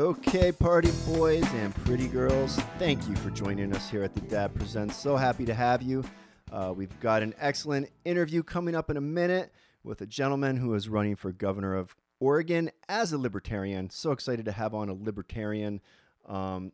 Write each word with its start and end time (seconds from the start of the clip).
Okay, 0.00 0.50
party 0.50 0.90
boys 1.04 1.44
and 1.52 1.74
pretty 1.84 2.08
girls, 2.08 2.56
thank 2.78 3.06
you 3.06 3.14
for 3.16 3.28
joining 3.28 3.76
us 3.76 3.90
here 3.90 4.02
at 4.02 4.14
the 4.14 4.22
Dad 4.22 4.54
Presents. 4.54 4.96
So 4.96 5.14
happy 5.14 5.44
to 5.44 5.52
have 5.52 5.82
you. 5.82 6.02
Uh, 6.50 6.72
we've 6.74 6.98
got 7.00 7.22
an 7.22 7.34
excellent 7.38 7.90
interview 8.06 8.42
coming 8.42 8.74
up 8.74 8.88
in 8.88 8.96
a 8.96 9.02
minute 9.02 9.52
with 9.84 10.00
a 10.00 10.06
gentleman 10.06 10.56
who 10.56 10.72
is 10.72 10.88
running 10.88 11.16
for 11.16 11.32
governor 11.32 11.76
of 11.76 11.94
Oregon 12.18 12.70
as 12.88 13.12
a 13.12 13.18
libertarian. 13.18 13.90
So 13.90 14.12
excited 14.12 14.46
to 14.46 14.52
have 14.52 14.72
on 14.72 14.88
a 14.88 14.94
libertarian. 14.94 15.82
Um, 16.24 16.72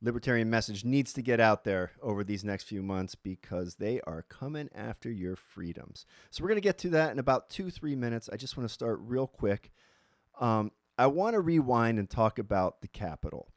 libertarian 0.00 0.48
message 0.50 0.84
needs 0.84 1.12
to 1.14 1.20
get 1.20 1.40
out 1.40 1.64
there 1.64 1.90
over 2.00 2.22
these 2.22 2.44
next 2.44 2.62
few 2.68 2.80
months 2.80 3.16
because 3.16 3.74
they 3.74 4.00
are 4.02 4.22
coming 4.28 4.68
after 4.72 5.10
your 5.10 5.34
freedoms. 5.34 6.06
So 6.30 6.44
we're 6.44 6.50
going 6.50 6.62
to 6.62 6.68
get 6.68 6.78
to 6.78 6.90
that 6.90 7.10
in 7.10 7.18
about 7.18 7.50
two, 7.50 7.70
three 7.70 7.96
minutes. 7.96 8.30
I 8.32 8.36
just 8.36 8.56
want 8.56 8.68
to 8.68 8.72
start 8.72 9.00
real 9.02 9.26
quick. 9.26 9.72
Um, 10.40 10.70
I 11.00 11.06
want 11.06 11.32
to 11.32 11.40
rewind 11.40 11.98
and 11.98 12.10
talk 12.10 12.38
about 12.38 12.82
the 12.82 12.88
Capitol. 12.88 13.48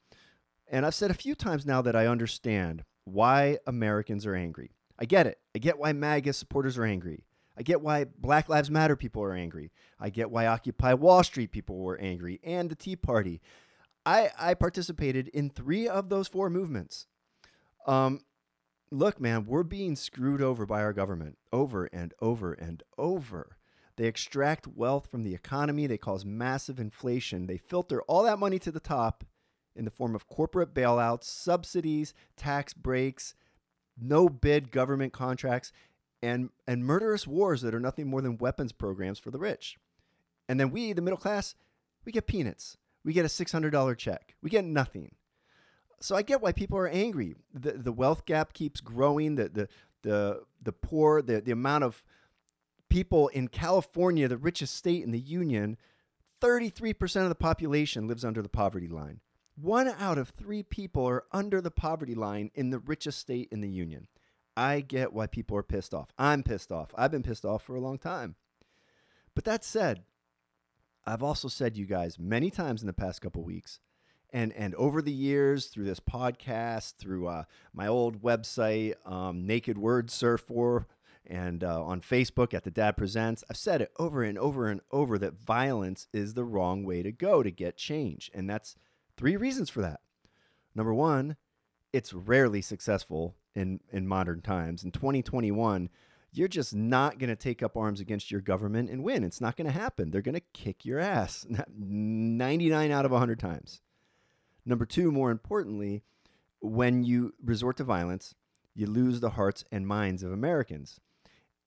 And 0.65 0.85
I've 0.85 0.95
said 0.95 1.11
a 1.11 1.13
few 1.13 1.35
times 1.35 1.65
now 1.65 1.81
that 1.81 1.93
I 1.93 2.07
understand 2.07 2.85
why 3.03 3.57
Americans 3.67 4.25
are 4.25 4.33
angry. 4.33 4.71
I 4.97 5.03
get 5.03 5.27
it. 5.27 5.39
I 5.53 5.59
get 5.59 5.77
why 5.77 5.91
MAGA 5.91 6.31
supporters 6.31 6.77
are 6.77 6.85
angry. 6.85 7.25
I 7.57 7.63
get 7.63 7.81
why 7.81 8.05
Black 8.05 8.47
Lives 8.47 8.71
Matter 8.71 8.95
people 8.95 9.21
are 9.23 9.33
angry. 9.33 9.73
I 9.99 10.09
get 10.09 10.31
why 10.31 10.45
Occupy 10.45 10.93
Wall 10.93 11.21
Street 11.21 11.51
people 11.51 11.79
were 11.79 11.99
angry 11.99 12.39
and 12.45 12.69
the 12.69 12.75
Tea 12.75 12.95
Party. 12.95 13.41
I, 14.05 14.29
I 14.39 14.53
participated 14.53 15.27
in 15.27 15.49
three 15.49 15.85
of 15.85 16.07
those 16.07 16.29
four 16.29 16.49
movements. 16.49 17.07
Um, 17.85 18.21
look, 18.89 19.19
man, 19.19 19.45
we're 19.45 19.63
being 19.63 19.97
screwed 19.97 20.41
over 20.41 20.65
by 20.65 20.81
our 20.81 20.93
government 20.93 21.37
over 21.51 21.89
and 21.91 22.13
over 22.21 22.53
and 22.53 22.83
over. 22.97 23.52
They 23.95 24.05
extract 24.05 24.67
wealth 24.67 25.07
from 25.09 25.23
the 25.23 25.35
economy, 25.35 25.85
they 25.87 25.97
cause 25.97 26.25
massive 26.25 26.79
inflation, 26.79 27.45
they 27.47 27.57
filter 27.57 28.01
all 28.03 28.23
that 28.23 28.39
money 28.39 28.59
to 28.59 28.71
the 28.71 28.79
top 28.79 29.23
in 29.75 29.85
the 29.85 29.91
form 29.91 30.15
of 30.15 30.27
corporate 30.27 30.73
bailouts, 30.73 31.25
subsidies, 31.25 32.13
tax 32.35 32.73
breaks, 32.73 33.35
no 33.99 34.29
bid 34.29 34.71
government 34.71 35.13
contracts, 35.13 35.71
and, 36.21 36.49
and 36.67 36.85
murderous 36.85 37.27
wars 37.27 37.61
that 37.61 37.75
are 37.75 37.79
nothing 37.79 38.07
more 38.07 38.21
than 38.21 38.37
weapons 38.37 38.71
programs 38.71 39.19
for 39.19 39.29
the 39.29 39.39
rich. 39.39 39.77
And 40.47 40.59
then 40.59 40.71
we, 40.71 40.93
the 40.93 41.01
middle 41.01 41.17
class, 41.17 41.55
we 42.05 42.11
get 42.11 42.27
peanuts. 42.27 42.77
We 43.03 43.13
get 43.13 43.25
a 43.25 43.29
$600 43.29 43.97
check. 43.97 44.35
We 44.41 44.49
get 44.49 44.65
nothing. 44.65 45.15
So 45.99 46.15
I 46.15 46.21
get 46.21 46.41
why 46.41 46.51
people 46.51 46.77
are 46.77 46.87
angry. 46.87 47.35
The, 47.53 47.73
the 47.73 47.91
wealth 47.91 48.25
gap 48.25 48.53
keeps 48.53 48.81
growing, 48.81 49.35
the, 49.35 49.49
the, 49.49 49.67
the, 50.03 50.43
the 50.61 50.71
poor, 50.71 51.21
the, 51.21 51.41
the 51.41 51.51
amount 51.51 51.83
of 51.83 52.03
people 52.93 53.27
in 53.29 53.47
California, 53.47 54.27
the 54.27 54.37
richest 54.37 54.75
state 54.75 55.03
in 55.03 55.09
the 55.09 55.19
union, 55.19 55.77
33% 56.43 57.23
of 57.23 57.29
the 57.29 57.33
population 57.33 58.07
lives 58.07 58.23
under 58.23 58.43
the 58.43 58.49
poverty 58.49 58.87
line. 58.87 59.19
One 59.55 59.87
out 59.87 60.19
of 60.19 60.29
three 60.29 60.61
people 60.61 61.03
are 61.09 61.23
under 61.31 61.59
the 61.59 61.71
poverty 61.71 62.13
line 62.13 62.51
in 62.53 62.69
the 62.69 62.77
richest 62.77 63.17
state 63.17 63.49
in 63.51 63.61
the 63.61 63.69
union. 63.69 64.07
I 64.55 64.81
get 64.81 65.11
why 65.11 65.25
people 65.25 65.57
are 65.57 65.63
pissed 65.63 65.95
off. 65.95 66.09
I'm 66.19 66.43
pissed 66.43 66.71
off. 66.71 66.91
I've 66.95 67.09
been 67.09 67.23
pissed 67.23 67.45
off 67.45 67.63
for 67.63 67.75
a 67.75 67.81
long 67.81 67.97
time. 67.97 68.35
But 69.33 69.45
that 69.45 69.63
said, 69.63 70.03
I've 71.03 71.23
also 71.23 71.47
said 71.47 71.75
you 71.75 71.87
guys 71.87 72.19
many 72.19 72.51
times 72.51 72.81
in 72.81 72.87
the 72.87 72.93
past 72.93 73.21
couple 73.21 73.43
weeks, 73.43 73.79
and 74.31 74.53
and 74.53 74.75
over 74.75 75.01
the 75.01 75.11
years 75.11 75.65
through 75.65 75.85
this 75.85 75.99
podcast, 75.99 76.97
through 76.97 77.27
uh, 77.27 77.45
my 77.73 77.87
old 77.87 78.21
website, 78.21 78.93
um, 79.03 79.47
Naked 79.47 79.79
Word 79.79 80.11
Surfer, 80.11 80.87
and 81.25 81.63
uh, 81.63 81.83
on 81.83 82.01
Facebook 82.01 82.53
at 82.53 82.63
the 82.63 82.71
Dad 82.71 82.97
Presents, 82.97 83.43
I've 83.49 83.57
said 83.57 83.81
it 83.81 83.91
over 83.97 84.23
and 84.23 84.37
over 84.37 84.69
and 84.69 84.81
over 84.91 85.17
that 85.17 85.33
violence 85.33 86.07
is 86.13 86.33
the 86.33 86.43
wrong 86.43 86.83
way 86.83 87.03
to 87.03 87.11
go 87.11 87.43
to 87.43 87.51
get 87.51 87.77
change, 87.77 88.29
and 88.33 88.49
that's 88.49 88.75
three 89.17 89.35
reasons 89.35 89.69
for 89.69 89.81
that. 89.81 90.01
Number 90.75 90.93
one, 90.93 91.37
it's 91.91 92.13
rarely 92.13 92.61
successful 92.61 93.35
in 93.55 93.79
in 93.91 94.07
modern 94.07 94.41
times. 94.41 94.83
In 94.83 94.91
2021 94.91 95.89
you're 96.33 96.47
just 96.47 96.73
not 96.73 97.19
going 97.19 97.29
to 97.29 97.35
take 97.35 97.61
up 97.61 97.77
arms 97.77 97.99
against 97.99 98.31
your 98.31 98.41
government 98.41 98.89
and 98.89 99.03
win. 99.03 99.23
It's 99.23 99.39
not 99.39 99.55
going 99.55 99.67
to 99.67 99.79
happen. 99.79 100.09
They're 100.09 100.21
going 100.21 100.33
to 100.33 100.41
kick 100.51 100.83
your 100.83 100.99
ass 100.99 101.45
99 101.77 102.91
out 102.91 103.05
of 103.05 103.11
100 103.11 103.39
times. 103.39 103.81
Number 104.65 104.85
two, 104.85 105.11
more 105.11 105.29
importantly, 105.29 106.01
when 106.59 107.03
you 107.03 107.33
resort 107.43 107.77
to 107.77 107.83
violence, 107.83 108.33
you 108.73 108.87
lose 108.87 109.19
the 109.19 109.31
hearts 109.31 109.63
and 109.71 109.85
minds 109.85 110.23
of 110.23 110.31
Americans. 110.31 110.99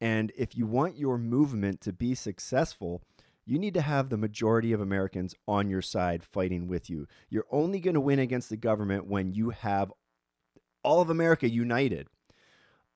And 0.01 0.33
if 0.37 0.57
you 0.57 0.67
want 0.67 0.99
your 0.99 1.19
movement 1.19 1.81
to 1.83 1.93
be 1.93 2.15
successful, 2.15 3.03
you 3.47 3.59
need 3.59 3.75
to 3.75 3.81
have 3.81 4.09
the 4.09 4.17
majority 4.17 4.73
of 4.73 4.81
Americans 4.81 5.35
on 5.47 5.71
your 5.71 5.83
side 5.83 6.25
fighting 6.25 6.67
with 6.67 6.91
you. 6.91 7.07
You're 7.31 7.47
only 7.51 7.81
going 7.81 7.95
to 7.95 8.01
win 8.01 8.19
against 8.19 8.51
the 8.51 8.57
government 8.57 9.07
when 9.07 9.33
you 9.33 9.51
have 9.51 9.93
all 10.83 11.01
of 11.01 11.11
America 11.11 11.49
united. 11.49 12.09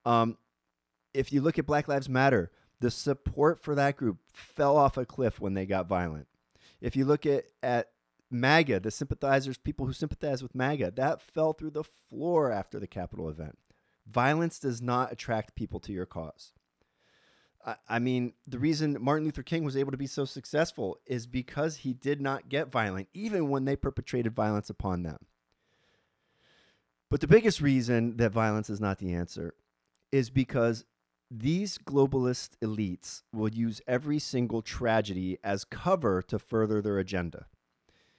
Um, 0.05 0.37
if 1.15 1.33
you 1.33 1.41
look 1.41 1.59
at 1.59 1.67
Black 1.67 1.89
Lives 1.89 2.09
Matter, 2.09 2.51
the 2.81 2.91
support 2.91 3.63
for 3.63 3.75
that 3.75 3.97
group 3.97 4.19
fell 4.33 4.77
off 4.77 4.97
a 4.97 5.05
cliff 5.05 5.41
when 5.41 5.55
they 5.55 5.67
got 5.67 5.89
violent. 5.89 6.27
If 6.81 6.97
you 6.97 7.05
look 7.05 7.27
at, 7.27 7.45
at 7.63 7.91
MAGA, 8.31 8.81
the 8.81 8.91
sympathizers, 8.91 9.59
people 9.59 9.87
who 9.87 9.93
sympathize 9.93 10.43
with 10.43 10.55
MAGA, 10.55 10.93
that 10.97 11.21
fell 11.21 11.53
through 11.53 11.73
the 11.73 11.85
floor 11.85 12.51
after 12.51 12.81
the 12.81 12.87
Capitol 12.87 13.29
event. 13.29 13.59
Violence 14.09 14.59
does 14.59 14.81
not 14.81 15.13
attract 15.13 15.55
people 15.55 15.79
to 15.81 15.93
your 15.93 16.07
cause. 16.07 16.53
I, 17.89 17.99
mean, 17.99 18.33
the 18.47 18.59
reason 18.59 18.97
Martin 19.01 19.27
Luther 19.27 19.43
King 19.43 19.65
was 19.65 19.77
able 19.77 19.91
to 19.91 19.99
be 19.99 20.07
so 20.07 20.25
successful 20.25 20.99
is 21.07 21.27
because 21.27 21.79
he 21.79 21.93
did 21.93 22.21
not 22.21 22.49
get 22.49 22.73
violent, 22.73 23.09
even 23.13 23.51
when 23.51 23.67
they 23.67 23.77
perpetrated 23.77 24.35
violence 24.35 24.71
upon 24.71 25.03
them. 25.03 25.19
But 27.11 27.21
the 27.21 27.27
biggest 27.27 27.61
reason 27.61 28.17
that 28.17 28.33
violence 28.33 28.71
is 28.71 28.81
not 28.81 28.99
the 28.99 29.13
answer 29.13 29.55
is 30.11 30.31
because 30.31 30.85
these 31.31 31.77
globalist 31.77 32.51
elites 32.63 33.23
will 33.33 33.51
use 33.51 33.81
every 33.87 34.19
single 34.19 34.63
tragedy 34.63 35.39
as 35.45 35.65
cover 35.65 36.23
to 36.23 36.39
further 36.39 36.81
their 36.81 36.99
agenda. 36.99 37.47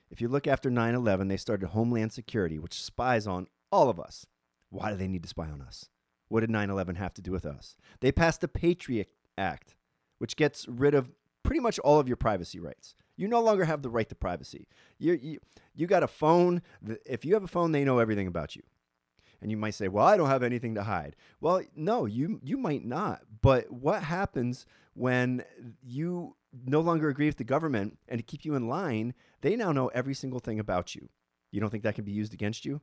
If 0.10 0.22
you 0.22 0.28
look 0.28 0.46
after 0.46 0.70
9 0.70 0.94
11, 0.94 1.30
they 1.30 1.38
started 1.38 1.68
Homeland 1.68 2.14
Security, 2.14 2.60
which 2.60 2.82
spies 2.82 3.26
on 3.26 3.48
all 3.72 3.90
of 3.90 4.00
us. 4.00 4.26
Why 4.70 4.92
do 4.92 4.98
they 4.98 5.08
need 5.08 5.24
to 5.24 5.30
spy 5.30 5.50
on 5.50 5.62
us? 5.62 5.90
What 6.28 6.42
did 6.42 6.50
9 6.50 6.70
11 6.70 6.96
have 6.96 7.14
to 7.16 7.22
do 7.22 7.32
with 7.32 7.46
us? 7.46 7.76
They 8.00 8.12
passed 8.12 8.42
the 8.42 8.48
Patriot 8.48 9.10
Act, 9.42 9.76
which 10.20 10.36
gets 10.36 10.68
rid 10.68 10.94
of 10.94 11.12
pretty 11.44 11.60
much 11.60 11.80
all 11.80 12.00
of 12.00 12.08
your 12.08 12.18
privacy 12.18 12.60
rights. 12.60 12.96
You 13.18 13.28
no 13.28 13.42
longer 13.42 13.66
have 13.66 13.82
the 13.82 13.90
right 13.90 14.08
to 14.10 14.16
privacy. 14.16 14.68
You, 14.98 15.14
you, 15.14 15.40
you 15.76 15.88
got 15.88 16.04
a 16.04 16.08
phone. 16.08 16.62
If 17.06 17.26
you 17.26 17.34
have 17.34 17.44
a 17.44 17.48
phone, 17.48 17.72
they 17.72 17.84
know 17.84 18.00
everything 18.00 18.28
about 18.28 18.56
you. 18.56 18.64
And 19.42 19.50
you 19.50 19.58
might 19.58 19.74
say, 19.74 19.88
"Well, 19.88 20.06
I 20.06 20.18
don't 20.18 20.30
have 20.30 20.44
anything 20.44 20.76
to 20.76 20.84
hide." 20.84 21.16
Well, 21.40 21.64
no, 21.76 22.06
you 22.06 22.40
you 22.44 22.58
might 22.58 22.86
not. 22.86 23.22
But 23.42 23.72
what 23.72 24.04
happens 24.04 24.68
when 24.94 25.44
you 25.82 26.36
no 26.66 26.80
longer 26.80 27.10
agree 27.10 27.26
with 27.26 27.38
the 27.38 27.44
government 27.44 27.98
and 28.08 28.20
to 28.20 28.24
keep 28.24 28.46
you 28.46 28.54
in 28.54 28.68
line, 28.68 29.16
they 29.42 29.56
now 29.56 29.72
know 29.72 29.88
every 29.90 30.14
single 30.14 30.40
thing 30.40 30.60
about 30.60 30.94
you. 30.94 31.10
You 31.52 31.60
don't 31.60 31.72
think 31.72 31.84
that 31.84 31.96
can 31.96 32.06
be 32.06 32.12
used 32.12 32.36
against 32.36 32.66
you? 32.66 32.82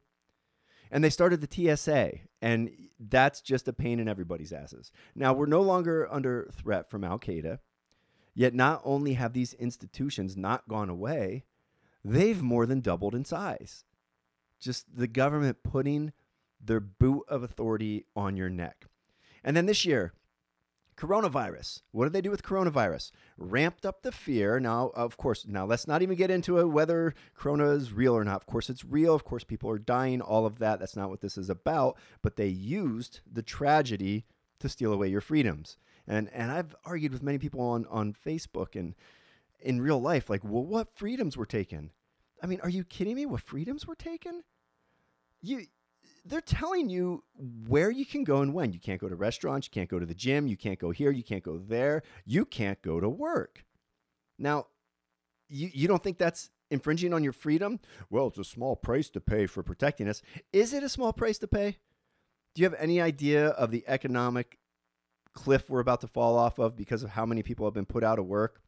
And 0.91 1.05
they 1.05 1.11
started 1.11 1.41
the 1.41 1.77
TSA, 1.77 2.13
and 2.41 2.71
that's 2.99 3.41
just 3.41 3.69
a 3.69 3.73
pain 3.73 4.01
in 4.01 4.09
everybody's 4.09 4.53
asses. 4.53 4.91
Now, 5.15 5.33
we're 5.33 5.47
no 5.47 5.61
longer 5.61 6.09
under 6.11 6.49
threat 6.53 6.91
from 6.91 7.05
Al 7.05 7.19
Qaeda, 7.19 7.59
yet, 8.35 8.55
not 8.55 8.81
only 8.85 9.15
have 9.15 9.33
these 9.33 9.55
institutions 9.55 10.37
not 10.37 10.69
gone 10.69 10.89
away, 10.89 11.45
they've 12.05 12.43
more 12.43 12.67
than 12.67 12.81
doubled 12.81 13.15
in 13.15 13.25
size. 13.25 13.85
Just 14.61 14.97
the 14.97 15.07
government 15.07 15.63
putting 15.63 16.13
their 16.61 16.81
boot 16.81 17.25
of 17.29 17.43
authority 17.43 18.07
on 18.17 18.37
your 18.37 18.49
neck. 18.49 18.87
And 19.45 19.57
then 19.57 19.67
this 19.67 19.85
year, 19.85 20.13
coronavirus. 20.99 21.83
What 21.93 22.05
did 22.05 22.13
they 22.13 22.21
do 22.21 22.31
with 22.31 22.43
coronavirus? 22.43 23.13
Ramped 23.37 23.87
up 23.87 24.03
the 24.03 24.13
fear. 24.13 24.59
Now, 24.59 24.91
of 24.95 25.17
course, 25.17 25.47
now 25.47 25.65
let's 25.65 25.87
not 25.87 26.03
even 26.03 26.17
get 26.17 26.31
into 26.31 26.67
whether 26.67 27.15
corona 27.35 27.71
is 27.71 27.93
real 27.93 28.15
or 28.15 28.25
not. 28.25 28.37
Of 28.37 28.47
course, 28.47 28.69
it's 28.69 28.85
real. 28.85 29.15
Of 29.15 29.25
course, 29.25 29.45
people 29.45 29.71
are 29.71 29.79
dying, 29.79 30.21
all 30.21 30.45
of 30.45 30.59
that. 30.59 30.81
That's 30.81 30.97
not 30.97 31.09
what 31.09 31.21
this 31.21 31.39
is 31.39 31.49
about. 31.49 31.97
But 32.23 32.37
they 32.37 32.49
used 32.49 33.21
the 33.31 33.43
tragedy 33.43 34.27
to 34.59 34.69
steal 34.69 34.93
away 34.93 35.09
your 35.09 35.21
freedoms. 35.21 35.77
And 36.07 36.29
and 36.33 36.51
I've 36.51 36.75
argued 36.85 37.13
with 37.13 37.23
many 37.23 37.39
people 37.39 37.61
on, 37.61 37.87
on 37.91 38.15
Facebook 38.15 38.75
and 38.75 38.95
in 39.61 39.81
real 39.81 40.01
life, 40.01 40.31
like, 40.31 40.43
well, 40.43 40.65
what 40.65 40.97
freedoms 40.97 41.37
were 41.37 41.47
taken? 41.47 41.91
I 42.43 42.47
mean, 42.47 42.61
are 42.63 42.69
you 42.69 42.85
kidding 42.85 43.17
me? 43.17 43.27
What 43.27 43.41
freedoms 43.41 43.87
were 43.87 43.97
taken? 43.97 44.43
You 45.41 45.67
they're 46.29 46.41
telling 46.41 46.89
you 46.89 47.25
where 47.67 47.91
you 47.91 48.05
can 48.05 48.25
go 48.25 48.43
and 48.43 48.55
when. 48.55 48.73
You 48.73 48.81
can't 48.81 49.01
go 49.01 49.09
to 49.09 49.17
restaurants, 49.17 49.67
you 49.67 49.71
can't 49.71 49.89
go 49.89 49.99
to 49.99 50.07
the 50.07 50.15
gym, 50.15 50.47
you 50.47 50.57
can't 50.57 50.79
go 50.79 50.91
here, 50.91 51.11
you 51.11 51.25
can't 51.25 51.43
go 51.43 51.59
there, 51.59 52.03
you 52.25 52.45
can't 52.45 52.81
go 52.83 53.01
to 53.01 53.09
work. 53.09 53.65
Now, 54.39 54.67
you, 55.49 55.71
you 55.73 55.89
don't 55.89 56.03
think 56.03 56.19
that's 56.19 56.51
infringing 56.71 57.15
on 57.15 57.25
your 57.25 57.33
freedom? 57.33 57.81
Well, 58.11 58.29
it's 58.29 58.39
a 58.39 58.45
small 58.45 58.77
price 58.77 59.09
to 59.11 59.21
pay 59.21 59.47
for 59.47 59.63
protecting 59.63 60.09
us. 60.09 60.23
Is 60.53 60.73
it 60.73 60.83
a 60.83 60.89
small 60.89 61.13
price 61.13 61.39
to 61.39 61.49
pay? 61.49 61.79
Do 62.55 62.63
you 62.63 62.69
have 62.69 62.79
any 62.79 63.01
idea 63.01 63.49
of 63.49 63.71
the 63.71 63.85
economic 63.87 64.59
cliff 65.33 65.71
we're 65.71 65.81
about 65.81 66.01
to 66.03 66.09
fall 66.09 66.37
off 66.37 66.59
of 66.59 66.77
because 66.77 67.03
of 67.03 67.11
how 67.11 67.25
many 67.25 67.43
people 67.43 67.67
have 67.67 67.75
been 67.75 67.87
put 67.87 68.05
out 68.05 68.19
of 68.19 68.27
work? 68.27 68.61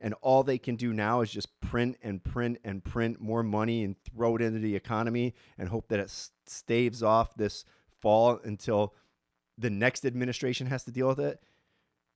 And 0.00 0.14
all 0.20 0.42
they 0.42 0.58
can 0.58 0.76
do 0.76 0.92
now 0.92 1.20
is 1.20 1.30
just 1.30 1.60
print 1.60 1.96
and 2.02 2.22
print 2.22 2.58
and 2.64 2.84
print 2.84 3.20
more 3.20 3.42
money 3.42 3.82
and 3.82 3.96
throw 4.04 4.36
it 4.36 4.42
into 4.42 4.58
the 4.58 4.76
economy 4.76 5.34
and 5.56 5.68
hope 5.68 5.88
that 5.88 6.00
it 6.00 6.12
staves 6.46 7.02
off 7.02 7.34
this 7.34 7.64
fall 8.00 8.38
until 8.44 8.94
the 9.56 9.70
next 9.70 10.04
administration 10.04 10.66
has 10.66 10.84
to 10.84 10.90
deal 10.90 11.08
with 11.08 11.20
it, 11.20 11.42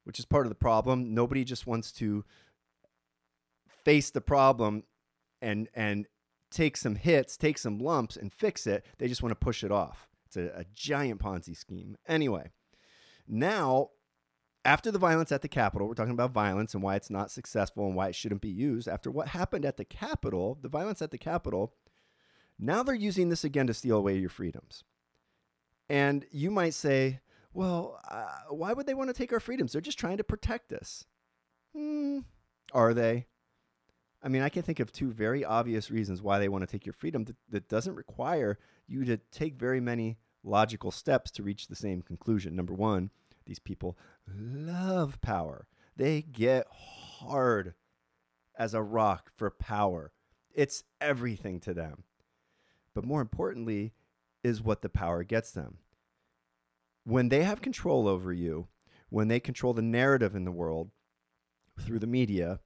which 0.04 0.18
is 0.18 0.26
part 0.26 0.44
of 0.44 0.50
the 0.50 0.56
problem. 0.56 1.14
Nobody 1.14 1.44
just 1.44 1.66
wants 1.66 1.90
to 1.92 2.24
face 3.84 4.10
the 4.10 4.20
problem 4.20 4.84
and 5.40 5.68
and 5.74 6.06
take 6.50 6.76
some 6.76 6.96
hits, 6.96 7.36
take 7.36 7.56
some 7.56 7.78
lumps 7.78 8.16
and 8.16 8.32
fix 8.32 8.66
it. 8.66 8.84
They 8.98 9.08
just 9.08 9.22
want 9.22 9.30
to 9.30 9.44
push 9.44 9.64
it 9.64 9.70
off. 9.70 10.08
It's 10.26 10.36
a, 10.36 10.52
a 10.54 10.64
giant 10.74 11.20
Ponzi 11.20 11.56
scheme. 11.56 11.96
Anyway, 12.06 12.50
now 13.26 13.90
after 14.64 14.90
the 14.90 14.98
violence 14.98 15.32
at 15.32 15.42
the 15.42 15.48
Capitol, 15.48 15.88
we're 15.88 15.94
talking 15.94 16.12
about 16.12 16.32
violence 16.32 16.74
and 16.74 16.82
why 16.82 16.96
it's 16.96 17.10
not 17.10 17.30
successful 17.30 17.86
and 17.86 17.94
why 17.94 18.08
it 18.08 18.14
shouldn't 18.14 18.42
be 18.42 18.48
used. 18.48 18.88
After 18.88 19.10
what 19.10 19.28
happened 19.28 19.64
at 19.64 19.76
the 19.76 19.84
Capitol, 19.84 20.58
the 20.60 20.68
violence 20.68 21.00
at 21.00 21.10
the 21.10 21.18
Capitol, 21.18 21.74
now 22.58 22.82
they're 22.82 22.94
using 22.94 23.30
this 23.30 23.44
again 23.44 23.66
to 23.68 23.74
steal 23.74 23.96
away 23.96 24.18
your 24.18 24.28
freedoms. 24.28 24.84
And 25.88 26.26
you 26.30 26.50
might 26.50 26.74
say, 26.74 27.20
well, 27.52 27.98
uh, 28.08 28.54
why 28.54 28.72
would 28.72 28.86
they 28.86 28.94
want 28.94 29.08
to 29.08 29.14
take 29.14 29.32
our 29.32 29.40
freedoms? 29.40 29.72
They're 29.72 29.80
just 29.80 29.98
trying 29.98 30.18
to 30.18 30.24
protect 30.24 30.72
us. 30.72 31.04
Hmm, 31.74 32.20
are 32.72 32.92
they? 32.94 33.26
I 34.22 34.28
mean, 34.28 34.42
I 34.42 34.50
can 34.50 34.62
think 34.62 34.80
of 34.80 34.92
two 34.92 35.10
very 35.10 35.44
obvious 35.44 35.90
reasons 35.90 36.20
why 36.20 36.38
they 36.38 36.48
want 36.48 36.62
to 36.62 36.70
take 36.70 36.84
your 36.84 36.92
freedom 36.92 37.24
that, 37.24 37.36
that 37.48 37.68
doesn't 37.68 37.94
require 37.94 38.58
you 38.86 39.04
to 39.06 39.16
take 39.16 39.58
very 39.58 39.80
many 39.80 40.18
logical 40.44 40.90
steps 40.90 41.30
to 41.32 41.42
reach 41.42 41.68
the 41.68 41.76
same 41.76 42.02
conclusion. 42.02 42.54
Number 42.54 42.74
one, 42.74 43.10
these 43.50 43.58
people 43.58 43.98
love 44.32 45.20
power. 45.20 45.66
They 45.96 46.22
get 46.22 46.68
hard 46.70 47.74
as 48.56 48.74
a 48.74 48.82
rock 48.82 49.32
for 49.34 49.50
power. 49.50 50.12
It's 50.54 50.84
everything 51.00 51.58
to 51.60 51.74
them. 51.74 52.04
But 52.94 53.04
more 53.04 53.20
importantly, 53.20 53.92
is 54.44 54.62
what 54.62 54.82
the 54.82 54.88
power 54.88 55.24
gets 55.24 55.50
them. 55.50 55.78
When 57.02 57.28
they 57.28 57.42
have 57.42 57.60
control 57.60 58.06
over 58.06 58.32
you, 58.32 58.68
when 59.08 59.26
they 59.26 59.40
control 59.40 59.74
the 59.74 59.82
narrative 59.82 60.36
in 60.36 60.44
the 60.44 60.52
world 60.52 60.92
through 61.80 61.98
the 61.98 62.06
media, 62.06 62.60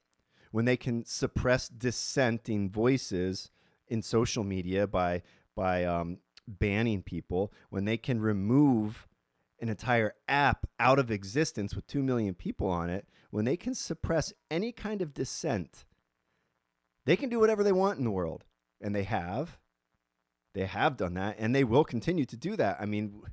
when 0.51 0.65
they 0.65 0.77
can 0.77 1.03
suppress 1.03 1.67
dissenting 1.67 2.69
voices 2.69 3.49
in 3.87 4.03
social 4.03 4.43
media 4.43 4.85
by 4.85 5.23
by 5.55 5.83
um, 5.83 6.19
banning 6.47 7.01
people, 7.01 7.51
when 7.71 7.85
they 7.85 7.97
can 7.97 8.21
remove 8.21 9.07
an 9.65 9.69
entire 9.69 10.13
app 10.27 10.67
out 10.79 10.99
of 10.99 11.09
existence 11.09 11.75
with 11.75 11.87
2 11.87 12.03
million 12.03 12.35
people 12.35 12.67
on 12.67 12.87
it, 12.89 13.07
when 13.31 13.45
they 13.45 13.57
can 13.57 13.73
suppress 13.73 14.31
any 14.51 14.71
kind 14.71 15.01
of 15.01 15.13
dissent, 15.13 15.85
they 17.05 17.15
can 17.15 17.29
do 17.29 17.39
whatever 17.39 17.63
they 17.63 17.71
want 17.71 17.97
in 17.97 18.03
the 18.03 18.11
world. 18.11 18.45
And 18.79 18.93
they 18.93 19.03
have. 19.03 19.57
They 20.53 20.65
have 20.67 20.97
done 20.97 21.15
that, 21.15 21.35
and 21.39 21.53
they 21.53 21.63
will 21.63 21.83
continue 21.83 22.25
to 22.25 22.37
do 22.37 22.55
that. 22.55 22.77
I 22.79 22.85
mean, 22.85 23.23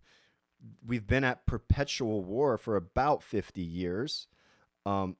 we've 0.84 1.06
been 1.06 1.22
at 1.22 1.46
perpetual 1.46 2.24
war 2.24 2.56
for 2.56 2.76
about 2.76 3.22
50 3.22 3.60
years. 3.60 4.26
Um, 4.86 5.16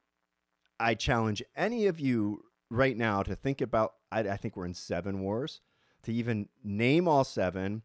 I 0.81 0.95
challenge 0.95 1.43
any 1.55 1.87
of 1.87 2.01
you 2.01 2.45
right 2.71 2.97
now 2.97 3.23
to 3.23 3.37
think 3.37 3.61
about, 3.61 3.95
I, 4.11 4.21
I 4.21 4.37
think 4.37 4.57
we're 4.57 4.65
in 4.65 4.75
seven 4.75 5.21
wars, 5.21 5.61
to 6.05 6.13
even 6.13 6.49
name 6.65 7.07
all 7.07 7.25
seven 7.25 7.83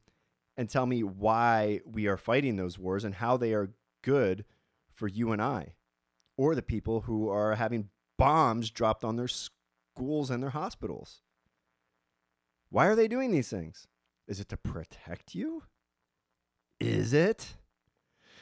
and 0.58 0.70
tell 0.70 0.86
me 0.86 1.04
why 1.04 1.82
we 1.86 2.08
are 2.08 2.18
fighting 2.18 2.56
those 2.56 2.80
wars 2.80 3.04
and 3.04 3.16
how 3.16 3.38
they 3.38 3.54
are 3.54 3.72
good 4.02 4.44
for 4.92 5.08
you 5.08 5.32
and 5.32 5.42
I 5.42 5.76
or 6.36 6.56
the 6.56 6.62
people 6.62 7.02
who 7.02 7.30
are 7.30 7.56
having 7.56 7.90
bombs 8.18 8.72
dropped 8.72 9.04
on 9.04 9.16
their 9.16 9.28
schools 9.28 10.30
and 10.30 10.42
their 10.42 10.52
hospitals. 10.52 11.22
Why 12.70 12.88
are 12.88 12.96
they 12.96 13.08
doing 13.08 13.32
these 13.32 13.50
things? 13.50 13.88
Is 14.28 14.40
it 14.40 14.50
to 14.50 14.58
protect 14.58 15.34
you? 15.36 15.64
Is 16.80 17.14
it? 17.14 17.56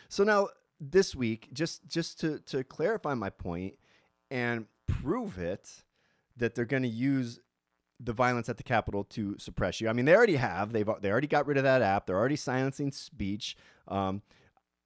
So 0.09 0.23
now 0.23 0.49
this 0.79 1.15
week, 1.15 1.49
just 1.53 1.87
just 1.87 2.19
to 2.21 2.39
to 2.39 2.63
clarify 2.63 3.13
my 3.13 3.29
point 3.29 3.75
and 4.31 4.65
prove 4.87 5.37
it 5.37 5.83
that 6.37 6.55
they're 6.55 6.65
going 6.65 6.83
to 6.83 6.89
use 6.89 7.39
the 7.99 8.13
violence 8.13 8.49
at 8.49 8.57
the 8.57 8.63
Capitol 8.63 9.03
to 9.05 9.37
suppress 9.39 9.79
you. 9.79 9.87
I 9.89 9.93
mean, 9.93 10.05
they 10.05 10.15
already 10.15 10.35
have. 10.35 10.73
They've 10.73 10.89
they 11.01 11.09
already 11.09 11.27
got 11.27 11.47
rid 11.47 11.57
of 11.57 11.63
that 11.63 11.81
app. 11.81 12.05
They're 12.05 12.17
already 12.17 12.35
silencing 12.35 12.91
speech. 12.91 13.55
Um, 13.87 14.21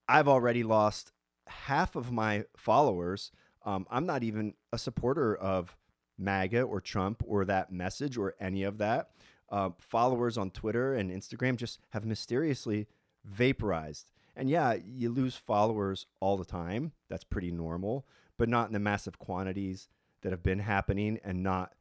I've 0.08 0.28
already 0.28 0.64
lost 0.64 1.12
half 1.48 1.96
of 1.96 2.12
my 2.12 2.46
followers. 2.56 3.32
Um, 3.66 3.86
I'm 3.90 4.06
not 4.06 4.24
even 4.24 4.54
a 4.72 4.78
supporter 4.78 5.36
of 5.36 5.76
MAGA 6.18 6.62
or 6.62 6.82
Trump 6.82 7.24
or 7.26 7.46
that 7.46 7.72
message 7.72 8.18
or 8.18 8.36
any 8.40 8.64
of 8.64 8.78
that. 8.78 9.10
Uh, 9.52 9.72
followers 9.80 10.38
on 10.38 10.52
Twitter 10.52 10.94
and 10.94 11.12
Instagram 11.12 11.56
just 11.56 11.80
have 11.90 12.06
mysteriously 12.06 12.88
vaporized. 13.26 14.12
And 14.36 14.50
yeah, 14.50 14.76
you 14.86 15.10
lose 15.10 15.36
followers 15.36 16.06
all 16.20 16.38
the 16.38 16.46
time. 16.46 16.92
That's 17.10 17.24
pretty 17.24 17.52
normal, 17.52 18.06
but 18.38 18.48
not 18.48 18.68
in 18.68 18.74
the 18.74 18.80
massive 18.80 19.18
quantities 19.18 19.90
that 20.22 20.32
have 20.32 20.44
been 20.44 20.60
happening 20.60 21.20
and 21.24 21.42
not 21.42 21.74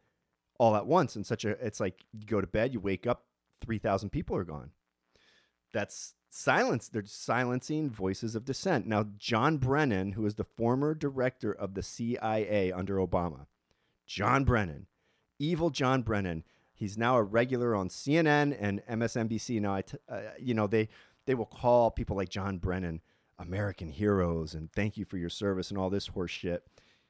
all 0.59 0.77
at 0.77 0.87
once 0.87 1.17
in 1.17 1.25
such 1.25 1.45
a 1.45 1.51
it's 1.65 1.81
like 1.81 2.05
you 2.13 2.27
go 2.27 2.41
to 2.41 2.47
bed 2.47 2.73
you 2.73 2.81
wake 2.81 3.07
up 3.07 3.25
3000 3.61 4.11
people 4.11 4.37
are 4.37 4.45
gone. 4.45 4.71
That's 5.73 6.15
silence 6.31 6.89
they're 6.89 7.05
silencing 7.05 7.91
voices 7.91 8.35
of 8.35 8.45
dissent. 8.45 8.87
Now 8.87 9.07
john 9.17 9.57
brennan 9.57 10.13
who 10.13 10.27
is 10.27 10.35
the 10.35 10.45
former 10.45 10.95
director 10.95 11.53
of 11.53 11.75
the 11.75 11.83
cia 11.83 12.73
under 12.73 12.97
obama 12.97 13.47
john 14.07 14.45
brennan 14.45 14.87
evil 15.39 15.71
john 15.71 16.03
brennan 16.03 16.45
he's 16.75 16.99
now 16.99 17.17
a 17.17 17.23
regular 17.23 17.75
on 17.75 17.89
cnn 17.89 18.57
and 18.59 18.83
msnbc 18.87 19.61
now 19.61 19.75
I, 19.75 19.83
t- 19.83 19.99
uh, 20.09 20.21
you 20.39 20.55
know 20.55 20.67
they 20.67 20.89
they 21.27 21.35
will 21.35 21.47
call 21.47 21.91
people 21.91 22.17
like 22.17 22.29
john 22.29 22.59
brennan 22.59 23.01
american 23.39 23.89
heroes 23.89 24.55
and 24.55 24.73
thank 24.73 24.97
you 24.97 25.05
for 25.05 25.17
your 25.17 25.29
service 25.29 25.71
and 25.71 25.79
all 25.79 25.91
this 25.91 26.09
horse 26.09 26.31
shit. 26.31 26.65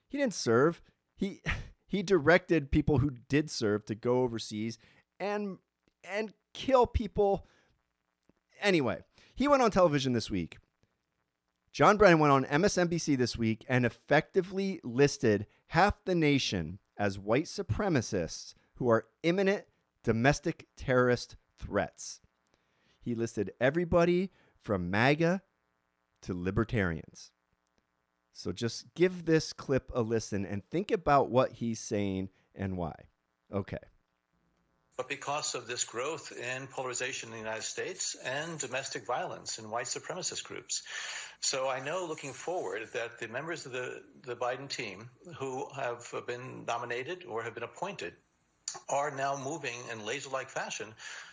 He 0.09 0.19
didn't 0.19 0.35
serve. 0.35 0.83
He 1.17 1.43
he 1.89 2.03
directed 2.03 2.71
people 2.71 2.99
who 2.99 3.11
did 3.29 3.51
serve 3.51 3.85
to 3.87 3.95
go 3.95 4.21
overseas 4.23 4.79
and 5.19 5.59
and 6.05 6.33
kill 6.55 6.87
people. 6.87 7.47
Anyway, 8.61 8.99
he 9.35 9.49
went 9.49 9.63
on 9.63 9.71
television 9.71 10.13
this 10.13 10.31
week. 10.31 10.59
John 11.73 11.97
Brennan 11.97 12.19
went 12.19 12.33
on 12.33 12.45
MSNBC 12.45 13.17
this 13.17 13.37
week 13.37 13.65
and 13.69 13.85
effectively 13.85 14.81
listed 14.83 15.47
half 15.69 16.05
the 16.05 16.15
nation 16.15 16.79
as 16.97 17.19
white 17.19 17.45
supremacists 17.45 18.55
who 18.77 18.89
are 18.89 19.07
imminent 19.23 19.65
domestic 20.03 20.67
terrorist 20.77 21.37
threats. 21.59 22.21
He 23.01 23.15
listed 23.15 23.53
everybody 23.61 24.31
from 24.61 24.91
MAGA 24.91 25.43
to 26.23 26.35
libertarians. 26.35 27.31
So 28.39 28.53
just 28.53 28.95
give 28.95 29.25
this 29.25 29.53
clip 29.53 29.91
a 29.93 30.01
listen 30.01 30.47
and 30.47 30.63
think 30.71 30.93
about 30.93 31.29
what 31.29 31.51
he's 31.51 31.81
saying 31.81 32.29
and 32.55 32.77
why. 32.77 32.95
Okay. 33.53 33.79
But 34.97 35.09
because 35.09 35.57
of 35.57 35.67
this 35.67 35.83
growth 35.83 36.31
in 36.31 36.69
polarization 36.69 37.31
in 37.31 37.33
the 37.33 37.39
United 37.39 37.65
States 37.65 38.15
and 38.25 38.57
domestic 38.61 39.05
violence 39.05 39.59
in 39.59 39.69
white 39.69 39.87
supremacist 39.87 40.45
groups. 40.45 40.85
So 41.41 41.69
I 41.69 41.81
know 41.81 42.07
looking 42.07 42.33
forward 42.33 42.89
that 42.93 43.19
the 43.19 43.27
members 43.27 43.67
of 43.67 43.73
the, 43.73 44.03
the 44.23 44.37
Biden 44.37 44.69
team 44.69 45.11
who 45.37 45.67
have 45.75 46.09
been 46.29 46.65
nominated 46.65 47.25
or 47.29 47.43
have 47.43 47.55
been 47.55 47.65
appointed 47.65 48.15
are 48.89 49.11
now 49.11 49.37
moving 49.43 49.77
in 49.93 50.05
laser 50.05 50.31
like 50.31 50.49
fashion 50.49 50.87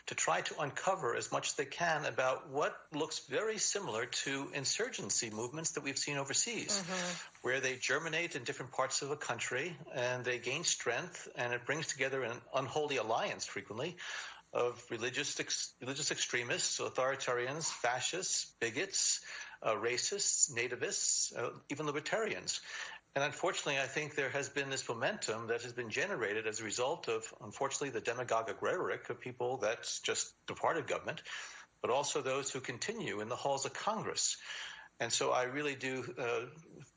to 0.07 0.15
try 0.15 0.41
to 0.41 0.59
uncover 0.59 1.15
as 1.15 1.31
much 1.31 1.49
as 1.49 1.53
they 1.53 1.65
can 1.65 2.05
about 2.05 2.49
what 2.49 2.75
looks 2.93 3.19
very 3.27 3.57
similar 3.57 4.05
to 4.05 4.47
insurgency 4.53 5.31
movements 5.31 5.71
that 5.71 5.83
we've 5.83 5.97
seen 5.97 6.17
overseas, 6.17 6.79
mm-hmm. 6.79 7.15
where 7.41 7.59
they 7.59 7.75
germinate 7.75 8.35
in 8.35 8.43
different 8.43 8.71
parts 8.71 9.01
of 9.01 9.09
the 9.09 9.15
country 9.15 9.75
and 9.95 10.23
they 10.23 10.37
gain 10.37 10.63
strength, 10.63 11.27
and 11.35 11.53
it 11.53 11.65
brings 11.65 11.87
together 11.87 12.23
an 12.23 12.33
unholy 12.53 12.97
alliance 12.97 13.45
frequently 13.45 13.95
of 14.53 14.81
religious 14.89 15.39
ex- 15.39 15.73
religious 15.81 16.11
extremists, 16.11 16.79
authoritarians, 16.79 17.65
fascists, 17.65 18.47
bigots, 18.61 19.19
uh, 19.61 19.73
racists, 19.75 20.51
nativists, 20.51 21.37
uh, 21.37 21.49
even 21.69 21.85
libertarians. 21.85 22.61
And 23.15 23.23
unfortunately, 23.23 23.79
I 23.79 23.87
think 23.87 24.15
there 24.15 24.29
has 24.29 24.49
been 24.49 24.69
this 24.69 24.89
momentum 24.89 25.47
that 25.47 25.61
has 25.61 25.71
been 25.71 25.89
generated 25.89 26.47
as 26.47 26.59
a 26.59 26.65
result 26.65 27.07
of, 27.07 27.33
unfortunately, 27.41 27.91
the 27.91 28.01
demagogic 28.01 28.61
rhetoric 28.61 29.09
of 29.09 29.21
people 29.21 29.55
that's 29.57 30.01
just 30.01 30.33
departed 30.47 30.85
government, 30.85 31.21
but 31.81 31.91
also 31.91 32.21
those 32.21 32.51
who 32.51 32.59
continue 32.59 33.21
in 33.21 33.29
the 33.29 33.35
halls 33.37 33.65
of 33.65 33.73
Congress. 33.73 34.35
And 34.99 35.13
so 35.13 35.31
I 35.31 35.43
really 35.43 35.75
do 35.75 36.03
uh, 36.17 36.45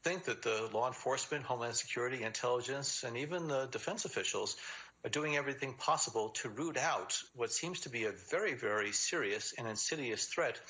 think 0.03 0.25
that 0.25 0.43
the 0.43 0.69
law 0.73 0.89
enforcement, 0.89 1.45
Homeland 1.45 1.77
Security, 1.77 2.25
intelligence, 2.25 3.05
and 3.05 3.17
even 3.17 3.47
the 3.47 3.67
defense 3.67 4.05
officials 4.05 4.57
are 5.05 5.11
doing 5.11 5.37
everything 5.37 5.75
possible 5.75 6.31
to 6.31 6.49
root 6.49 6.77
out 6.77 7.21
what 7.37 7.53
seems 7.53 7.81
to 7.81 7.91
be 7.91 8.07
a 8.07 8.13
very, 8.31 8.55
very 8.55 8.91
serious 8.91 9.55
and 9.57 9.69
insidious 9.69 10.27
threat 10.27 10.61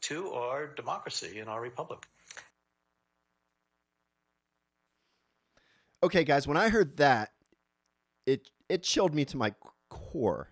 to 0.00 0.32
our 0.32 0.66
democracy 0.66 1.40
and 1.40 1.50
our 1.50 1.60
republic. 1.60 2.06
Okay, 6.04 6.24
guys, 6.24 6.46
when 6.46 6.56
I 6.56 6.68
heard 6.68 6.96
that, 6.98 7.32
it 8.26 8.50
it 8.68 8.82
chilled 8.82 9.14
me 9.14 9.24
to 9.26 9.36
my 9.36 9.54
core. 9.88 10.50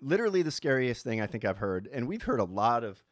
Literally 0.00 0.42
the 0.42 0.50
scariest 0.50 1.02
thing 1.02 1.20
I 1.20 1.26
think 1.26 1.44
I've 1.44 1.58
heard, 1.58 1.88
and 1.92 2.06
we've 2.06 2.22
heard 2.22 2.40
a 2.40 2.44
lot 2.44 2.84
of 2.84 3.02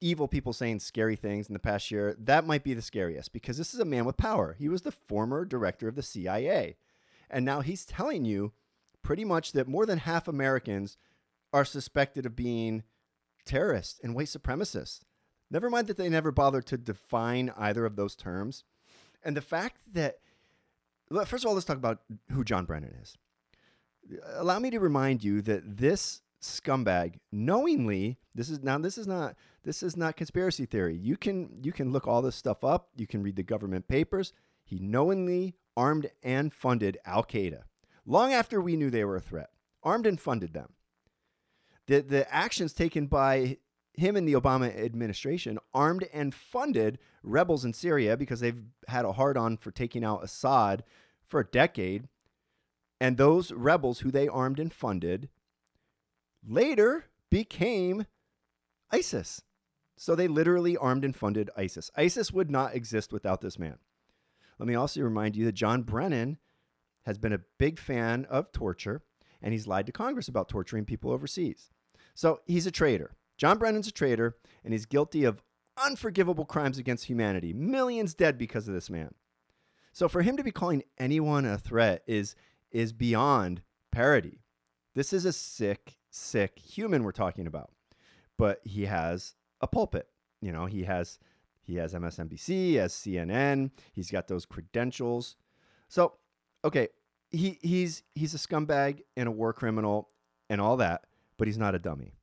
evil 0.00 0.28
people 0.28 0.52
saying 0.52 0.80
scary 0.80 1.16
things 1.16 1.48
in 1.48 1.54
the 1.54 1.58
past 1.58 1.90
year. 1.90 2.14
That 2.18 2.46
might 2.46 2.62
be 2.62 2.74
the 2.74 2.82
scariest 2.82 3.32
because 3.32 3.56
this 3.56 3.72
is 3.72 3.80
a 3.80 3.86
man 3.86 4.04
with 4.04 4.16
power. 4.16 4.54
He 4.58 4.68
was 4.68 4.82
the 4.82 4.92
former 4.92 5.44
director 5.44 5.88
of 5.88 5.94
the 5.94 6.02
CIA. 6.02 6.76
And 7.30 7.44
now 7.44 7.62
he's 7.62 7.86
telling 7.86 8.24
you 8.24 8.52
pretty 9.02 9.24
much 9.24 9.52
that 9.52 9.66
more 9.66 9.86
than 9.86 9.98
half 9.98 10.28
Americans 10.28 10.98
are 11.54 11.64
suspected 11.64 12.26
of 12.26 12.36
being 12.36 12.82
terrorists 13.46 13.98
and 14.02 14.14
white 14.14 14.26
supremacists. 14.26 15.00
Never 15.50 15.70
mind 15.70 15.86
that 15.86 15.96
they 15.96 16.08
never 16.10 16.30
bothered 16.30 16.66
to 16.66 16.76
define 16.76 17.52
either 17.56 17.86
of 17.86 17.96
those 17.96 18.14
terms. 18.14 18.64
And 19.22 19.36
the 19.36 19.40
fact 19.40 19.78
that, 19.92 20.18
first 21.24 21.44
of 21.44 21.48
all, 21.48 21.54
let's 21.54 21.66
talk 21.66 21.76
about 21.76 22.00
who 22.30 22.44
John 22.44 22.64
Brennan 22.64 22.94
is. 23.02 23.16
Allow 24.34 24.58
me 24.58 24.70
to 24.70 24.80
remind 24.80 25.24
you 25.24 25.40
that 25.42 25.78
this 25.78 26.22
scumbag 26.42 27.14
knowingly 27.32 28.18
this 28.34 28.50
is 28.50 28.62
now 28.62 28.76
this 28.76 28.98
is 28.98 29.06
not 29.06 29.34
this 29.62 29.82
is 29.82 29.96
not 29.96 30.16
conspiracy 30.16 30.66
theory. 30.66 30.96
You 30.96 31.16
can 31.16 31.60
you 31.62 31.72
can 31.72 31.90
look 31.90 32.06
all 32.06 32.20
this 32.20 32.36
stuff 32.36 32.62
up. 32.62 32.88
You 32.96 33.06
can 33.06 33.22
read 33.22 33.36
the 33.36 33.42
government 33.42 33.88
papers. 33.88 34.32
He 34.62 34.78
knowingly 34.78 35.56
armed 35.76 36.10
and 36.22 36.52
funded 36.52 36.98
al-qaeda. 37.04 37.62
Long 38.06 38.32
after 38.32 38.60
we 38.60 38.76
knew 38.76 38.90
they 38.90 39.04
were 39.04 39.16
a 39.16 39.20
threat 39.20 39.50
armed 39.82 40.06
and 40.06 40.20
funded 40.20 40.52
them. 40.52 40.74
The 41.86 42.00
the 42.00 42.34
actions 42.34 42.72
taken 42.72 43.06
by 43.06 43.58
him 43.96 44.16
and 44.16 44.28
the 44.28 44.34
Obama 44.34 44.76
administration 44.76 45.58
armed 45.72 46.08
and 46.12 46.34
funded 46.34 46.98
rebels 47.22 47.64
in 47.64 47.72
Syria 47.72 48.16
because 48.16 48.40
they've 48.40 48.62
had 48.88 49.04
a 49.04 49.12
hard 49.12 49.36
on 49.36 49.56
for 49.56 49.70
taking 49.70 50.04
out 50.04 50.24
Assad 50.24 50.84
for 51.26 51.40
a 51.40 51.46
decade. 51.46 52.08
And 53.00 53.16
those 53.16 53.52
rebels 53.52 54.00
who 54.00 54.10
they 54.10 54.28
armed 54.28 54.58
and 54.58 54.72
funded 54.72 55.28
later 56.46 57.06
became 57.30 58.06
ISIS. 58.90 59.42
So 59.96 60.14
they 60.14 60.28
literally 60.28 60.76
armed 60.76 61.04
and 61.04 61.14
funded 61.14 61.50
ISIS. 61.56 61.90
ISIS 61.96 62.32
would 62.32 62.50
not 62.50 62.74
exist 62.74 63.12
without 63.12 63.40
this 63.40 63.58
man. 63.58 63.78
Let 64.58 64.68
me 64.68 64.74
also 64.74 65.00
remind 65.02 65.36
you 65.36 65.44
that 65.46 65.52
John 65.52 65.82
Brennan 65.82 66.38
has 67.06 67.18
been 67.18 67.32
a 67.32 67.40
big 67.58 67.78
fan 67.78 68.24
of 68.26 68.50
torture 68.52 69.02
and 69.42 69.52
he's 69.52 69.66
lied 69.66 69.86
to 69.86 69.92
Congress 69.92 70.28
about 70.28 70.48
torturing 70.48 70.84
people 70.84 71.10
overseas. 71.10 71.70
So 72.14 72.40
he's 72.46 72.66
a 72.66 72.70
traitor. 72.70 73.12
John 73.36 73.58
Brennan's 73.58 73.88
a 73.88 73.92
traitor, 73.92 74.36
and 74.64 74.72
he's 74.72 74.86
guilty 74.86 75.24
of 75.24 75.42
unforgivable 75.82 76.44
crimes 76.44 76.78
against 76.78 77.06
humanity. 77.06 77.52
Millions 77.52 78.14
dead 78.14 78.38
because 78.38 78.68
of 78.68 78.74
this 78.74 78.90
man. 78.90 79.14
So 79.92 80.08
for 80.08 80.22
him 80.22 80.36
to 80.36 80.44
be 80.44 80.50
calling 80.50 80.82
anyone 80.98 81.44
a 81.44 81.58
threat 81.58 82.02
is 82.06 82.34
is 82.70 82.92
beyond 82.92 83.62
parody. 83.92 84.40
This 84.94 85.12
is 85.12 85.24
a 85.24 85.32
sick, 85.32 85.98
sick 86.10 86.58
human 86.58 87.04
we're 87.04 87.12
talking 87.12 87.46
about. 87.46 87.70
But 88.36 88.60
he 88.64 88.86
has 88.86 89.34
a 89.60 89.68
pulpit. 89.68 90.08
You 90.40 90.52
know, 90.52 90.66
he 90.66 90.82
has 90.84 91.18
he 91.62 91.76
has 91.76 91.94
MSNBC, 91.94 92.46
he 92.48 92.74
has 92.74 92.92
CNN, 92.92 93.70
he's 93.92 94.10
got 94.10 94.28
those 94.28 94.44
credentials. 94.44 95.36
So, 95.88 96.14
okay, 96.64 96.88
he 97.30 97.58
he's 97.62 98.02
he's 98.14 98.34
a 98.34 98.38
scumbag 98.38 99.02
and 99.16 99.28
a 99.28 99.32
war 99.32 99.52
criminal 99.52 100.10
and 100.50 100.60
all 100.60 100.76
that, 100.78 101.04
but 101.38 101.46
he's 101.46 101.58
not 101.58 101.74
a 101.74 101.78
dummy. 101.78 102.14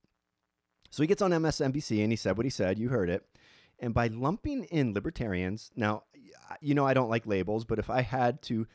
So 0.92 1.02
he 1.02 1.08
gets 1.08 1.22
on 1.22 1.32
MSNBC 1.32 2.04
and 2.04 2.12
he 2.12 2.16
said 2.16 2.38
what 2.38 2.46
he 2.46 2.50
said. 2.50 2.78
You 2.78 2.90
heard 2.90 3.10
it. 3.10 3.26
And 3.80 3.94
by 3.94 4.08
lumping 4.08 4.66
in 4.66 4.94
libertarians, 4.94 5.72
now, 5.76 6.04
you 6.60 6.76
know, 6.76 6.86
I 6.86 6.94
don't 6.94 7.10
like 7.10 7.26
labels, 7.26 7.66
but 7.66 7.80
if 7.80 7.90
I 7.90 8.02
had 8.02 8.42
to 8.44 8.68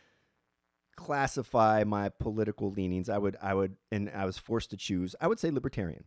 classify 0.97 1.85
my 1.85 2.09
political 2.09 2.71
leanings, 2.73 3.09
I 3.09 3.19
would, 3.19 3.37
I 3.41 3.55
would, 3.55 3.77
and 3.93 4.11
I 4.11 4.25
was 4.25 4.39
forced 4.39 4.71
to 4.71 4.77
choose, 4.77 5.15
I 5.21 5.29
would 5.29 5.39
say 5.39 5.51
libertarian 5.51 6.05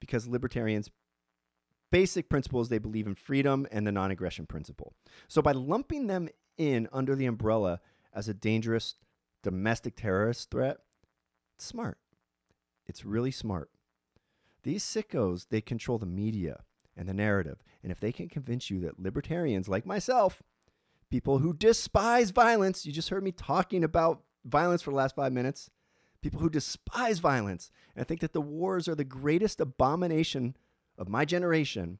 because 0.00 0.26
libertarians 0.26 0.90
basic 1.92 2.28
principles 2.28 2.68
they 2.68 2.78
believe 2.78 3.06
in 3.06 3.14
freedom 3.14 3.66
and 3.70 3.86
the 3.86 3.92
non-aggression 3.92 4.46
principle. 4.46 4.94
So 5.28 5.42
by 5.42 5.52
lumping 5.52 6.06
them 6.06 6.28
in 6.56 6.88
under 6.92 7.14
the 7.14 7.26
umbrella 7.26 7.80
as 8.14 8.28
a 8.28 8.34
dangerous 8.34 8.94
domestic 9.42 9.96
terrorist 9.96 10.50
threat, 10.50 10.78
it's 11.56 11.64
smart. 11.64 11.98
It's 12.86 13.04
really 13.04 13.30
smart. 13.30 13.70
These 14.62 14.84
sickos, 14.84 15.48
they 15.48 15.60
control 15.60 15.98
the 15.98 16.06
media 16.06 16.62
and 16.96 17.08
the 17.08 17.14
narrative. 17.14 17.62
And 17.82 17.90
if 17.90 18.00
they 18.00 18.12
can 18.12 18.28
convince 18.28 18.70
you 18.70 18.80
that 18.80 19.00
libertarians 19.00 19.68
like 19.68 19.86
myself, 19.86 20.42
people 21.10 21.38
who 21.38 21.52
despise 21.52 22.30
violence, 22.30 22.84
you 22.84 22.92
just 22.92 23.08
heard 23.08 23.24
me 23.24 23.32
talking 23.32 23.82
about 23.84 24.22
violence 24.44 24.82
for 24.82 24.90
the 24.90 24.96
last 24.96 25.16
five 25.16 25.32
minutes, 25.32 25.70
people 26.22 26.40
who 26.40 26.50
despise 26.50 27.18
violence 27.18 27.70
and 27.96 28.06
think 28.06 28.20
that 28.20 28.32
the 28.32 28.40
wars 28.40 28.88
are 28.88 28.94
the 28.94 29.04
greatest 29.04 29.60
abomination 29.60 30.56
of 30.98 31.08
my 31.08 31.24
generation, 31.24 31.98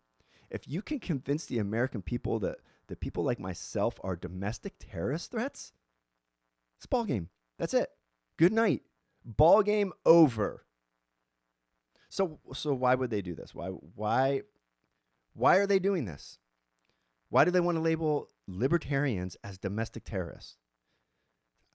if 0.50 0.68
you 0.68 0.82
can 0.82 0.98
convince 0.98 1.46
the 1.46 1.58
American 1.58 2.02
people 2.02 2.38
that, 2.40 2.58
that 2.88 3.00
people 3.00 3.24
like 3.24 3.40
myself 3.40 3.98
are 4.02 4.16
domestic 4.16 4.74
terrorist 4.78 5.30
threats, 5.30 5.72
it's 6.76 6.86
ball 6.86 7.04
game. 7.04 7.28
That's 7.58 7.74
it. 7.74 7.90
Good 8.36 8.52
night. 8.52 8.82
Ball 9.24 9.62
game 9.62 9.92
over. 10.04 10.64
So 12.10 12.40
so 12.52 12.74
why 12.74 12.96
would 12.96 13.10
they 13.10 13.22
do 13.22 13.34
this? 13.34 13.54
Why 13.54 13.68
why 13.68 14.42
why 15.32 15.56
are 15.56 15.66
they 15.66 15.78
doing 15.78 16.04
this? 16.04 16.38
Why 17.30 17.44
do 17.44 17.52
they 17.52 17.60
want 17.60 17.76
to 17.76 17.82
label 17.82 18.28
libertarians 18.48 19.36
as 19.44 19.56
domestic 19.56 20.04
terrorists? 20.04 20.56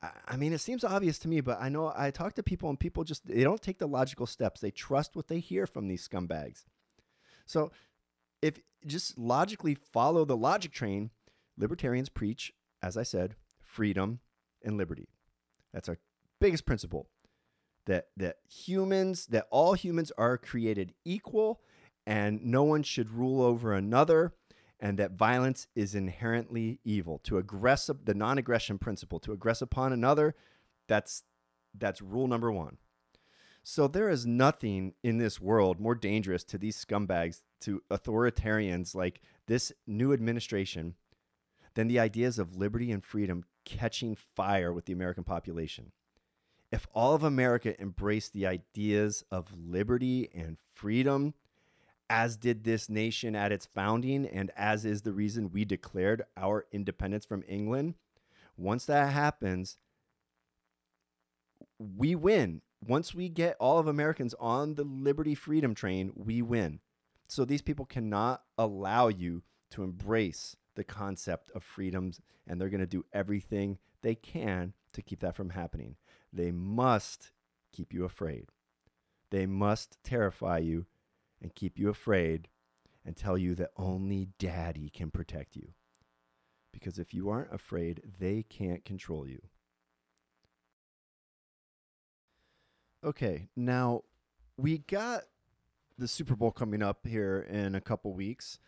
I, 0.02 0.10
I 0.28 0.36
mean, 0.36 0.52
it 0.52 0.60
seems 0.60 0.84
obvious 0.84 1.18
to 1.20 1.30
me, 1.30 1.40
but 1.40 1.58
I 1.62 1.70
know 1.70 1.94
I 1.96 2.12
talk 2.12 2.34
to 2.36 2.44
people 2.44 2.70
and 2.70 2.78
people 2.78 3.06
just 3.06 3.26
they 3.26 3.44
don't 3.44 3.62
take 3.62 3.80
the 3.80 3.88
logical 3.88 4.28
steps. 4.28 4.60
They 4.60 4.72
trust 4.72 5.16
what 5.16 5.30
they 5.30 5.40
hear 5.40 5.66
from 5.66 5.88
these 5.88 6.08
scumbags. 6.08 6.66
So 7.46 7.72
if 8.42 8.60
just 8.86 9.18
logically 9.18 9.76
follow 9.76 10.26
the 10.26 10.38
logic 10.38 10.74
train, 10.74 11.12
libertarians 11.58 12.10
preach, 12.10 12.54
as 12.84 12.98
I 12.98 13.04
said, 13.04 13.36
freedom 13.62 14.20
and 14.62 14.76
liberty. 14.76 15.08
That's 15.74 15.88
our 15.88 15.98
biggest 16.42 16.66
principle 16.66 17.08
that 17.86 18.08
that 18.18 18.38
humans 18.50 19.28
that 19.28 19.48
all 19.52 19.74
humans 19.74 20.12
are 20.18 20.38
created 20.38 20.94
equal 21.04 21.62
and 22.06 22.44
no 22.44 22.64
one 22.64 22.84
should 22.84 23.10
rule 23.10 23.42
over 23.42 23.74
another 23.74 24.34
and 24.80 25.00
that 25.00 25.12
violence 25.12 25.68
is 25.76 25.96
inherently 25.96 26.80
evil. 26.84 27.20
To 27.24 27.42
aggress 27.42 27.90
the 28.04 28.14
non-aggression 28.14 28.78
principle 28.78 29.20
to 29.20 29.36
aggress 29.36 29.62
upon 29.62 29.94
another 29.94 30.36
that's 30.88 31.24
that's 31.78 32.02
rule 32.02 32.28
number 32.28 32.52
1 32.52 32.78
so 33.64 33.88
there 33.88 34.10
is 34.10 34.26
nothing 34.26 34.94
in 35.04 35.18
this 35.18 35.42
world 35.42 35.80
more 35.80 35.96
dangerous 35.96 36.44
to 36.44 36.58
these 36.58 36.84
scumbags 36.84 37.42
to 37.62 37.82
authoritarians 37.90 38.94
like 38.94 39.22
this 39.48 39.72
new 39.88 40.14
administration 40.14 40.94
than 41.74 41.88
the 41.88 42.00
ideas 42.00 42.40
of 42.40 42.56
liberty 42.56 42.92
and 42.92 43.04
freedom 43.04 43.44
catching 43.66 44.16
fire 44.16 44.72
with 44.72 44.86
the 44.86 44.94
American 44.94 45.24
population 45.24 45.92
if 46.72 46.88
all 46.94 47.14
of 47.14 47.24
America 47.24 47.80
embraced 47.82 48.34
the 48.34 48.48
ideas 48.48 49.24
of 49.32 49.54
liberty 49.58 50.30
and 50.34 50.58
freedom, 50.74 51.34
as 52.10 52.38
did 52.38 52.64
this 52.64 52.90
nation 52.90 53.36
at 53.36 53.52
its 53.52 53.66
founding, 53.66 54.26
and 54.26 54.52
as 54.56 54.86
is 54.86 55.02
the 55.02 55.14
reason 55.14 55.52
we 55.52 55.66
declared 55.66 56.24
our 56.38 56.66
independence 56.72 57.26
from 57.26 57.44
England, 57.48 57.96
once 58.58 58.86
that 58.86 59.12
happens, 59.12 59.78
we 61.80 62.16
win. 62.16 62.62
Once 62.86 63.16
we 63.16 63.30
get 63.30 63.58
all 63.60 63.80
of 63.80 63.88
Americans 63.88 64.36
on 64.40 64.76
the 64.76 64.84
liberty 64.84 65.34
freedom 65.34 65.74
train, 65.74 66.12
we 66.16 66.42
win. 66.42 66.80
So 67.28 67.44
these 67.44 67.62
people 67.62 67.86
cannot 67.86 68.44
allow 68.58 69.08
you 69.08 69.42
to 69.72 69.84
embrace 69.84 70.56
the 70.76 70.84
concept 70.84 71.50
of 71.56 71.64
freedoms, 71.64 72.22
and 72.46 72.60
they're 72.60 72.70
going 72.70 72.80
to 72.82 72.86
do 72.86 73.06
everything 73.12 73.80
they 74.02 74.16
can 74.16 74.74
to 74.94 75.02
keep 75.02 75.22
that 75.22 75.36
from 75.36 75.50
happening. 75.50 75.96
They 76.36 76.52
must 76.52 77.32
keep 77.72 77.94
you 77.94 78.04
afraid. 78.04 78.48
They 79.32 79.46
must 79.46 79.98
terrify 80.04 80.60
you 80.60 80.86
and 81.42 81.56
keep 81.56 81.80
you 81.80 81.90
afraid 81.90 82.50
and 83.06 83.16
tell 83.16 83.38
you 83.38 83.56
that 83.56 83.72
only 83.78 84.30
daddy 84.38 84.90
can 84.90 85.12
protect 85.12 85.56
you. 85.56 85.70
Because 86.74 87.00
if 87.00 87.14
you 87.14 87.30
aren't 87.30 87.54
afraid, 87.54 88.02
they 88.20 88.44
can't 88.44 88.84
control 88.84 89.28
you. 89.28 89.42
Okay, 93.04 93.48
now 93.56 94.02
we 94.58 94.80
got 94.80 95.22
the 95.98 96.08
Super 96.08 96.36
Bowl 96.36 96.52
coming 96.52 96.82
up 96.82 97.06
here 97.08 97.48
in 97.50 97.76
a 97.76 97.82
couple 97.82 98.14
weeks. 98.14 98.60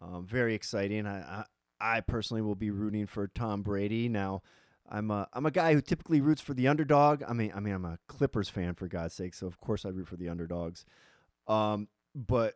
Um, 0.00 0.24
very 0.26 0.54
exciting. 0.54 1.06
I, 1.06 1.20
I, 1.20 1.44
I 1.80 2.00
personally 2.00 2.40
will 2.40 2.54
be 2.54 2.70
rooting 2.70 3.06
for 3.06 3.28
Tom 3.28 3.62
Brady. 3.62 4.08
Now, 4.08 4.42
I'm 4.90 5.10
a 5.10 5.28
I'm 5.32 5.46
a 5.46 5.50
guy 5.50 5.74
who 5.74 5.80
typically 5.80 6.20
roots 6.20 6.40
for 6.40 6.54
the 6.54 6.68
underdog. 6.68 7.22
I 7.26 7.32
mean, 7.32 7.52
I 7.54 7.60
mean, 7.60 7.74
I'm 7.74 7.84
a 7.84 7.98
Clippers 8.08 8.48
fan 8.48 8.74
for 8.74 8.88
God's 8.88 9.14
sake, 9.14 9.34
so 9.34 9.46
of 9.46 9.60
course 9.60 9.84
I 9.84 9.90
root 9.90 10.08
for 10.08 10.16
the 10.16 10.28
underdogs. 10.28 10.84
Um, 11.46 11.88
but 12.14 12.54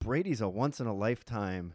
Brady's 0.00 0.40
a 0.40 0.48
once 0.48 0.80
in 0.80 0.86
a 0.86 0.94
lifetime 0.94 1.74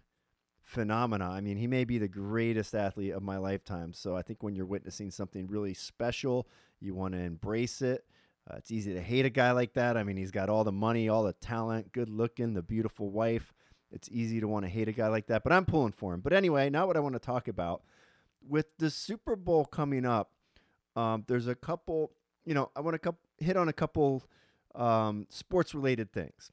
phenomena. 0.63 1.29
I 1.29 1.41
mean, 1.41 1.57
he 1.57 1.67
may 1.67 1.83
be 1.83 1.97
the 1.97 2.07
greatest 2.07 2.73
athlete 2.73 3.13
of 3.13 3.21
my 3.21 3.37
lifetime. 3.37 3.93
So 3.93 4.15
I 4.15 4.21
think 4.21 4.41
when 4.41 4.55
you're 4.55 4.65
witnessing 4.65 5.11
something 5.11 5.47
really 5.47 5.73
special, 5.73 6.47
you 6.79 6.95
want 6.95 7.13
to 7.13 7.19
embrace 7.19 7.81
it. 7.81 8.05
Uh, 8.49 8.55
it's 8.57 8.71
easy 8.71 8.93
to 8.93 9.01
hate 9.01 9.25
a 9.25 9.29
guy 9.29 9.51
like 9.51 9.73
that. 9.73 9.97
I 9.97 10.03
mean, 10.03 10.17
he's 10.17 10.31
got 10.31 10.49
all 10.49 10.63
the 10.63 10.71
money, 10.71 11.09
all 11.09 11.23
the 11.23 11.33
talent, 11.33 11.91
good 11.91 12.09
looking, 12.09 12.53
the 12.53 12.63
beautiful 12.63 13.09
wife. 13.09 13.53
It's 13.91 14.09
easy 14.11 14.39
to 14.39 14.47
want 14.47 14.65
to 14.65 14.69
hate 14.69 14.87
a 14.87 14.91
guy 14.93 15.07
like 15.07 15.27
that, 15.27 15.43
but 15.43 15.53
I'm 15.53 15.65
pulling 15.65 15.91
for 15.91 16.13
him. 16.13 16.21
But 16.21 16.33
anyway, 16.33 16.69
not 16.69 16.87
what 16.87 16.97
I 16.97 17.01
want 17.01 17.13
to 17.13 17.19
talk 17.19 17.47
about. 17.47 17.83
With 18.47 18.77
the 18.77 18.89
Super 18.89 19.35
Bowl 19.35 19.65
coming 19.65 20.05
up, 20.05 20.31
um, 20.95 21.23
there's 21.27 21.47
a 21.47 21.55
couple, 21.55 22.11
you 22.45 22.53
know, 22.53 22.69
I 22.75 22.81
want 22.81 23.01
to 23.01 23.15
hit 23.39 23.57
on 23.57 23.69
a 23.69 23.73
couple 23.73 24.23
um, 24.75 25.27
sports 25.29 25.73
related 25.73 26.11
things. 26.11 26.51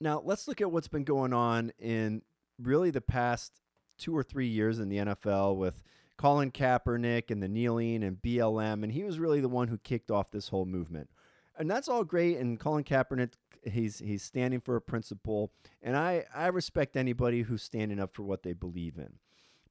Now, 0.00 0.22
let's 0.24 0.48
look 0.48 0.60
at 0.60 0.70
what's 0.70 0.88
been 0.88 1.04
going 1.04 1.32
on 1.32 1.72
in 1.78 2.22
really 2.58 2.90
the 2.90 3.00
past 3.00 3.60
two 3.98 4.16
or 4.16 4.22
three 4.22 4.46
years 4.46 4.78
in 4.78 4.88
the 4.88 4.96
NFL 4.96 5.56
with 5.56 5.82
Colin 6.16 6.50
Kaepernick 6.50 7.30
and 7.30 7.42
the 7.42 7.48
kneeling 7.48 8.02
and 8.02 8.20
BLM, 8.20 8.82
and 8.82 8.92
he 8.92 9.04
was 9.04 9.18
really 9.18 9.40
the 9.40 9.48
one 9.48 9.68
who 9.68 9.78
kicked 9.78 10.10
off 10.10 10.30
this 10.30 10.48
whole 10.48 10.66
movement. 10.66 11.10
And 11.58 11.70
that's 11.70 11.88
all 11.88 12.04
great. 12.04 12.38
And 12.38 12.58
Colin 12.58 12.84
Kaepernick, 12.84 13.32
he's 13.64 13.98
he's 13.98 14.22
standing 14.22 14.60
for 14.60 14.76
a 14.76 14.80
principle, 14.80 15.52
and 15.82 15.96
I 15.96 16.24
I 16.34 16.46
respect 16.48 16.96
anybody 16.96 17.42
who's 17.42 17.62
standing 17.62 18.00
up 18.00 18.14
for 18.14 18.22
what 18.22 18.42
they 18.42 18.54
believe 18.54 18.96
in. 18.96 19.14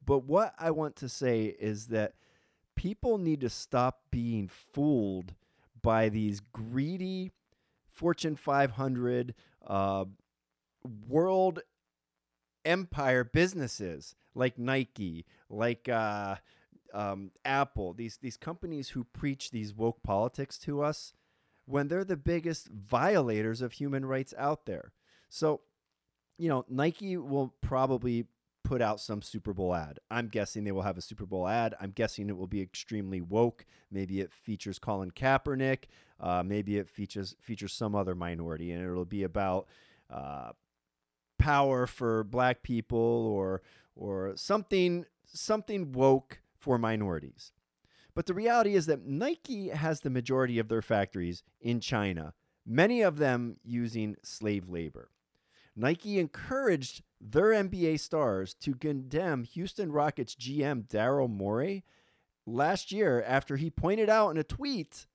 But 0.05 0.25
what 0.25 0.53
I 0.57 0.71
want 0.71 0.95
to 0.97 1.09
say 1.09 1.55
is 1.59 1.87
that 1.87 2.13
people 2.75 3.17
need 3.17 3.41
to 3.41 3.49
stop 3.49 4.01
being 4.11 4.47
fooled 4.47 5.33
by 5.81 6.09
these 6.09 6.39
greedy 6.39 7.31
Fortune 7.91 8.35
500 8.35 9.35
uh, 9.67 10.05
world 11.07 11.59
empire 12.65 13.23
businesses 13.23 14.15
like 14.33 14.57
Nike, 14.57 15.25
like 15.49 15.89
uh, 15.89 16.35
um, 16.93 17.31
Apple, 17.43 17.93
these 17.93 18.17
these 18.17 18.37
companies 18.37 18.89
who 18.89 19.03
preach 19.03 19.51
these 19.51 19.73
woke 19.73 20.01
politics 20.03 20.57
to 20.59 20.81
us, 20.81 21.13
when 21.65 21.87
they're 21.87 22.03
the 22.03 22.17
biggest 22.17 22.67
violators 22.69 23.61
of 23.61 23.73
human 23.73 24.05
rights 24.05 24.33
out 24.37 24.65
there. 24.65 24.93
So, 25.29 25.61
you 26.37 26.49
know, 26.49 26.65
Nike 26.69 27.17
will 27.17 27.53
probably 27.61 28.25
put 28.63 28.81
out 28.81 28.99
some 28.99 29.21
Super 29.21 29.53
Bowl 29.53 29.73
ad. 29.73 29.99
I'm 30.11 30.27
guessing 30.27 30.63
they 30.63 30.71
will 30.71 30.81
have 30.81 30.97
a 30.97 31.01
Super 31.01 31.25
Bowl 31.25 31.47
ad. 31.47 31.75
I'm 31.79 31.91
guessing 31.91 32.29
it 32.29 32.37
will 32.37 32.47
be 32.47 32.61
extremely 32.61 33.21
woke. 33.21 33.65
Maybe 33.91 34.19
it 34.19 34.31
features 34.31 34.79
Colin 34.79 35.11
Kaepernick. 35.11 35.85
Uh, 36.19 36.43
maybe 36.45 36.77
it 36.77 36.89
features 36.89 37.35
features 37.39 37.73
some 37.73 37.95
other 37.95 38.15
minority, 38.15 38.71
and 38.71 38.83
it'll 38.83 39.05
be 39.05 39.23
about 39.23 39.67
uh, 40.09 40.51
power 41.37 41.87
for 41.87 42.23
black 42.23 42.61
people 42.61 42.97
or 42.99 43.61
or 43.95 44.33
something 44.35 45.05
something 45.25 45.91
woke 45.91 46.41
for 46.57 46.77
minorities. 46.77 47.53
But 48.15 48.25
the 48.25 48.33
reality 48.33 48.75
is 48.75 48.85
that 48.87 49.05
Nike 49.05 49.69
has 49.69 50.01
the 50.01 50.09
majority 50.09 50.59
of 50.59 50.67
their 50.67 50.81
factories 50.81 51.43
in 51.61 51.79
China, 51.79 52.33
many 52.65 53.01
of 53.01 53.17
them 53.17 53.57
using 53.63 54.17
slave 54.23 54.67
labor. 54.67 55.09
Nike 55.79 56.19
encouraged 56.19 57.03
their 57.21 57.51
NBA 57.51 58.01
stars 58.01 58.53
to 58.55 58.75
condemn 58.75 59.45
Houston 59.45 59.93
Rockets 59.93 60.35
GM 60.35 60.85
Daryl 60.85 61.29
Morey 61.29 61.85
last 62.45 62.91
year 62.91 63.23
after 63.25 63.55
he 63.55 63.69
pointed 63.69 64.09
out 64.09 64.29
in 64.31 64.37
a 64.37 64.43
tweet 64.43 65.07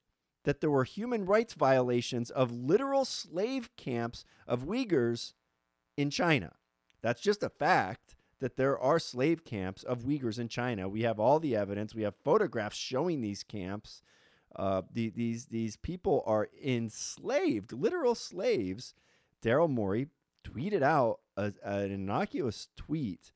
that 0.45 0.63
there 0.63 0.71
were 0.71 0.85
human 0.85 1.27
rights 1.27 1.53
violations 1.53 2.31
of 2.31 2.51
literal 2.51 3.05
slave 3.05 3.77
camps 3.77 4.25
of 4.47 4.65
Uyghurs 4.65 5.35
in 5.99 6.09
China. 6.09 6.55
That's 7.03 7.21
just 7.21 7.43
a 7.43 7.51
fact 7.51 8.17
that 8.41 8.57
there 8.57 8.79
are 8.79 8.99
slave 8.99 9.45
camps 9.45 9.83
of 9.83 10.05
Uyghurs 10.05 10.39
in 10.39 10.49
China. 10.49 10.89
We 10.89 11.03
have 11.03 11.21
all 11.21 11.41
the 11.41 11.55
evidence. 11.55 11.95
We 11.95 12.03
have 12.03 12.15
photographs 12.25 12.77
showing 12.77 13.21
these 13.21 13.43
camps. 13.43 14.01
Uh, 14.57 14.81
the, 14.91 15.11
these 15.11 15.47
these 15.47 15.77
people 15.77 16.23
are 16.25 16.49
enslaved, 16.63 17.73
literal 17.73 18.15
slaves. 18.15 18.95
Daryl 19.43 19.69
Morey 19.69 20.09
tweeted 20.45 20.83
out 20.83 21.21
a, 21.37 21.53
an 21.63 21.91
innocuous 21.91 22.69
tweet 22.77 23.33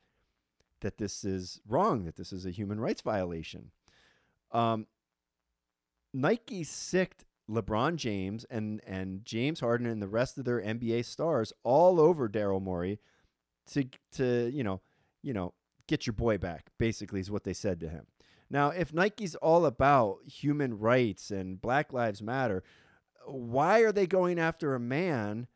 that 0.80 0.98
this 0.98 1.24
is 1.24 1.60
wrong, 1.66 2.04
that 2.04 2.16
this 2.16 2.32
is 2.32 2.46
a 2.46 2.50
human 2.50 2.80
rights 2.80 3.02
violation. 3.02 3.70
Um, 4.52 4.86
Nike 6.12 6.64
sicked 6.64 7.24
LeBron 7.50 7.96
James 7.96 8.44
and 8.50 8.80
and 8.86 9.24
James 9.24 9.60
Harden 9.60 9.86
and 9.86 10.02
the 10.02 10.08
rest 10.08 10.38
of 10.38 10.44
their 10.44 10.60
NBA 10.60 11.04
stars 11.04 11.52
all 11.62 11.98
over 11.98 12.28
Daryl 12.28 12.62
Morey 12.62 12.98
to 13.72 13.84
to 14.12 14.50
you 14.52 14.62
know 14.62 14.80
you 15.22 15.32
know 15.32 15.54
get 15.86 16.06
your 16.06 16.12
boy 16.12 16.36
back 16.38 16.66
basically 16.78 17.20
is 17.20 17.30
what 17.30 17.44
they 17.44 17.54
said 17.54 17.80
to 17.80 17.88
him. 17.88 18.06
Now, 18.50 18.70
if 18.70 18.94
Nike's 18.94 19.34
all 19.34 19.66
about 19.66 20.20
human 20.26 20.78
rights 20.78 21.30
and 21.30 21.60
Black 21.60 21.92
Lives 21.92 22.22
Matter, 22.22 22.62
why 23.26 23.80
are 23.80 23.92
they 23.92 24.06
going 24.06 24.38
after 24.38 24.74
a 24.74 24.80
man 24.80 25.48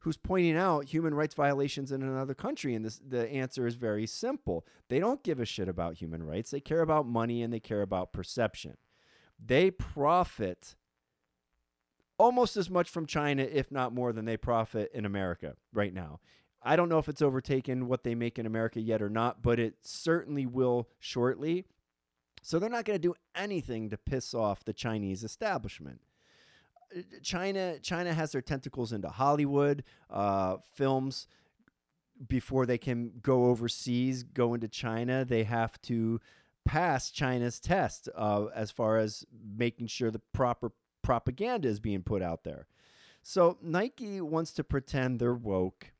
who's 0.00 0.16
pointing 0.16 0.56
out 0.56 0.86
human 0.86 1.14
rights 1.14 1.34
violations 1.34 1.92
in 1.92 2.02
another 2.02 2.34
country? 2.34 2.74
And 2.74 2.84
this, 2.84 3.00
the 3.06 3.28
answer 3.28 3.66
is 3.66 3.74
very 3.76 4.06
simple. 4.06 4.66
They 4.88 4.98
don't 4.98 5.22
give 5.22 5.40
a 5.40 5.44
shit 5.44 5.68
about 5.68 5.96
human 5.96 6.22
rights. 6.22 6.50
They 6.50 6.60
care 6.60 6.82
about 6.82 7.06
money 7.06 7.42
and 7.42 7.52
they 7.52 7.60
care 7.60 7.82
about 7.82 8.12
perception. 8.12 8.76
They 9.38 9.70
profit 9.70 10.74
almost 12.18 12.56
as 12.56 12.68
much 12.68 12.90
from 12.90 13.06
China, 13.06 13.42
if 13.42 13.72
not 13.72 13.94
more, 13.94 14.12
than 14.12 14.26
they 14.26 14.36
profit 14.36 14.90
in 14.92 15.06
America 15.06 15.54
right 15.72 15.94
now. 15.94 16.20
I 16.62 16.76
don't 16.76 16.90
know 16.90 16.98
if 16.98 17.08
it's 17.08 17.22
overtaken 17.22 17.88
what 17.88 18.04
they 18.04 18.14
make 18.14 18.38
in 18.38 18.44
America 18.44 18.80
yet 18.80 19.00
or 19.00 19.08
not, 19.08 19.40
but 19.40 19.58
it 19.58 19.76
certainly 19.80 20.44
will 20.44 20.88
shortly. 20.98 21.64
So 22.42 22.58
they're 22.58 22.68
not 22.68 22.84
going 22.84 22.98
to 22.98 23.08
do 23.08 23.14
anything 23.34 23.88
to 23.90 23.96
piss 23.96 24.34
off 24.34 24.64
the 24.64 24.72
Chinese 24.72 25.24
establishment. 25.24 26.00
China 27.22 27.78
China 27.80 28.12
has 28.12 28.32
their 28.32 28.42
tentacles 28.42 28.92
into 28.92 29.08
Hollywood 29.08 29.84
uh, 30.08 30.56
films. 30.74 31.26
Before 32.28 32.66
they 32.66 32.76
can 32.76 33.12
go 33.22 33.46
overseas, 33.46 34.22
go 34.22 34.52
into 34.52 34.68
China, 34.68 35.24
they 35.24 35.44
have 35.44 35.80
to 35.82 36.20
pass 36.66 37.10
China's 37.10 37.58
test 37.58 38.10
uh, 38.14 38.46
as 38.54 38.70
far 38.70 38.98
as 38.98 39.24
making 39.56 39.86
sure 39.86 40.10
the 40.10 40.20
proper 40.32 40.72
propaganda 41.02 41.66
is 41.66 41.80
being 41.80 42.02
put 42.02 42.20
out 42.20 42.44
there. 42.44 42.66
So 43.22 43.56
Nike 43.62 44.20
wants 44.20 44.52
to 44.52 44.64
pretend 44.64 45.18
they're 45.18 45.34
woke 45.34 45.92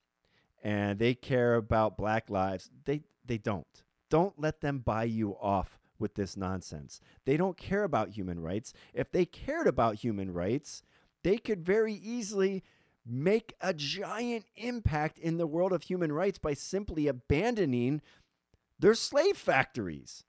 and 0.62 0.98
they 0.98 1.14
care 1.14 1.54
about 1.54 1.96
black 1.96 2.28
lives. 2.28 2.70
They 2.84 3.02
they 3.24 3.38
don't. 3.38 3.66
Don't 4.10 4.38
let 4.38 4.60
them 4.60 4.80
buy 4.80 5.04
you 5.04 5.36
off 5.40 5.79
with 6.00 6.14
this 6.14 6.36
nonsense. 6.36 7.00
They 7.24 7.36
don't 7.36 7.56
care 7.56 7.84
about 7.84 8.10
human 8.10 8.40
rights. 8.40 8.72
If 8.94 9.12
they 9.12 9.24
cared 9.24 9.66
about 9.66 9.96
human 9.96 10.32
rights, 10.32 10.82
they 11.22 11.38
could 11.38 11.64
very 11.64 11.94
easily 11.94 12.64
make 13.06 13.54
a 13.60 13.74
giant 13.74 14.46
impact 14.56 15.18
in 15.18 15.38
the 15.38 15.46
world 15.46 15.72
of 15.72 15.82
human 15.82 16.12
rights 16.12 16.38
by 16.38 16.54
simply 16.54 17.06
abandoning 17.06 18.00
their 18.78 18.94
slave 18.94 19.36
factories. 19.36 20.24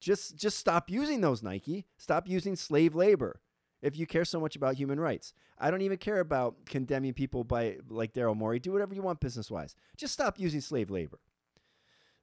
Just 0.00 0.36
just 0.36 0.58
stop 0.58 0.90
using 0.90 1.20
those 1.20 1.42
Nike. 1.42 1.86
Stop 1.96 2.28
using 2.28 2.54
slave 2.56 2.94
labor 2.94 3.40
if 3.82 3.96
you 3.96 4.06
care 4.06 4.24
so 4.24 4.40
much 4.40 4.56
about 4.56 4.76
human 4.76 5.00
rights. 5.00 5.32
I 5.58 5.70
don't 5.70 5.82
even 5.82 5.98
care 5.98 6.20
about 6.20 6.66
condemning 6.66 7.14
people 7.14 7.44
by 7.44 7.78
like 7.88 8.12
Daryl 8.12 8.36
Morey. 8.36 8.58
Do 8.58 8.72
whatever 8.72 8.94
you 8.94 9.02
want 9.02 9.20
business 9.20 9.50
wise. 9.50 9.74
Just 9.96 10.12
stop 10.12 10.38
using 10.38 10.60
slave 10.60 10.90
labor. 10.90 11.18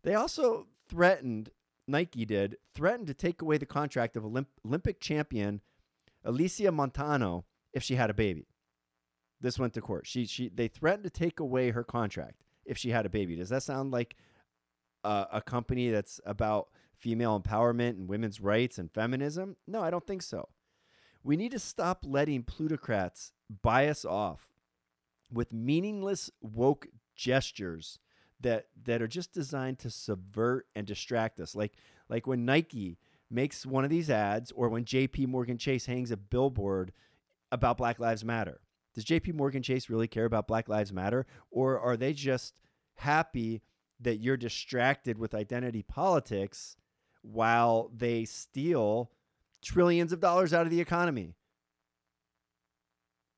They 0.04 0.16
also 0.16 0.68
threatened, 0.90 1.50
Nike 1.88 2.26
did, 2.26 2.58
threatened 2.74 3.08
to 3.08 3.14
take 3.14 3.42
away 3.42 3.58
the 3.58 3.66
contract 3.66 4.16
of 4.16 4.24
Olymp- 4.24 4.48
Olympic 4.66 5.00
champion 5.00 5.62
Alysia 6.26 6.72
Montaño 6.72 7.44
if 7.74 7.84
she 7.84 7.96
had 7.96 8.10
a 8.10 8.14
baby. 8.14 8.48
This 9.42 9.60
went 9.60 9.74
to 9.74 9.82
court. 9.82 10.08
She 10.08 10.26
she 10.26 10.50
they 10.50 10.70
threatened 10.70 11.04
to 11.04 11.10
take 11.10 11.40
away 11.40 11.72
her 11.72 11.84
contract 11.84 12.44
if 12.66 12.78
she 12.78 12.92
had 12.92 13.06
a 13.06 13.10
baby. 13.10 13.36
Does 13.36 13.50
that 13.50 13.64
sound 13.64 13.92
like 13.92 14.16
a, 15.04 15.28
a 15.34 15.42
company 15.42 15.90
that's 15.90 16.22
about 16.26 16.70
female 16.98 17.40
empowerment 17.40 17.92
and 17.92 18.08
women's 18.08 18.40
rights 18.40 18.78
and 18.78 18.90
feminism? 18.92 19.58
No, 19.68 19.82
I 19.82 19.90
don't 19.90 20.08
think 20.08 20.22
so. 20.22 20.48
We 21.24 21.36
need 21.36 21.52
to 21.52 21.60
stop 21.60 22.06
letting 22.08 22.44
plutocrats 22.44 23.34
buy 23.62 23.88
us 23.88 24.06
off 24.06 24.50
with 25.32 25.52
meaningless 25.52 26.30
woke 26.42 26.88
gestures 27.16 28.00
that 28.44 28.68
that 28.86 29.02
are 29.02 29.08
just 29.08 29.34
designed 29.34 29.80
to 29.80 29.90
subvert 29.90 30.68
and 30.76 30.86
distract 30.86 31.40
us. 31.40 31.56
Like 31.56 31.74
like 32.10 32.28
when 32.28 32.46
Nike 32.46 32.98
makes 33.30 33.66
one 33.66 33.84
of 33.84 33.90
these 33.90 34.10
ads 34.10 34.52
or 34.52 34.70
when 34.70 34.86
JP 34.86 35.28
Morgan 35.28 35.58
Chase 35.58 35.88
hangs 35.88 36.12
a 36.12 36.18
billboard 36.18 36.94
about 37.52 37.78
Black 37.78 38.00
Lives 38.00 38.24
Matter. 38.24 38.62
Does 38.94 39.06
JP 39.06 39.34
Morgan 39.34 39.64
Chase 39.64 39.90
really 39.90 40.08
care 40.08 40.26
about 40.26 40.48
Black 40.48 40.70
Lives 40.70 40.94
Matter 40.94 41.26
or 41.50 41.80
are 41.80 41.98
they 41.98 42.14
just 42.14 42.54
happy 42.96 43.62
that 44.00 44.18
you're 44.18 44.38
distracted 44.38 45.18
with 45.18 45.34
identity 45.34 45.82
politics 45.82 46.76
while 47.22 47.90
they 47.96 48.26
steal 48.26 49.12
trillions 49.62 50.12
of 50.12 50.20
dollars 50.20 50.54
out 50.54 50.66
of 50.66 50.72
the 50.72 50.82
economy. 50.82 51.36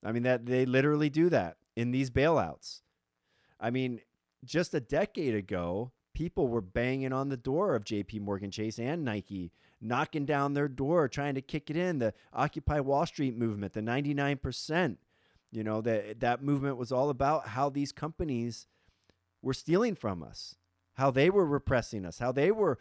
I 0.03 0.11
mean 0.11 0.23
that 0.23 0.45
they 0.45 0.65
literally 0.65 1.09
do 1.09 1.29
that 1.29 1.57
in 1.75 1.91
these 1.91 2.09
bailouts. 2.09 2.81
I 3.59 3.69
mean, 3.69 4.01
just 4.45 4.73
a 4.73 4.79
decade 4.79 5.35
ago, 5.35 5.91
people 6.13 6.47
were 6.47 6.61
banging 6.61 7.13
on 7.13 7.29
the 7.29 7.37
door 7.37 7.75
of 7.75 7.83
JP 7.83 8.21
Morgan 8.21 8.51
Chase 8.51 8.79
and 8.79 9.03
Nike, 9.03 9.51
knocking 9.81 10.25
down 10.25 10.53
their 10.53 10.67
door, 10.67 11.07
trying 11.07 11.35
to 11.35 11.41
kick 11.41 11.69
it 11.69 11.77
in. 11.77 11.99
The 11.99 12.13
Occupy 12.33 12.79
Wall 12.79 13.05
Street 13.05 13.35
movement, 13.37 13.73
the 13.73 13.81
99%, 13.81 14.97
you 15.51 15.63
know, 15.63 15.81
that 15.81 16.19
that 16.21 16.43
movement 16.43 16.77
was 16.77 16.91
all 16.91 17.09
about 17.09 17.49
how 17.49 17.69
these 17.69 17.91
companies 17.91 18.67
were 19.41 19.53
stealing 19.53 19.95
from 19.95 20.23
us, 20.23 20.55
how 20.93 21.11
they 21.11 21.29
were 21.29 21.45
repressing 21.45 22.05
us, 22.05 22.19
how 22.19 22.31
they 22.31 22.51
were 22.51 22.79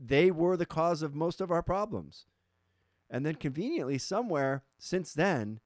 they 0.00 0.30
were 0.30 0.56
the 0.56 0.66
cause 0.66 1.02
of 1.02 1.14
most 1.14 1.40
of 1.40 1.50
our 1.50 1.62
problems. 1.62 2.26
And 3.10 3.26
then 3.26 3.34
conveniently 3.34 3.98
somewhere 3.98 4.62
since 4.78 5.12
then, 5.12 5.58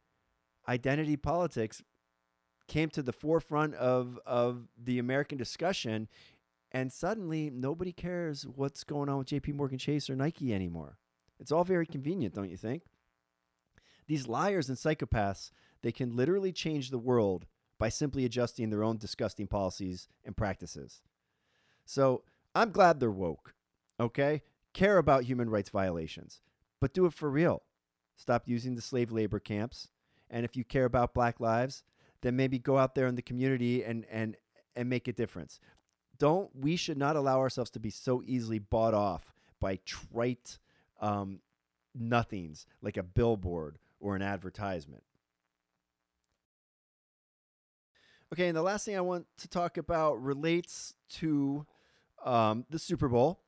identity 0.66 1.16
politics 1.16 1.83
came 2.68 2.88
to 2.90 3.03
the 3.03 3.12
forefront 3.12 3.75
of 3.75 4.18
of 4.25 4.68
the 4.83 4.98
American 4.98 5.38
discussion 5.38 6.09
and 6.72 6.90
suddenly 6.90 7.51
nobody 7.51 7.92
cares 7.92 8.46
what's 8.46 8.83
going 8.83 9.09
on 9.09 9.18
with 9.18 9.29
JP 9.29 9.55
Morgan 9.55 9.79
Chase 9.79 10.09
or 10.09 10.16
Nike 10.16 10.55
anymore. 10.55 10.98
It's 11.38 11.53
all 11.53 11.64
very 11.64 11.87
convenient, 11.87 12.35
don't 12.35 12.51
you 12.51 12.57
think? 12.57 12.85
These 14.07 14.27
liars 14.27 14.68
and 14.68 14.79
psychopaths, 14.79 15.53
they 15.83 15.92
can 15.92 16.16
literally 16.16 16.53
change 16.53 16.90
the 16.90 16.98
world 16.98 17.46
by 17.79 17.88
simply 17.88 18.25
adjusting 18.25 18.70
their 18.70 18.83
own 18.85 18.96
disgusting 18.96 19.46
policies 19.46 20.09
and 20.25 20.37
practices. 20.37 21.03
So, 21.85 22.22
I'm 22.55 22.70
glad 22.70 23.01
they're 23.01 23.11
woke, 23.11 23.55
okay? 23.98 24.42
Care 24.72 24.98
about 24.98 25.25
human 25.25 25.51
rights 25.51 25.70
violations, 25.70 26.40
but 26.81 26.94
do 26.94 27.07
it 27.07 27.12
for 27.12 27.29
real. 27.29 27.62
Stop 28.16 28.44
using 28.46 28.75
the 28.75 28.83
slave 28.83 29.11
labor 29.11 29.40
camps. 29.40 29.88
And 30.31 30.44
if 30.44 30.57
you 30.57 30.64
care 30.64 30.85
about 30.85 31.14
black 31.14 31.40
lives, 31.40 31.83
then 32.23 32.37
maybe 32.37 32.59
go 32.59 32.79
out 32.79 32.95
there 32.95 33.07
in 33.07 33.15
the 33.15 33.23
community 33.23 33.85
and 33.85 34.07
and 34.11 34.37
and 34.75 34.89
make 34.89 35.09
a 35.09 35.13
difference. 35.13 35.61
Don't 36.19 36.51
we 36.55 36.77
should 36.77 36.97
not 36.97 37.17
allow 37.17 37.39
ourselves 37.39 37.71
to 37.73 37.81
be 37.81 37.91
so 37.91 38.23
easily 38.25 38.59
bought 38.59 38.95
off 38.95 39.33
by 39.61 39.79
trite 39.85 40.59
um, 41.01 41.41
nothings 41.95 42.67
like 42.81 42.97
a 42.97 43.03
billboard 43.03 43.79
or 44.01 44.17
an 44.17 44.23
advertisement. 44.23 45.03
Okay, 48.33 48.49
and 48.49 48.57
the 48.57 48.63
last 48.63 48.87
thing 48.87 48.97
I 48.97 49.03
want 49.03 49.27
to 49.39 49.49
talk 49.49 49.77
about 49.77 50.23
relates 50.23 50.95
to 51.11 51.67
um, 52.25 52.65
the 52.71 52.79
Super 52.79 53.09
Bowl, 53.09 53.41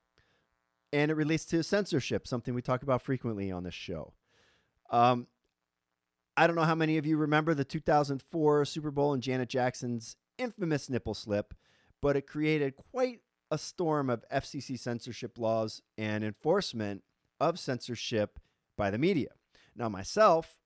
and 0.93 1.11
it 1.11 1.15
relates 1.15 1.47
to 1.47 1.63
censorship, 1.63 2.27
something 2.27 2.53
we 2.53 2.61
talk 2.61 2.83
about 2.83 3.01
frequently 3.01 3.51
on 3.51 3.65
this 3.65 3.73
show. 3.73 4.13
Um, 4.91 5.27
I 6.37 6.47
don't 6.47 6.57
know 6.57 6.63
how 6.63 6.75
many 6.75 6.99
of 6.99 7.07
you 7.07 7.17
remember 7.17 7.55
the 7.55 7.65
2004 7.65 8.65
Super 8.65 8.91
Bowl 8.91 9.13
and 9.13 9.23
Janet 9.23 9.49
Jackson's 9.49 10.17
infamous 10.37 10.91
nipple 10.91 11.15
slip, 11.15 11.55
but 12.03 12.17
it 12.17 12.27
created 12.27 12.75
quite 12.77 13.21
a 13.51 13.59
storm 13.59 14.11
of 14.11 14.25
FCC 14.33 14.79
censorship 14.79 15.39
laws 15.39 15.81
and 15.97 16.25
enforcement 16.25 17.05
of 17.39 17.59
censorship 17.61 18.41
by 18.77 18.91
the 18.91 18.99
media. 18.99 19.29
Now, 19.77 19.89
myself, 19.89 20.59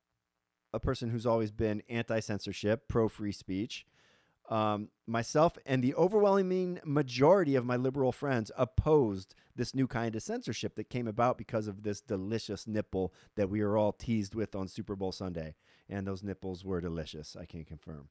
a 0.72 0.80
person 0.80 1.10
who's 1.10 1.26
always 1.26 1.50
been 1.50 1.82
anti 1.88 2.20
censorship, 2.20 2.88
pro 2.88 3.08
free 3.08 3.32
speech, 3.32 3.84
um, 4.48 4.88
myself 5.06 5.58
and 5.66 5.82
the 5.82 5.94
overwhelming 5.94 6.80
majority 6.84 7.54
of 7.54 7.66
my 7.66 7.76
liberal 7.76 8.12
friends 8.12 8.50
opposed 8.56 9.34
this 9.54 9.74
new 9.74 9.86
kind 9.86 10.16
of 10.16 10.22
censorship 10.22 10.74
that 10.76 10.88
came 10.88 11.06
about 11.06 11.36
because 11.36 11.68
of 11.68 11.82
this 11.82 12.00
delicious 12.00 12.66
nipple 12.66 13.12
that 13.36 13.50
we 13.50 13.62
were 13.62 13.76
all 13.76 13.92
teased 13.92 14.34
with 14.34 14.54
on 14.54 14.68
Super 14.68 14.96
Bowl 14.96 15.12
Sunday. 15.12 15.54
And 15.88 16.06
those 16.06 16.22
nipples 16.22 16.64
were 16.64 16.80
delicious, 16.80 17.36
I 17.38 17.44
can 17.44 17.64
confirm. 17.64 18.08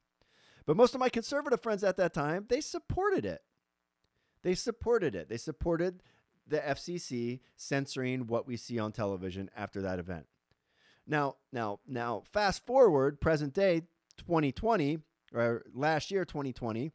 But 0.66 0.76
most 0.76 0.94
of 0.94 1.00
my 1.00 1.08
conservative 1.08 1.62
friends 1.62 1.82
at 1.82 1.96
that 1.96 2.14
time, 2.14 2.46
they 2.48 2.60
supported 2.60 3.24
it. 3.24 3.42
They 4.42 4.54
supported 4.54 5.14
it. 5.14 5.28
They 5.28 5.38
supported 5.38 6.02
the 6.46 6.58
FCC 6.58 7.40
censoring 7.56 8.26
what 8.26 8.46
we 8.46 8.56
see 8.56 8.78
on 8.78 8.92
television 8.92 9.50
after 9.56 9.82
that 9.82 9.98
event. 9.98 10.26
Now, 11.06 11.36
now, 11.52 11.80
now, 11.86 12.22
fast 12.32 12.66
forward, 12.66 13.20
present 13.20 13.54
day, 13.54 13.82
2020, 14.18 14.98
or 15.32 15.64
last 15.74 16.10
year, 16.10 16.24
2020, 16.24 16.92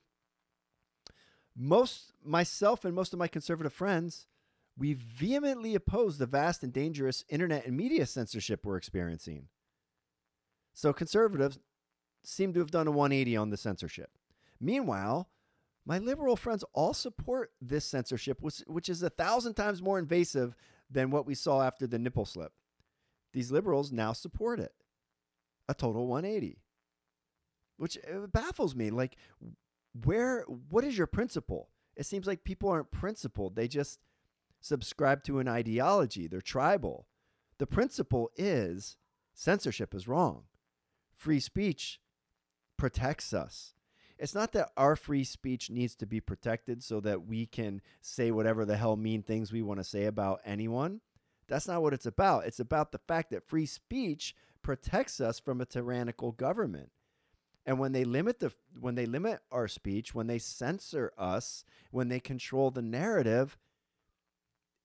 most 1.56 2.14
myself 2.24 2.84
and 2.86 2.96
most 2.96 3.14
of 3.14 3.20
my 3.20 3.28
conservative 3.28 3.74
friends, 3.74 4.28
we 4.78 4.94
vehemently 4.94 5.76
oppose 5.76 6.18
the 6.18 6.26
vast 6.26 6.64
and 6.64 6.74
dangerous 6.74 7.24
internet 7.30 7.66
and 7.66 7.78
media 7.78 8.06
censorship 8.06 8.66
we're 8.66 8.78
experiencing. 8.78 9.48
So 10.74 10.94
conservatives 10.94 11.60
seem 12.24 12.54
to 12.54 12.60
have 12.60 12.72
done 12.72 12.88
a 12.88 12.92
180 12.92 13.38
on 13.38 13.50
the 13.52 13.58
censorship. 13.58 14.10
Meanwhile, 14.60 15.30
my 15.86 16.00
liberal 16.00 16.36
friends 16.36 16.64
all 16.74 16.94
support 16.94 17.52
this 17.62 17.86
censorship, 17.86 18.42
which, 18.42 18.64
which 18.66 18.90
is 18.90 19.04
a 19.04 19.10
thousand 19.10 19.54
times 19.54 19.82
more 19.82 20.00
invasive 20.00 20.56
than 20.90 21.12
what 21.12 21.28
we 21.28 21.36
saw 21.36 21.62
after 21.62 21.86
the 21.86 22.00
nipple 22.00 22.26
slip. 22.26 22.54
These 23.34 23.52
liberals 23.52 23.92
now 23.92 24.14
support 24.14 24.60
it. 24.60 24.74
A 25.68 25.74
total 25.74 26.08
180 26.08 26.63
which 27.84 27.98
uh, 28.10 28.28
baffles 28.28 28.76
me. 28.76 28.90
Like, 28.90 29.18
where, 30.06 30.46
what 30.70 30.86
is 30.86 30.98
your 30.98 31.06
principle? 31.06 31.68
It 31.98 32.06
seems 32.06 32.26
like 32.26 32.46
people 32.46 32.70
aren't 32.70 32.92
principled. 32.92 33.58
They 33.58 33.68
just 33.68 34.00
subscribe 34.62 35.22
to 35.26 35.40
an 35.40 35.50
ideology. 35.50 36.26
They're 36.28 36.40
tribal. 36.40 37.08
The 37.58 37.68
principle 37.68 38.32
is 38.38 38.96
censorship 39.34 39.94
is 39.94 40.08
wrong. 40.08 40.44
Free 41.14 41.42
speech 41.42 42.00
protects 42.78 43.34
us. 43.34 43.74
It's 44.18 44.34
not 44.34 44.54
that 44.54 44.70
our 44.78 44.96
free 44.96 45.26
speech 45.26 45.70
needs 45.70 45.94
to 45.96 46.06
be 46.06 46.22
protected 46.22 46.82
so 46.82 47.02
that 47.02 47.28
we 47.28 47.46
can 47.46 47.82
say 48.02 48.32
whatever 48.32 48.64
the 48.64 48.78
hell 48.78 48.96
mean 48.96 49.24
things 49.24 49.52
we 49.52 49.62
want 49.62 49.82
to 49.82 49.84
say 49.84 50.06
about 50.06 50.40
anyone. 50.46 51.02
That's 51.50 51.68
not 51.68 51.82
what 51.82 51.94
it's 51.94 52.06
about. 52.06 52.46
It's 52.46 52.62
about 52.62 52.94
the 52.94 53.02
fact 53.10 53.32
that 53.32 53.46
free 53.46 53.66
speech 53.66 54.38
protects 54.62 55.20
us 55.20 55.38
from 55.38 55.60
a 55.60 55.66
tyrannical 55.66 56.32
government. 56.32 56.90
And 57.66 57.80
when 57.80 57.94
they 57.94 58.04
limit 58.04 58.40
the 58.40 58.52
when 58.80 58.96
they 58.96 59.06
limit 59.06 59.40
our 59.52 59.68
speech, 59.68 60.14
when 60.14 60.28
they 60.28 60.40
censor 60.40 61.14
us, 61.18 61.64
when 61.92 62.10
they 62.10 62.20
control 62.20 62.72
the 62.72 62.82
narrative, 62.82 63.58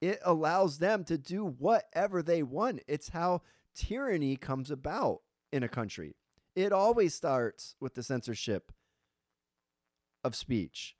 it 0.00 0.20
allows 0.24 0.78
them 0.78 1.04
to 1.04 1.18
do 1.18 1.44
whatever 1.44 2.22
they 2.22 2.42
want. 2.42 2.80
It's 2.86 3.08
how 3.08 3.42
tyranny 3.74 4.36
comes 4.36 4.70
about 4.70 5.22
in 5.52 5.62
a 5.62 5.68
country. 5.68 6.14
It 6.54 6.72
always 6.72 7.14
starts 7.14 7.74
with 7.80 7.94
the 7.94 8.02
censorship 8.02 8.72
of 10.22 10.34
speech. 10.34 10.96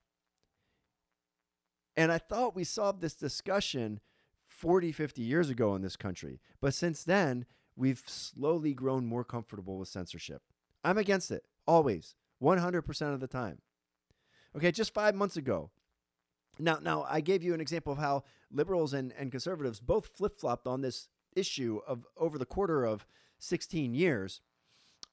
And 1.95 2.11
I 2.11 2.17
thought 2.17 2.55
we 2.55 2.63
solved 2.63 3.01
this 3.01 3.13
discussion 3.13 3.99
40, 4.45 4.91
50 4.91 5.21
years 5.21 5.49
ago 5.49 5.75
in 5.75 5.81
this 5.81 5.95
country. 5.95 6.39
But 6.61 6.73
since 6.73 7.03
then, 7.03 7.45
we've 7.75 8.03
slowly 8.05 8.73
grown 8.73 9.05
more 9.05 9.23
comfortable 9.23 9.77
with 9.77 9.87
censorship. 9.87 10.41
I'm 10.83 10.97
against 10.97 11.31
it. 11.31 11.43
Always. 11.69 12.15
100% 12.41 13.13
of 13.13 13.19
the 13.19 13.27
time. 13.27 13.59
Okay, 14.57 14.71
just 14.71 14.91
five 14.91 15.13
months 15.13 15.37
ago. 15.37 15.69
Now, 16.57 16.79
now 16.81 17.05
I 17.07 17.21
gave 17.21 17.43
you 17.43 17.53
an 17.53 17.61
example 17.61 17.93
of 17.93 17.99
how 17.99 18.23
liberals 18.51 18.91
and, 18.91 19.13
and 19.15 19.29
conservatives 19.31 19.79
both 19.79 20.07
flip 20.07 20.39
flopped 20.39 20.65
on 20.65 20.81
this 20.81 21.09
issue 21.35 21.79
of 21.87 22.07
over 22.17 22.39
the 22.39 22.45
quarter 22.45 22.85
of 22.85 23.05
16 23.37 23.93
years. 23.93 24.41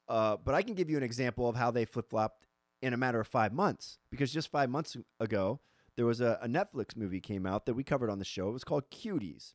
Uh, 0.09 0.37
but 0.43 0.55
I 0.55 0.63
can 0.63 0.73
give 0.73 0.89
you 0.89 0.97
an 0.97 1.03
example 1.03 1.47
of 1.47 1.55
how 1.55 1.69
they 1.69 1.85
flip 1.85 2.09
flopped 2.09 2.47
in 2.81 2.91
a 2.91 2.97
matter 2.97 3.19
of 3.19 3.27
five 3.27 3.53
months. 3.53 3.99
Because 4.09 4.33
just 4.33 4.49
five 4.49 4.71
months 4.71 4.97
ago, 5.19 5.59
there 5.95 6.07
was 6.07 6.21
a, 6.21 6.39
a, 6.41 6.47
Netflix 6.47 6.97
movie 6.97 7.21
came 7.21 7.45
out 7.45 7.67
that 7.67 7.75
we 7.75 7.83
covered 7.83 8.09
on 8.09 8.17
the 8.17 8.25
show. 8.25 8.49
It 8.49 8.53
was 8.53 8.63
called 8.63 8.89
Cuties. 8.89 9.53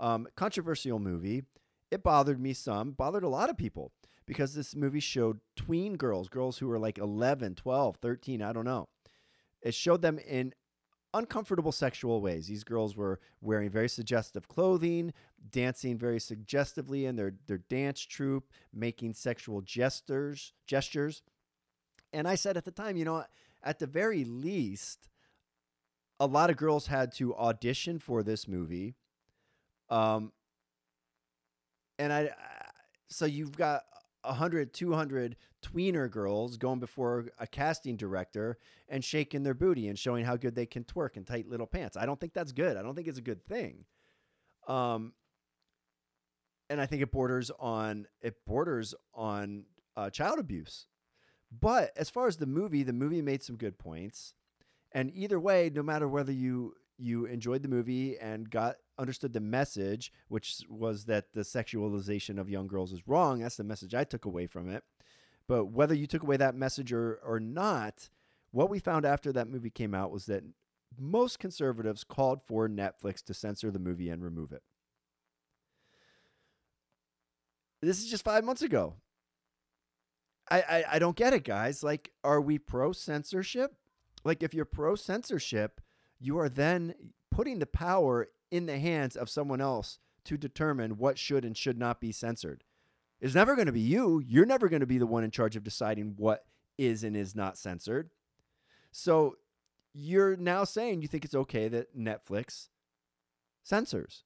Um, 0.00 0.26
controversial 0.34 0.98
movie. 0.98 1.44
It 1.92 2.02
bothered 2.02 2.40
me 2.40 2.52
some, 2.52 2.90
bothered 2.90 3.22
a 3.22 3.28
lot 3.28 3.48
of 3.48 3.56
people 3.56 3.92
because 4.26 4.54
this 4.54 4.74
movie 4.74 5.00
showed 5.00 5.40
tween 5.56 5.96
girls, 5.96 6.28
girls 6.28 6.58
who 6.58 6.68
were 6.68 6.78
like 6.78 6.98
11, 6.98 7.54
12, 7.56 7.96
13, 7.96 8.42
I 8.42 8.52
don't 8.52 8.64
know. 8.64 8.88
It 9.60 9.74
showed 9.74 10.02
them 10.02 10.18
in 10.18 10.54
uncomfortable 11.14 11.72
sexual 11.72 12.20
ways. 12.20 12.46
These 12.46 12.64
girls 12.64 12.96
were 12.96 13.20
wearing 13.40 13.70
very 13.70 13.88
suggestive 13.88 14.48
clothing, 14.48 15.12
dancing 15.50 15.98
very 15.98 16.18
suggestively 16.18 17.06
in 17.06 17.16
their, 17.16 17.34
their 17.46 17.58
dance 17.58 18.00
troupe, 18.00 18.50
making 18.72 19.14
sexual 19.14 19.60
gestures, 19.60 20.52
gestures. 20.66 21.22
And 22.12 22.26
I 22.26 22.34
said 22.34 22.56
at 22.56 22.64
the 22.64 22.70
time, 22.70 22.96
you 22.96 23.04
know, 23.04 23.24
at 23.62 23.78
the 23.78 23.86
very 23.86 24.24
least, 24.24 25.08
a 26.18 26.26
lot 26.26 26.50
of 26.50 26.56
girls 26.56 26.86
had 26.86 27.12
to 27.12 27.34
audition 27.36 27.98
for 27.98 28.22
this 28.22 28.46
movie. 28.46 28.94
Um, 29.90 30.32
and 31.98 32.12
I, 32.12 32.30
so 33.08 33.26
you've 33.26 33.56
got 33.56 33.82
100, 34.22 34.72
200 34.72 35.36
tweener 35.62 36.10
girls 36.10 36.56
going 36.56 36.80
before 36.80 37.26
a 37.38 37.46
casting 37.46 37.96
director 37.96 38.58
and 38.88 39.04
shaking 39.04 39.42
their 39.42 39.54
booty 39.54 39.88
and 39.88 39.98
showing 39.98 40.24
how 40.24 40.36
good 40.36 40.54
they 40.54 40.66
can 40.66 40.84
twerk 40.84 41.16
in 41.16 41.24
tight 41.24 41.48
little 41.48 41.66
pants. 41.66 41.96
I 41.96 42.06
don't 42.06 42.20
think 42.20 42.32
that's 42.32 42.52
good. 42.52 42.76
I 42.76 42.82
don't 42.82 42.94
think 42.94 43.08
it's 43.08 43.18
a 43.18 43.22
good 43.22 43.44
thing. 43.44 43.84
Um, 44.68 45.12
and 46.70 46.80
I 46.80 46.86
think 46.86 47.02
it 47.02 47.12
borders 47.12 47.50
on 47.58 48.06
it 48.20 48.44
borders 48.46 48.94
on 49.14 49.64
uh, 49.96 50.10
child 50.10 50.38
abuse. 50.38 50.86
But 51.60 51.90
as 51.96 52.08
far 52.08 52.26
as 52.28 52.38
the 52.38 52.46
movie, 52.46 52.82
the 52.82 52.92
movie 52.94 53.20
made 53.20 53.42
some 53.42 53.56
good 53.56 53.78
points, 53.78 54.32
And 54.92 55.10
either 55.14 55.38
way, 55.38 55.70
no 55.72 55.82
matter 55.82 56.08
whether 56.08 56.32
you 56.32 56.74
you 56.98 57.26
enjoyed 57.26 57.62
the 57.62 57.68
movie 57.68 58.18
and 58.18 58.50
got 58.50 58.76
understood 58.98 59.32
the 59.32 59.40
message, 59.40 60.12
which 60.28 60.62
was 60.68 61.04
that 61.06 61.32
the 61.32 61.40
sexualization 61.40 62.38
of 62.38 62.50
young 62.50 62.66
girls 62.66 62.92
is 62.92 63.06
wrong, 63.08 63.40
that's 63.40 63.56
the 63.56 63.64
message 63.64 63.94
I 63.94 64.04
took 64.04 64.24
away 64.24 64.46
from 64.46 64.70
it. 64.70 64.84
But 65.48 65.66
whether 65.66 65.94
you 65.94 66.06
took 66.06 66.22
away 66.22 66.36
that 66.36 66.54
message 66.54 66.92
or, 66.92 67.20
or 67.24 67.40
not, 67.40 68.08
what 68.52 68.70
we 68.70 68.78
found 68.78 69.04
after 69.04 69.32
that 69.32 69.48
movie 69.48 69.70
came 69.70 69.94
out 69.94 70.12
was 70.12 70.26
that 70.26 70.44
most 70.98 71.38
conservatives 71.38 72.04
called 72.04 72.42
for 72.42 72.68
Netflix 72.68 73.22
to 73.24 73.34
censor 73.34 73.70
the 73.70 73.78
movie 73.78 74.10
and 74.10 74.22
remove 74.22 74.52
it. 74.52 74.62
This 77.80 77.98
is 77.98 78.08
just 78.08 78.24
five 78.24 78.44
months 78.44 78.62
ago. 78.62 78.94
I, 80.50 80.60
I, 80.60 80.84
I 80.92 80.98
don't 80.98 81.16
get 81.16 81.32
it, 81.32 81.44
guys. 81.44 81.82
Like, 81.82 82.12
are 82.22 82.40
we 82.40 82.58
pro 82.58 82.92
censorship? 82.92 83.74
Like, 84.24 84.42
if 84.42 84.54
you're 84.54 84.64
pro 84.64 84.94
censorship, 84.94 85.80
you 86.22 86.38
are 86.38 86.48
then 86.48 86.94
putting 87.30 87.58
the 87.58 87.66
power 87.66 88.28
in 88.50 88.66
the 88.66 88.78
hands 88.78 89.16
of 89.16 89.28
someone 89.28 89.60
else 89.60 89.98
to 90.24 90.36
determine 90.36 90.98
what 90.98 91.18
should 91.18 91.44
and 91.44 91.56
should 91.56 91.78
not 91.78 92.00
be 92.00 92.12
censored. 92.12 92.62
It's 93.20 93.34
never 93.34 93.54
going 93.54 93.66
to 93.66 93.72
be 93.72 93.80
you. 93.80 94.22
You're 94.24 94.46
never 94.46 94.68
going 94.68 94.80
to 94.80 94.86
be 94.86 94.98
the 94.98 95.06
one 95.06 95.24
in 95.24 95.30
charge 95.30 95.56
of 95.56 95.64
deciding 95.64 96.14
what 96.16 96.44
is 96.78 97.04
and 97.04 97.16
is 97.16 97.34
not 97.34 97.58
censored. 97.58 98.10
So 98.90 99.36
you're 99.92 100.36
now 100.36 100.64
saying 100.64 101.02
you 101.02 101.08
think 101.08 101.24
it's 101.24 101.34
okay 101.34 101.68
that 101.68 101.96
Netflix 101.96 102.68
censors. 103.62 104.24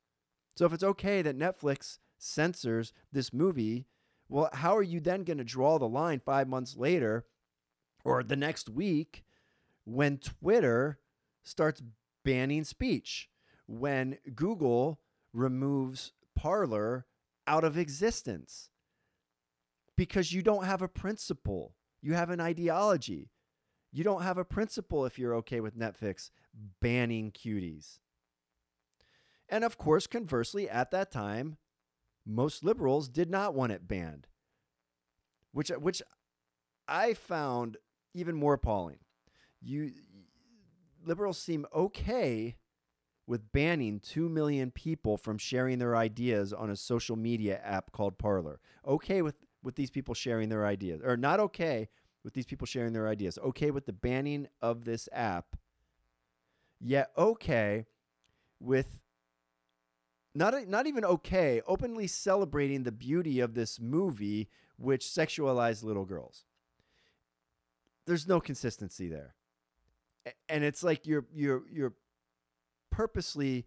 So 0.56 0.64
if 0.66 0.72
it's 0.72 0.84
okay 0.84 1.22
that 1.22 1.38
Netflix 1.38 1.98
censors 2.18 2.92
this 3.12 3.32
movie, 3.32 3.86
well, 4.28 4.50
how 4.52 4.76
are 4.76 4.82
you 4.82 5.00
then 5.00 5.24
going 5.24 5.38
to 5.38 5.44
draw 5.44 5.78
the 5.78 5.88
line 5.88 6.20
five 6.24 6.48
months 6.48 6.76
later 6.76 7.26
or 8.04 8.22
the 8.22 8.36
next 8.36 8.68
week 8.68 9.24
when 9.84 10.18
Twitter 10.18 10.98
starts 11.46 11.82
banning 12.24 12.64
speech, 12.64 13.30
when 13.66 14.18
Google 14.34 15.00
removes 15.32 16.12
Parler 16.34 17.06
out 17.46 17.64
of 17.64 17.78
existence? 17.78 18.68
Because 19.96 20.32
you 20.32 20.42
don't 20.42 20.64
have 20.64 20.82
a 20.82 20.88
principle, 20.88 21.74
you 22.02 22.12
have 22.14 22.28
an 22.30 22.40
ideology. 22.40 23.30
You 23.92 24.04
don't 24.04 24.22
have 24.22 24.36
a 24.36 24.44
principle 24.44 25.06
if 25.06 25.18
you're 25.18 25.34
okay 25.36 25.60
with 25.60 25.78
Netflix 25.78 26.30
banning 26.82 27.32
cuties. 27.32 27.98
And 29.48 29.64
of 29.64 29.78
course, 29.78 30.06
conversely, 30.06 30.68
at 30.68 30.90
that 30.90 31.10
time, 31.10 31.56
most 32.26 32.62
liberals 32.62 33.08
did 33.08 33.30
not 33.30 33.54
want 33.54 33.72
it 33.72 33.88
banned, 33.88 34.26
which 35.52 35.68
which 35.70 36.02
I 36.86 37.14
found 37.14 37.78
even 38.12 38.34
more 38.34 38.54
appalling. 38.54 38.98
You 39.62 39.92
liberals 41.06 41.38
seem 41.38 41.66
okay 41.74 42.56
with 43.26 43.52
banning 43.52 44.00
2 44.00 44.28
million 44.28 44.70
people 44.70 45.16
from 45.16 45.38
sharing 45.38 45.78
their 45.78 45.96
ideas 45.96 46.52
on 46.52 46.70
a 46.70 46.76
social 46.76 47.16
media 47.16 47.60
app 47.64 47.92
called 47.92 48.18
Parler. 48.18 48.60
Okay 48.86 49.22
with 49.22 49.36
with 49.62 49.74
these 49.74 49.90
people 49.90 50.14
sharing 50.14 50.48
their 50.48 50.64
ideas 50.64 51.00
or 51.04 51.16
not 51.16 51.40
okay 51.40 51.88
with 52.22 52.34
these 52.34 52.46
people 52.46 52.66
sharing 52.66 52.92
their 52.92 53.08
ideas. 53.08 53.38
Okay 53.38 53.70
with 53.70 53.86
the 53.86 53.92
banning 53.92 54.46
of 54.60 54.84
this 54.84 55.08
app. 55.12 55.56
Yet 56.80 57.10
okay 57.16 57.86
with 58.60 58.98
not 60.34 60.68
not 60.68 60.86
even 60.86 61.04
okay, 61.04 61.62
openly 61.66 62.06
celebrating 62.06 62.82
the 62.82 62.92
beauty 62.92 63.40
of 63.40 63.54
this 63.54 63.80
movie 63.80 64.48
which 64.76 65.06
sexualized 65.06 65.82
little 65.82 66.04
girls. 66.04 66.44
There's 68.06 68.28
no 68.28 68.40
consistency 68.40 69.08
there. 69.08 69.34
And 70.48 70.64
it's 70.64 70.82
like 70.82 71.06
you're 71.06 71.26
you're 71.32 71.62
you're 71.70 71.94
purposely 72.90 73.66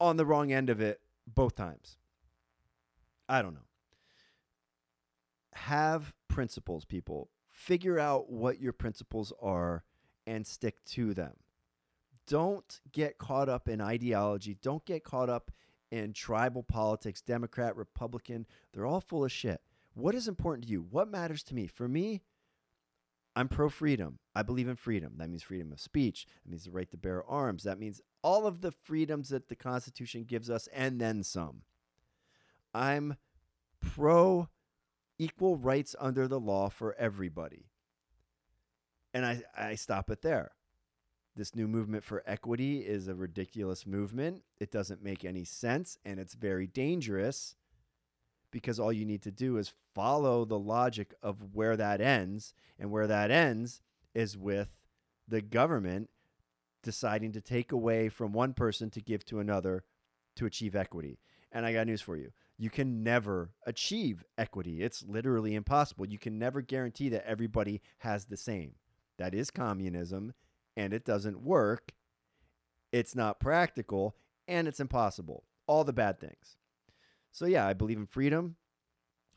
on 0.00 0.16
the 0.16 0.26
wrong 0.26 0.52
end 0.52 0.70
of 0.70 0.80
it 0.80 1.00
both 1.26 1.56
times. 1.56 1.96
I 3.28 3.42
don't 3.42 3.54
know. 3.54 3.60
Have 5.54 6.14
principles, 6.28 6.84
people. 6.84 7.30
Figure 7.48 7.98
out 7.98 8.30
what 8.30 8.60
your 8.60 8.72
principles 8.72 9.32
are 9.42 9.82
and 10.26 10.46
stick 10.46 10.84
to 10.84 11.12
them 11.12 11.34
don't 12.28 12.80
get 12.92 13.18
caught 13.18 13.48
up 13.48 13.68
in 13.68 13.80
ideology. 13.80 14.56
Don't 14.62 14.84
get 14.84 15.02
caught 15.02 15.30
up 15.30 15.50
in 15.90 16.12
tribal 16.12 16.62
politics, 16.62 17.22
Democrat, 17.22 17.74
Republican. 17.74 18.46
They're 18.72 18.86
all 18.86 19.00
full 19.00 19.24
of 19.24 19.32
shit. 19.32 19.62
What 19.94 20.14
is 20.14 20.28
important 20.28 20.66
to 20.66 20.70
you? 20.70 20.86
What 20.90 21.10
matters 21.10 21.42
to 21.44 21.54
me? 21.54 21.66
For 21.66 21.88
me, 21.88 22.20
I'm 23.38 23.46
pro 23.46 23.68
freedom. 23.68 24.18
I 24.34 24.42
believe 24.42 24.66
in 24.66 24.74
freedom. 24.74 25.12
That 25.18 25.30
means 25.30 25.44
freedom 25.44 25.70
of 25.70 25.78
speech. 25.78 26.26
That 26.42 26.50
means 26.50 26.64
the 26.64 26.72
right 26.72 26.90
to 26.90 26.96
bear 26.96 27.24
arms. 27.24 27.62
That 27.62 27.78
means 27.78 28.00
all 28.20 28.48
of 28.48 28.62
the 28.62 28.72
freedoms 28.72 29.28
that 29.28 29.48
the 29.48 29.54
Constitution 29.54 30.24
gives 30.24 30.50
us 30.50 30.68
and 30.74 31.00
then 31.00 31.22
some. 31.22 31.62
I'm 32.74 33.14
pro 33.80 34.48
equal 35.20 35.56
rights 35.56 35.94
under 36.00 36.26
the 36.26 36.40
law 36.40 36.68
for 36.68 36.96
everybody. 36.98 37.66
And 39.14 39.24
I, 39.24 39.42
I 39.56 39.76
stop 39.76 40.10
it 40.10 40.22
there. 40.22 40.50
This 41.36 41.54
new 41.54 41.68
movement 41.68 42.02
for 42.02 42.24
equity 42.26 42.80
is 42.80 43.06
a 43.06 43.14
ridiculous 43.14 43.86
movement. 43.86 44.42
It 44.58 44.72
doesn't 44.72 45.00
make 45.00 45.24
any 45.24 45.44
sense 45.44 45.96
and 46.04 46.18
it's 46.18 46.34
very 46.34 46.66
dangerous 46.66 47.54
because 48.50 48.80
all 48.80 48.92
you 48.92 49.04
need 49.04 49.22
to 49.22 49.30
do 49.30 49.56
is 49.58 49.72
follow 49.94 50.44
the 50.44 50.58
logic 50.58 51.14
of 51.22 51.54
where 51.54 51.76
that 51.76 52.00
ends. 52.00 52.54
And 52.78 52.90
where 52.90 53.06
that 53.06 53.30
ends 53.30 53.80
is 54.14 54.36
with 54.36 54.68
the 55.26 55.42
government 55.42 56.10
deciding 56.82 57.32
to 57.32 57.40
take 57.40 57.72
away 57.72 58.08
from 58.08 58.32
one 58.32 58.54
person 58.54 58.90
to 58.90 59.00
give 59.00 59.24
to 59.26 59.40
another 59.40 59.84
to 60.36 60.46
achieve 60.46 60.76
equity. 60.76 61.18
And 61.50 61.66
I 61.66 61.72
got 61.72 61.86
news 61.86 62.00
for 62.00 62.16
you. 62.16 62.30
You 62.56 62.70
can 62.70 63.02
never 63.02 63.50
achieve 63.66 64.24
equity. 64.36 64.82
It's 64.82 65.04
literally 65.06 65.54
impossible. 65.54 66.06
You 66.06 66.18
can 66.18 66.38
never 66.38 66.60
guarantee 66.60 67.08
that 67.10 67.26
everybody 67.26 67.80
has 67.98 68.26
the 68.26 68.36
same. 68.36 68.74
That 69.18 69.34
is 69.34 69.50
communism 69.50 70.34
and 70.76 70.92
it 70.92 71.04
doesn't 71.04 71.42
work, 71.42 71.92
it's 72.92 73.16
not 73.16 73.40
practical, 73.40 74.14
and 74.46 74.68
it's 74.68 74.78
impossible. 74.78 75.42
All 75.66 75.82
the 75.82 75.92
bad 75.92 76.20
things. 76.20 76.56
So, 77.32 77.46
yeah, 77.46 77.66
I 77.66 77.72
believe 77.72 77.98
in 77.98 78.06
freedom. 78.06 78.56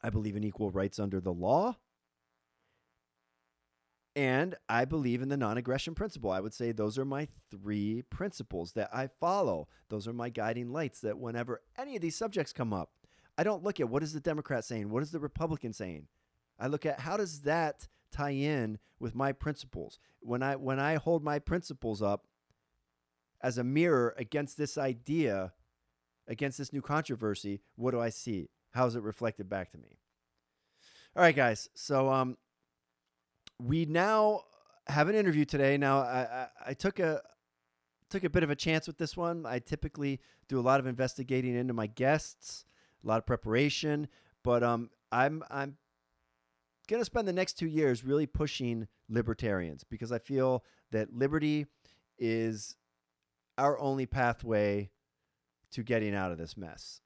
I 0.04 0.10
believe 0.10 0.36
in 0.36 0.44
equal 0.44 0.72
rights 0.72 1.00
under 1.00 1.20
the 1.20 1.34
law. 1.34 1.78
And 4.16 4.56
I 4.68 4.86
believe 4.86 5.22
in 5.22 5.30
the 5.30 5.38
non 5.38 5.58
aggression 5.58 5.96
principle. 5.96 6.32
I 6.32 6.42
would 6.42 6.54
say 6.54 6.72
those 6.72 6.98
are 6.98 7.06
my 7.06 7.28
three 7.50 8.02
principles 8.10 8.74
that 8.74 8.90
I 8.94 9.08
follow. 9.08 9.70
Those 9.90 10.08
are 10.08 10.14
my 10.14 10.30
guiding 10.30 10.72
lights 10.72 11.00
that 11.02 11.18
whenever 11.18 11.62
any 11.78 11.96
of 11.96 12.02
these 12.02 12.18
subjects 12.18 12.52
come 12.52 12.74
up, 12.74 12.92
I 13.38 13.44
don't 13.44 13.64
look 13.64 13.80
at 13.80 13.90
what 13.90 14.04
is 14.04 14.12
the 14.12 14.20
Democrat 14.20 14.66
saying? 14.66 14.90
What 14.90 15.04
is 15.04 15.12
the 15.12 15.20
Republican 15.20 15.72
saying? 15.72 16.08
I 16.60 16.68
look 16.68 16.86
at 16.86 17.00
how 17.00 17.16
does 17.16 17.42
that 17.42 17.88
tie 18.12 18.32
in 18.32 18.78
with 19.00 19.16
my 19.16 19.32
principles. 19.32 20.00
When 20.20 20.44
I 20.44 20.56
when 20.56 20.80
I 20.80 20.96
hold 20.96 21.24
my 21.24 21.40
principles 21.40 22.02
up 22.02 22.28
as 23.42 23.58
a 23.58 23.64
mirror 23.64 24.14
against 24.18 24.58
this 24.58 24.78
idea, 24.78 25.54
against 26.32 26.58
this 26.58 26.72
new 26.72 26.82
controversy, 26.82 27.60
what 27.76 27.92
do 27.92 28.00
I 28.00 28.10
see? 28.10 28.50
How 28.72 28.88
is 28.88 28.96
it 28.96 29.04
reflected 29.04 29.50
back 29.50 29.72
to 29.72 29.78
me? 29.78 30.00
All 31.16 31.22
right, 31.22 31.36
guys. 31.36 31.68
So 31.74 32.10
um, 32.10 32.38
we 33.60 33.86
now 33.86 34.44
have 34.88 35.10
an 35.10 35.16
interview 35.16 35.44
today. 35.44 35.78
Now 35.78 36.00
I, 36.00 36.20
I, 36.22 36.48
I 36.68 36.74
took 36.74 37.00
a 37.00 37.22
took 38.10 38.24
a 38.24 38.30
bit 38.30 38.44
of 38.44 38.50
a 38.50 38.56
chance 38.56 38.88
with 38.88 38.98
this 38.98 39.16
one. 39.16 39.46
I 39.46 39.60
typically 39.60 40.20
do 40.48 40.60
a 40.60 40.62
lot 40.62 40.80
of 40.80 40.88
investigating 40.88 41.56
into 41.56 41.74
my 41.74 41.88
guests, 41.88 42.66
a 43.04 43.08
lot 43.08 43.18
of 43.18 43.26
preparation, 43.26 44.08
but 44.42 44.64
um, 44.64 44.90
I'm 45.12 45.44
I'm 45.52 45.78
going 46.88 47.02
to 47.02 47.06
spend 47.06 47.28
the 47.28 47.34
next 47.34 47.54
two 47.58 47.68
years 47.68 48.06
really 48.06 48.26
pushing 48.26 48.88
libertarians 49.10 49.84
because 49.84 50.14
I 50.14 50.20
feel 50.20 50.64
that 50.92 51.14
liberty 51.14 51.68
is 52.18 52.78
our 53.58 53.78
only 53.80 54.06
pathway 54.06 54.90
to 55.72 55.84
getting 55.84 56.16
out 56.16 56.32
of 56.32 56.38
this 56.38 56.58
mess. 56.58 57.02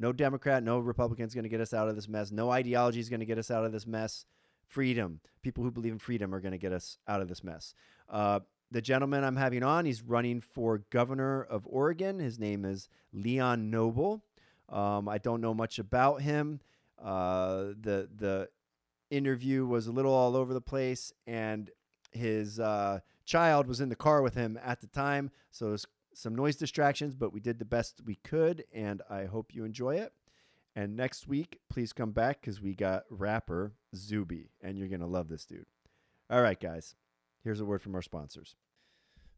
No 0.00 0.12
Democrat, 0.12 0.62
no 0.62 0.78
Republican 0.78 1.26
is 1.26 1.34
going 1.34 1.44
to 1.44 1.48
get 1.48 1.60
us 1.60 1.74
out 1.74 1.88
of 1.88 1.96
this 1.96 2.08
mess. 2.08 2.30
No 2.30 2.50
ideology 2.50 3.00
is 3.00 3.08
going 3.08 3.20
to 3.20 3.26
get 3.26 3.38
us 3.38 3.50
out 3.50 3.64
of 3.64 3.72
this 3.72 3.86
mess. 3.86 4.26
Freedom. 4.66 5.20
People 5.42 5.64
who 5.64 5.70
believe 5.70 5.92
in 5.92 5.98
freedom 5.98 6.34
are 6.34 6.40
going 6.40 6.52
to 6.52 6.58
get 6.58 6.72
us 6.72 6.98
out 7.08 7.20
of 7.20 7.28
this 7.28 7.42
mess. 7.42 7.74
Uh, 8.08 8.40
the 8.70 8.82
gentleman 8.82 9.24
I'm 9.24 9.36
having 9.36 9.62
on, 9.62 9.86
he's 9.86 10.02
running 10.02 10.40
for 10.40 10.82
governor 10.90 11.42
of 11.42 11.66
Oregon. 11.66 12.18
His 12.18 12.38
name 12.38 12.64
is 12.64 12.88
Leon 13.12 13.70
Noble. 13.70 14.22
Um, 14.68 15.08
I 15.08 15.18
don't 15.18 15.40
know 15.40 15.54
much 15.54 15.78
about 15.78 16.20
him. 16.20 16.60
Uh, 17.02 17.72
the 17.80 18.08
the 18.14 18.48
interview 19.10 19.64
was 19.64 19.86
a 19.86 19.92
little 19.92 20.12
all 20.12 20.36
over 20.36 20.52
the 20.52 20.60
place, 20.60 21.12
and 21.26 21.70
his 22.12 22.60
uh, 22.60 23.00
child 23.24 23.66
was 23.66 23.80
in 23.80 23.88
the 23.88 23.96
car 23.96 24.20
with 24.20 24.34
him 24.34 24.58
at 24.62 24.80
the 24.80 24.86
time. 24.86 25.30
So 25.50 25.70
was 25.70 25.86
some 26.18 26.34
noise 26.34 26.56
distractions, 26.56 27.14
but 27.14 27.32
we 27.32 27.38
did 27.38 27.60
the 27.60 27.64
best 27.64 28.02
we 28.04 28.16
could, 28.16 28.64
and 28.74 29.02
I 29.08 29.26
hope 29.26 29.54
you 29.54 29.64
enjoy 29.64 29.96
it. 29.96 30.12
And 30.74 30.96
next 30.96 31.28
week, 31.28 31.60
please 31.70 31.92
come 31.92 32.10
back 32.10 32.40
because 32.40 32.60
we 32.60 32.74
got 32.74 33.04
rapper 33.08 33.74
Zuby, 33.94 34.50
and 34.60 34.76
you're 34.76 34.88
going 34.88 35.00
to 35.00 35.06
love 35.06 35.28
this 35.28 35.44
dude. 35.44 35.66
All 36.28 36.42
right, 36.42 36.58
guys. 36.58 36.96
Here's 37.44 37.60
a 37.60 37.64
word 37.64 37.82
from 37.82 37.94
our 37.94 38.02
sponsors. 38.02 38.56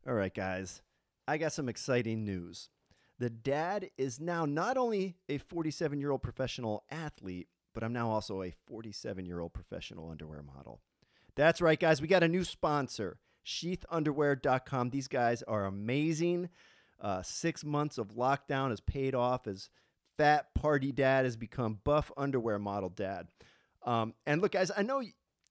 All 0.08 0.14
right, 0.14 0.32
guys, 0.32 0.80
I 1.28 1.36
got 1.36 1.52
some 1.52 1.68
exciting 1.68 2.24
news. 2.24 2.70
The 3.18 3.28
dad 3.28 3.90
is 3.98 4.18
now 4.18 4.46
not 4.46 4.78
only 4.78 5.16
a 5.28 5.36
47 5.36 6.00
year 6.00 6.10
old 6.10 6.22
professional 6.22 6.84
athlete, 6.90 7.48
but 7.74 7.84
I'm 7.84 7.92
now 7.92 8.08
also 8.08 8.42
a 8.42 8.54
47 8.66 9.26
year 9.26 9.40
old 9.40 9.52
professional 9.52 10.10
underwear 10.10 10.42
model. 10.42 10.80
That's 11.36 11.60
right, 11.60 11.78
guys. 11.78 12.00
We 12.00 12.08
got 12.08 12.22
a 12.22 12.28
new 12.28 12.42
sponsor, 12.42 13.18
sheathunderwear.com. 13.44 14.90
These 14.90 15.08
guys 15.08 15.42
are 15.42 15.66
amazing. 15.66 16.48
Uh, 17.00 17.22
six 17.22 17.64
months 17.64 17.98
of 17.98 18.08
lockdown 18.08 18.70
has 18.70 18.80
paid 18.80 19.14
off 19.14 19.46
as 19.46 19.70
fat 20.18 20.52
party 20.54 20.92
dad 20.92 21.24
has 21.24 21.36
become 21.36 21.78
buff 21.82 22.12
underwear 22.16 22.58
model 22.58 22.90
dad. 22.90 23.28
Um, 23.84 24.12
and 24.26 24.42
look, 24.42 24.52
guys, 24.52 24.70
I 24.76 24.82
know 24.82 25.02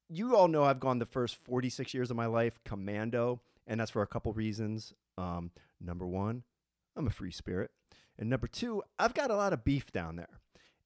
you 0.09 0.35
all 0.35 0.47
know 0.47 0.63
I've 0.63 0.79
gone 0.79 0.99
the 0.99 1.05
first 1.05 1.35
46 1.37 1.93
years 1.93 2.11
of 2.11 2.17
my 2.17 2.27
life 2.27 2.59
commando, 2.65 3.41
and 3.65 3.79
that's 3.79 3.91
for 3.91 4.01
a 4.01 4.07
couple 4.07 4.31
reasons. 4.33 4.93
Um, 5.17 5.51
number 5.81 6.05
one, 6.05 6.43
I'm 6.95 7.07
a 7.07 7.11
free 7.11 7.31
spirit. 7.31 7.71
And 8.17 8.29
number 8.29 8.47
two, 8.47 8.83
I've 8.97 9.13
got 9.13 9.31
a 9.31 9.35
lot 9.35 9.53
of 9.53 9.63
beef 9.63 9.91
down 9.91 10.17
there. 10.17 10.39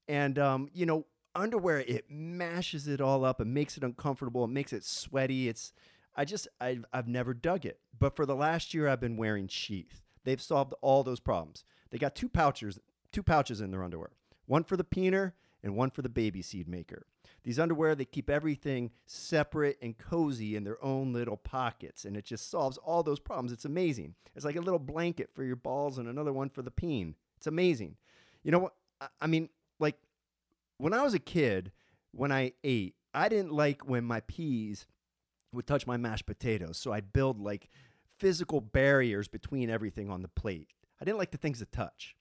And, 0.08 0.38
um, 0.38 0.70
you 0.74 0.86
know, 0.86 1.06
underwear, 1.36 1.80
it 1.80 2.06
mashes 2.10 2.88
it 2.88 3.02
all 3.02 3.26
up. 3.26 3.42
It 3.42 3.48
makes 3.48 3.76
it 3.76 3.84
uncomfortable. 3.84 4.44
It 4.46 4.52
makes 4.52 4.72
it 4.72 4.84
sweaty. 4.84 5.50
It's, 5.50 5.74
I 6.16 6.26
just, 6.26 6.48
I've, 6.60 6.86
I've 6.94 7.08
never 7.08 7.34
dug 7.34 7.66
it. 7.66 7.80
But 7.98 8.16
for 8.16 8.26
the 8.26 8.36
last 8.36 8.74
year, 8.74 8.88
I've 8.88 9.00
been 9.00 9.18
wearing 9.18 9.48
sheath. 9.48 10.02
They've 10.24 10.42
solved 10.42 10.74
all 10.82 11.04
those 11.04 11.20
problems. 11.20 11.64
They 11.90 11.98
got 11.98 12.16
two 12.16 12.30
pouches, 12.30 12.80
two 13.12 13.24
pouches 13.24 13.62
in 13.62 13.72
their 13.72 13.84
underwear, 13.84 14.12
one 14.46 14.64
for 14.64 14.78
the 14.78 14.84
peener 14.84 15.34
and 15.64 15.76
one 15.76 15.90
for 15.90 16.02
the 16.02 16.10
baby 16.10 16.42
seed 16.42 16.68
maker. 16.68 17.06
These 17.44 17.60
underwear, 17.60 17.94
they 17.94 18.06
keep 18.06 18.30
everything 18.30 18.92
separate 19.06 19.78
and 19.82 19.98
cozy 19.98 20.56
in 20.56 20.64
their 20.64 20.84
own 20.84 21.14
little 21.14 21.38
pockets, 21.38 22.06
and 22.06 22.16
it 22.16 22.26
just 22.26 22.50
solves 22.50 22.78
all 22.78 23.04
those 23.04 23.20
problems. 23.20 23.52
It's 23.52 23.66
amazing. 23.66 24.16
It's 24.36 24.46
like 24.46 24.56
a 24.56 24.62
little 24.62 24.80
blanket 24.80 25.30
for 25.34 25.44
your 25.44 25.58
balls 25.58 25.98
and 25.98 26.08
another 26.08 26.34
one 26.34 26.50
for 26.50 26.62
the 26.62 26.72
peen. 26.72 27.16
It's 27.38 27.48
amazing. 27.48 27.98
You 28.44 28.52
know 28.52 28.60
what? 28.60 28.74
I 29.22 29.28
mean, 29.28 29.50
like 29.80 29.98
when 30.78 30.94
I 30.94 31.04
was 31.04 31.14
a 31.14 31.20
kid, 31.20 31.72
when 32.12 32.32
I 32.32 32.54
ate, 32.64 32.96
I 33.14 33.30
didn't 33.30 33.52
like 33.52 33.88
when 33.88 34.06
my 34.06 34.22
peas 34.22 34.86
would 35.54 35.68
touch 35.68 35.88
my 35.88 35.98
mashed 35.98 36.26
potatoes. 36.26 36.78
So 36.78 36.92
I'd 36.92 37.14
build 37.14 37.40
like 37.40 37.70
physical 38.18 38.62
barriers 38.62 39.28
between 39.28 39.70
everything 39.70 40.10
on 40.10 40.22
the 40.22 40.28
plate. 40.28 40.70
I 41.02 41.06
didn't 41.06 41.18
like 41.18 41.32
the 41.32 41.38
things 41.38 41.60
that 41.60 41.72
touch. 41.72 42.16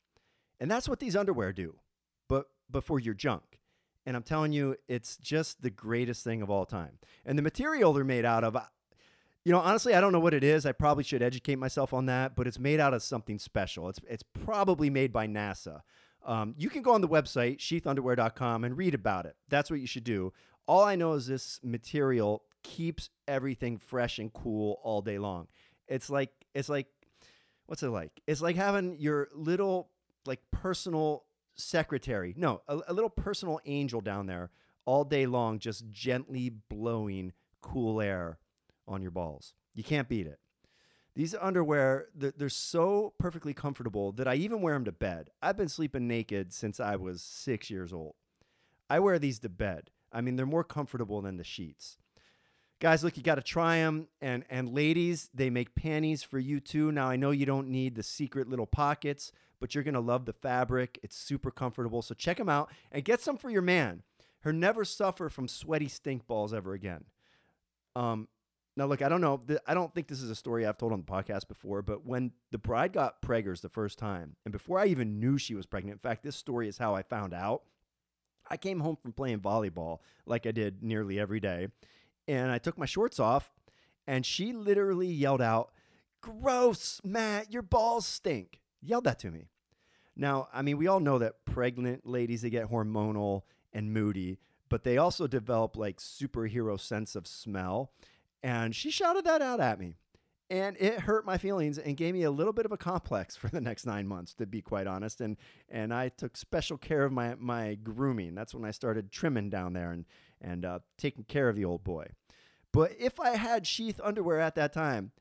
And 0.60 0.70
that's 0.70 0.88
what 0.88 1.00
these 1.00 1.16
underwear 1.16 1.52
do, 1.52 1.76
but 2.28 2.46
before 2.70 3.00
your 3.00 3.14
junk. 3.14 3.60
And 4.04 4.16
I'm 4.16 4.22
telling 4.22 4.52
you, 4.52 4.76
it's 4.88 5.16
just 5.16 5.62
the 5.62 5.70
greatest 5.70 6.24
thing 6.24 6.42
of 6.42 6.50
all 6.50 6.66
time. 6.66 6.98
And 7.24 7.38
the 7.38 7.42
material 7.42 7.92
they're 7.92 8.04
made 8.04 8.24
out 8.24 8.42
of, 8.42 8.56
you 9.44 9.52
know, 9.52 9.60
honestly, 9.60 9.94
I 9.94 10.00
don't 10.00 10.12
know 10.12 10.20
what 10.20 10.34
it 10.34 10.42
is. 10.42 10.66
I 10.66 10.72
probably 10.72 11.04
should 11.04 11.22
educate 11.22 11.56
myself 11.56 11.92
on 11.92 12.06
that, 12.06 12.34
but 12.34 12.46
it's 12.46 12.58
made 12.58 12.80
out 12.80 12.94
of 12.94 13.02
something 13.02 13.38
special. 13.38 13.88
It's, 13.88 14.00
it's 14.08 14.24
probably 14.44 14.90
made 14.90 15.12
by 15.12 15.26
NASA. 15.26 15.82
Um, 16.24 16.54
you 16.56 16.70
can 16.70 16.82
go 16.82 16.92
on 16.92 17.00
the 17.00 17.08
website, 17.08 17.58
sheathunderwear.com, 17.58 18.64
and 18.64 18.76
read 18.76 18.94
about 18.94 19.26
it. 19.26 19.36
That's 19.48 19.70
what 19.70 19.80
you 19.80 19.86
should 19.86 20.04
do. 20.04 20.32
All 20.66 20.84
I 20.84 20.94
know 20.94 21.14
is 21.14 21.26
this 21.26 21.60
material 21.62 22.44
keeps 22.62 23.10
everything 23.32 23.78
fresh 23.78 24.18
and 24.18 24.32
cool 24.32 24.78
all 24.82 25.00
day 25.00 25.18
long. 25.18 25.48
It's 25.88 26.10
like, 26.10 26.30
it's 26.54 26.68
like, 26.68 26.86
what's 27.66 27.82
it 27.82 27.88
like? 27.88 28.20
It's 28.26 28.42
like 28.42 28.56
having 28.56 28.98
your 28.98 29.28
little, 29.34 29.88
like, 30.26 30.40
personal 30.50 31.24
secretary. 31.56 32.34
No, 32.36 32.60
a, 32.68 32.80
a 32.88 32.92
little 32.92 33.10
personal 33.10 33.58
angel 33.64 34.00
down 34.00 34.26
there 34.26 34.50
all 34.84 35.04
day 35.04 35.26
long, 35.26 35.58
just 35.58 35.88
gently 35.90 36.50
blowing 36.50 37.32
cool 37.60 38.00
air 38.00 38.38
on 38.86 39.00
your 39.00 39.10
balls. 39.10 39.54
You 39.74 39.82
can't 39.82 40.08
beat 40.08 40.26
it. 40.26 40.38
These 41.14 41.34
underwear, 41.34 42.06
they're, 42.14 42.32
they're, 42.36 42.48
so 42.48 43.12
perfectly 43.18 43.52
comfortable 43.52 44.12
that 44.12 44.26
I 44.26 44.34
even 44.36 44.62
wear 44.62 44.74
them 44.74 44.86
to 44.86 44.92
bed. 44.92 45.28
I've 45.42 45.58
been 45.58 45.68
sleeping 45.68 46.08
naked 46.08 46.54
since 46.54 46.80
I 46.80 46.96
was 46.96 47.22
six 47.22 47.68
years 47.70 47.92
old. 47.92 48.14
I 48.88 48.98
wear 48.98 49.18
these 49.18 49.38
to 49.40 49.50
bed. 49.50 49.90
I 50.10 50.20
mean, 50.22 50.36
they're 50.36 50.46
more 50.46 50.64
comfortable 50.64 51.20
than 51.20 51.36
the 51.36 51.44
sheets. 51.44 51.98
Guys, 52.82 53.04
look, 53.04 53.16
you 53.16 53.22
got 53.22 53.36
to 53.36 53.42
try 53.42 53.76
them. 53.76 54.08
And, 54.20 54.44
and 54.50 54.74
ladies, 54.74 55.30
they 55.32 55.50
make 55.50 55.76
panties 55.76 56.24
for 56.24 56.40
you 56.40 56.58
too. 56.58 56.90
Now, 56.90 57.08
I 57.08 57.14
know 57.14 57.30
you 57.30 57.46
don't 57.46 57.68
need 57.68 57.94
the 57.94 58.02
secret 58.02 58.48
little 58.48 58.66
pockets, 58.66 59.30
but 59.60 59.72
you're 59.72 59.84
to 59.84 60.00
love 60.00 60.24
the 60.24 60.32
fabric. 60.32 60.98
It's 61.00 61.16
super 61.16 61.52
comfortable. 61.52 62.02
So 62.02 62.12
check 62.16 62.38
them 62.38 62.48
out 62.48 62.72
and 62.90 63.04
get 63.04 63.20
some 63.20 63.36
for 63.36 63.50
your 63.50 63.62
man. 63.62 64.02
Her 64.40 64.52
never 64.52 64.84
suffer 64.84 65.28
from 65.28 65.46
sweaty 65.46 65.86
stink 65.86 66.26
balls 66.26 66.52
ever 66.52 66.72
again. 66.72 67.04
Um, 67.94 68.26
now, 68.76 68.86
look, 68.86 69.00
I 69.00 69.08
don't 69.08 69.20
know. 69.20 69.40
I 69.64 69.74
don't 69.74 69.94
think 69.94 70.08
this 70.08 70.20
is 70.20 70.30
a 70.30 70.34
story 70.34 70.66
I've 70.66 70.76
told 70.76 70.92
on 70.92 71.04
the 71.06 71.12
podcast 71.12 71.46
before, 71.46 71.82
but 71.82 72.04
when 72.04 72.32
the 72.50 72.58
bride 72.58 72.92
got 72.92 73.22
preggers 73.22 73.60
the 73.60 73.68
first 73.68 73.96
time, 73.96 74.34
and 74.44 74.50
before 74.50 74.80
I 74.80 74.86
even 74.86 75.20
knew 75.20 75.38
she 75.38 75.54
was 75.54 75.66
pregnant, 75.66 76.00
in 76.02 76.10
fact, 76.10 76.24
this 76.24 76.34
story 76.34 76.66
is 76.66 76.78
how 76.78 76.96
I 76.96 77.02
found 77.02 77.32
out. 77.32 77.62
I 78.50 78.56
came 78.56 78.80
home 78.80 78.96
from 79.00 79.12
playing 79.12 79.38
volleyball 79.38 79.98
like 80.26 80.48
I 80.48 80.50
did 80.50 80.82
nearly 80.82 81.20
every 81.20 81.38
day, 81.38 81.68
and 82.28 82.50
I 82.50 82.58
took 82.58 82.78
my 82.78 82.86
shorts 82.86 83.18
off, 83.18 83.52
and 84.06 84.24
she 84.24 84.52
literally 84.52 85.08
yelled 85.08 85.42
out, 85.42 85.72
Gross, 86.20 87.00
Matt, 87.02 87.52
your 87.52 87.62
balls 87.62 88.06
stink. 88.06 88.60
Yelled 88.80 89.04
that 89.04 89.18
to 89.20 89.30
me. 89.30 89.48
Now, 90.16 90.48
I 90.52 90.62
mean, 90.62 90.76
we 90.76 90.86
all 90.86 91.00
know 91.00 91.18
that 91.18 91.44
pregnant 91.44 92.06
ladies, 92.06 92.42
they 92.42 92.50
get 92.50 92.70
hormonal 92.70 93.42
and 93.72 93.92
moody, 93.92 94.38
but 94.68 94.84
they 94.84 94.98
also 94.98 95.26
develop 95.26 95.76
like 95.76 95.98
superhero 95.98 96.78
sense 96.78 97.16
of 97.16 97.26
smell. 97.26 97.92
And 98.42 98.74
she 98.74 98.90
shouted 98.90 99.24
that 99.24 99.42
out 99.42 99.60
at 99.60 99.78
me. 99.78 99.94
And 100.50 100.76
it 100.78 101.00
hurt 101.00 101.24
my 101.24 101.38
feelings 101.38 101.78
and 101.78 101.96
gave 101.96 102.12
me 102.12 102.24
a 102.24 102.30
little 102.30 102.52
bit 102.52 102.66
of 102.66 102.72
a 102.72 102.76
complex 102.76 103.36
for 103.36 103.48
the 103.48 103.60
next 103.60 103.86
nine 103.86 104.06
months, 104.06 104.34
to 104.34 104.46
be 104.46 104.60
quite 104.60 104.86
honest. 104.86 105.20
And 105.20 105.38
and 105.68 105.94
I 105.94 106.10
took 106.10 106.36
special 106.36 106.76
care 106.76 107.04
of 107.04 107.12
my 107.12 107.36
my 107.38 107.74
grooming. 107.76 108.34
That's 108.34 108.54
when 108.54 108.64
I 108.64 108.70
started 108.70 109.10
trimming 109.10 109.48
down 109.48 109.72
there 109.72 109.92
and 109.92 110.04
and 110.42 110.64
uh, 110.64 110.80
taking 110.98 111.24
care 111.24 111.48
of 111.48 111.56
the 111.56 111.64
old 111.64 111.84
boy. 111.84 112.06
But 112.72 112.92
if 112.98 113.20
I 113.20 113.36
had 113.36 113.66
sheath 113.66 114.00
underwear 114.02 114.40
at 114.40 114.54
that 114.56 114.72
time, 114.72 115.12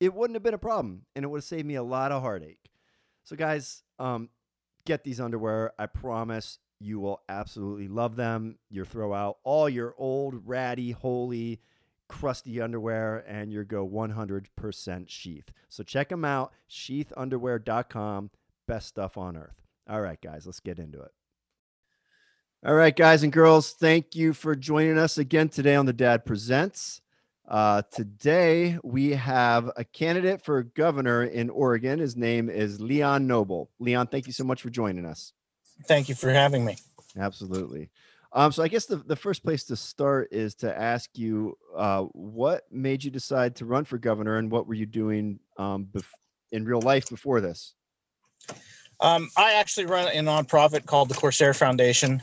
it 0.00 0.14
wouldn't 0.14 0.36
have 0.36 0.42
been 0.42 0.54
a 0.54 0.58
problem, 0.58 1.02
and 1.14 1.24
it 1.24 1.28
would 1.28 1.38
have 1.38 1.44
saved 1.44 1.66
me 1.66 1.74
a 1.74 1.82
lot 1.82 2.12
of 2.12 2.22
heartache. 2.22 2.70
So, 3.24 3.36
guys, 3.36 3.82
um, 3.98 4.30
get 4.84 5.04
these 5.04 5.20
underwear. 5.20 5.72
I 5.78 5.86
promise 5.86 6.58
you 6.80 6.98
will 6.98 7.22
absolutely 7.28 7.88
love 7.88 8.16
them. 8.16 8.58
You 8.68 8.84
throw 8.84 9.14
out 9.14 9.38
all 9.44 9.68
your 9.68 9.94
old, 9.96 10.46
ratty, 10.46 10.90
holy 10.90 11.60
crusty 12.12 12.60
underwear 12.60 13.24
and 13.26 13.50
you 13.50 13.64
go 13.64 13.88
100% 13.88 15.08
sheath. 15.08 15.50
So 15.70 15.82
check 15.82 16.10
them 16.10 16.24
out, 16.24 16.52
sheathunderwear.com. 16.70 18.30
Best 18.68 18.88
stuff 18.88 19.16
on 19.16 19.36
earth. 19.36 19.62
All 19.88 20.02
right, 20.02 20.20
guys, 20.20 20.44
let's 20.44 20.60
get 20.60 20.78
into 20.78 21.00
it. 21.00 21.12
All 22.64 22.74
right, 22.74 22.94
guys 22.94 23.24
and 23.24 23.32
girls, 23.32 23.72
thank 23.72 24.14
you 24.14 24.32
for 24.32 24.54
joining 24.54 24.96
us 24.96 25.18
again 25.18 25.48
today 25.48 25.74
on 25.74 25.84
the 25.84 25.92
Dad 25.92 26.24
Presents. 26.24 27.00
Uh, 27.48 27.82
today 27.90 28.78
we 28.84 29.10
have 29.10 29.68
a 29.76 29.82
candidate 29.82 30.44
for 30.44 30.62
governor 30.62 31.24
in 31.24 31.50
Oregon. 31.50 31.98
His 31.98 32.16
name 32.16 32.48
is 32.48 32.80
Leon 32.80 33.26
Noble. 33.26 33.68
Leon, 33.80 34.06
thank 34.06 34.28
you 34.28 34.32
so 34.32 34.44
much 34.44 34.62
for 34.62 34.70
joining 34.70 35.04
us. 35.04 35.32
Thank 35.88 36.08
you 36.08 36.14
for 36.14 36.30
having 36.30 36.64
me. 36.64 36.76
Absolutely. 37.18 37.90
Um, 38.32 38.52
so 38.52 38.62
I 38.62 38.68
guess 38.68 38.86
the, 38.86 38.98
the 38.98 39.16
first 39.16 39.42
place 39.42 39.64
to 39.64 39.74
start 39.74 40.28
is 40.30 40.54
to 40.56 40.72
ask 40.72 41.10
you 41.18 41.58
uh, 41.76 42.02
what 42.12 42.62
made 42.70 43.02
you 43.02 43.10
decide 43.10 43.56
to 43.56 43.64
run 43.64 43.84
for 43.84 43.98
governor 43.98 44.36
and 44.38 44.52
what 44.52 44.68
were 44.68 44.74
you 44.74 44.86
doing 44.86 45.40
um, 45.58 45.88
bef- 45.90 46.04
in 46.52 46.64
real 46.64 46.80
life 46.80 47.08
before 47.08 47.40
this? 47.40 47.74
Um, 49.00 49.30
I 49.36 49.54
actually 49.54 49.86
run 49.86 50.06
a 50.06 50.20
nonprofit 50.20 50.86
called 50.86 51.08
the 51.08 51.14
Corsair 51.14 51.54
Foundation, 51.54 52.22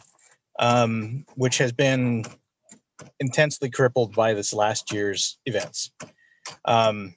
um, 0.59 1.25
which 1.35 1.57
has 1.57 1.71
been 1.71 2.23
intensely 3.19 3.69
crippled 3.69 4.13
by 4.13 4.33
this 4.33 4.53
last 4.53 4.91
year's 4.91 5.39
events. 5.45 5.91
Um, 6.65 7.15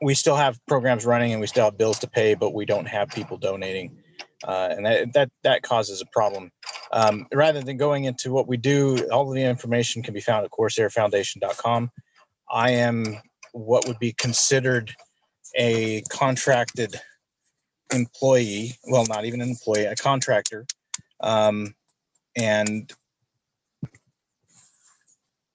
we 0.00 0.14
still 0.14 0.36
have 0.36 0.58
programs 0.66 1.04
running 1.04 1.32
and 1.32 1.40
we 1.40 1.46
still 1.46 1.64
have 1.64 1.78
bills 1.78 1.98
to 2.00 2.08
pay, 2.08 2.34
but 2.34 2.54
we 2.54 2.64
don't 2.64 2.86
have 2.86 3.08
people 3.08 3.36
donating 3.36 3.98
uh, 4.46 4.68
and 4.70 4.86
that, 4.86 5.12
that 5.14 5.30
that 5.42 5.62
causes 5.62 6.00
a 6.00 6.06
problem. 6.12 6.50
Um, 6.92 7.26
rather 7.34 7.60
than 7.60 7.76
going 7.76 8.04
into 8.04 8.32
what 8.32 8.46
we 8.46 8.56
do, 8.56 9.08
all 9.10 9.28
of 9.28 9.34
the 9.34 9.42
information 9.42 10.02
can 10.02 10.14
be 10.14 10.20
found 10.20 10.44
at 10.44 10.50
CorsairFoundation.com. 10.52 11.90
I 12.50 12.70
am 12.70 13.20
what 13.52 13.86
would 13.88 13.98
be 13.98 14.12
considered 14.12 14.94
a 15.56 16.02
contracted 16.10 16.96
employee. 17.92 18.76
Well, 18.84 19.06
not 19.06 19.24
even 19.24 19.40
an 19.40 19.48
employee, 19.48 19.86
a 19.86 19.96
contractor, 19.96 20.66
um, 21.20 21.74
and 22.38 22.92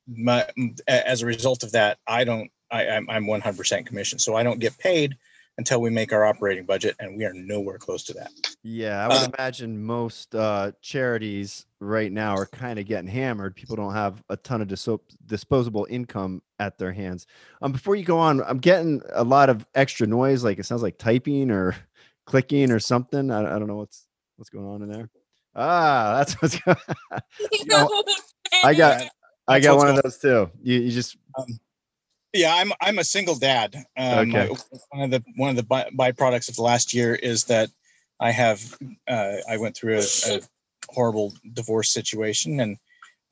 my, 0.08 0.48
as 0.88 1.22
a 1.22 1.26
result 1.26 1.64
of 1.64 1.72
that, 1.74 2.00
I 2.08 2.24
don't. 2.24 2.52
I, 2.72 2.88
I'm, 2.88 3.08
I'm 3.10 3.26
100% 3.26 3.86
commission, 3.86 4.18
so 4.18 4.36
I 4.36 4.42
don't 4.42 4.60
get 4.60 4.76
paid 4.80 5.16
until 5.60 5.80
we 5.80 5.92
make 5.92 6.12
our 6.12 6.26
operating 6.26 6.66
budget, 6.66 6.96
and 7.00 7.18
we 7.18 7.26
are 7.26 7.34
nowhere 7.34 7.78
close 7.78 8.04
to 8.06 8.14
that. 8.14 8.32
Yeah, 8.64 9.04
I 9.06 9.10
would 9.10 9.24
Uh, 9.24 9.28
imagine 9.38 9.84
most 9.84 10.36
uh, 10.36 10.72
charities 10.82 11.66
right 11.80 12.12
now 12.12 12.34
are 12.36 12.46
kind 12.46 12.80
of 12.80 12.86
getting 12.86 13.10
hammered. 13.10 13.56
People 13.56 13.76
don't 13.76 13.94
have 13.94 14.24
a 14.30 14.38
ton 14.38 14.62
of 14.62 14.68
disposable 15.26 15.86
income 15.90 16.42
at 16.60 16.78
their 16.78 16.94
hands. 16.94 17.28
Um, 17.62 17.74
before 17.74 17.96
you 17.96 18.06
go 18.06 18.18
on, 18.20 18.42
I'm 18.44 18.60
getting 18.60 19.02
a 19.14 19.24
lot 19.24 19.50
of 19.50 19.66
extra 19.76 20.08
noise. 20.08 20.44
Like 20.44 20.60
it 20.60 20.66
sounds 20.66 20.82
like 20.82 20.98
typing 20.98 21.52
or 21.52 21.76
clicking 22.26 22.72
or 22.72 22.80
something. 22.80 23.32
I, 23.32 23.56
I 23.56 23.60
don't 23.60 23.68
know 23.68 23.78
what's 23.78 24.08
what's 24.38 24.50
going 24.50 24.66
on 24.66 24.82
in 24.82 24.90
there. 24.90 25.10
Ah, 25.56 26.16
that's 26.18 26.34
what's 26.42 26.60
going. 26.60 26.78
know, 27.66 28.04
I 28.64 28.74
got 28.74 29.08
I 29.48 29.60
got 29.60 29.76
what's 29.76 29.86
one 29.86 29.98
of 29.98 30.04
those 30.04 30.18
too. 30.18 30.50
You 30.62 30.80
you 30.80 30.92
just 30.92 31.18
Yeah, 32.34 32.56
I'm 32.56 32.72
I'm 32.82 33.00
a 33.00 33.04
single 33.04 33.36
dad. 33.36 33.76
Um, 33.98 34.30
Okay. 34.30 34.50
One 34.90 35.04
of 35.04 35.12
the 35.12 35.24
one 35.36 35.50
of 35.52 35.56
the 35.56 35.64
by, 35.64 35.90
byproducts 35.96 36.50
of 36.50 36.56
the 36.56 36.64
last 36.64 36.94
year 36.94 37.16
is 37.16 37.44
that 37.46 37.70
I 38.20 38.32
have 38.32 38.78
uh, 39.08 39.38
I 39.50 39.58
went 39.58 39.76
through 39.76 40.00
a, 40.00 40.06
a 40.28 40.42
horrible 40.90 41.34
divorce 41.54 41.92
situation, 41.92 42.60
and 42.60 42.78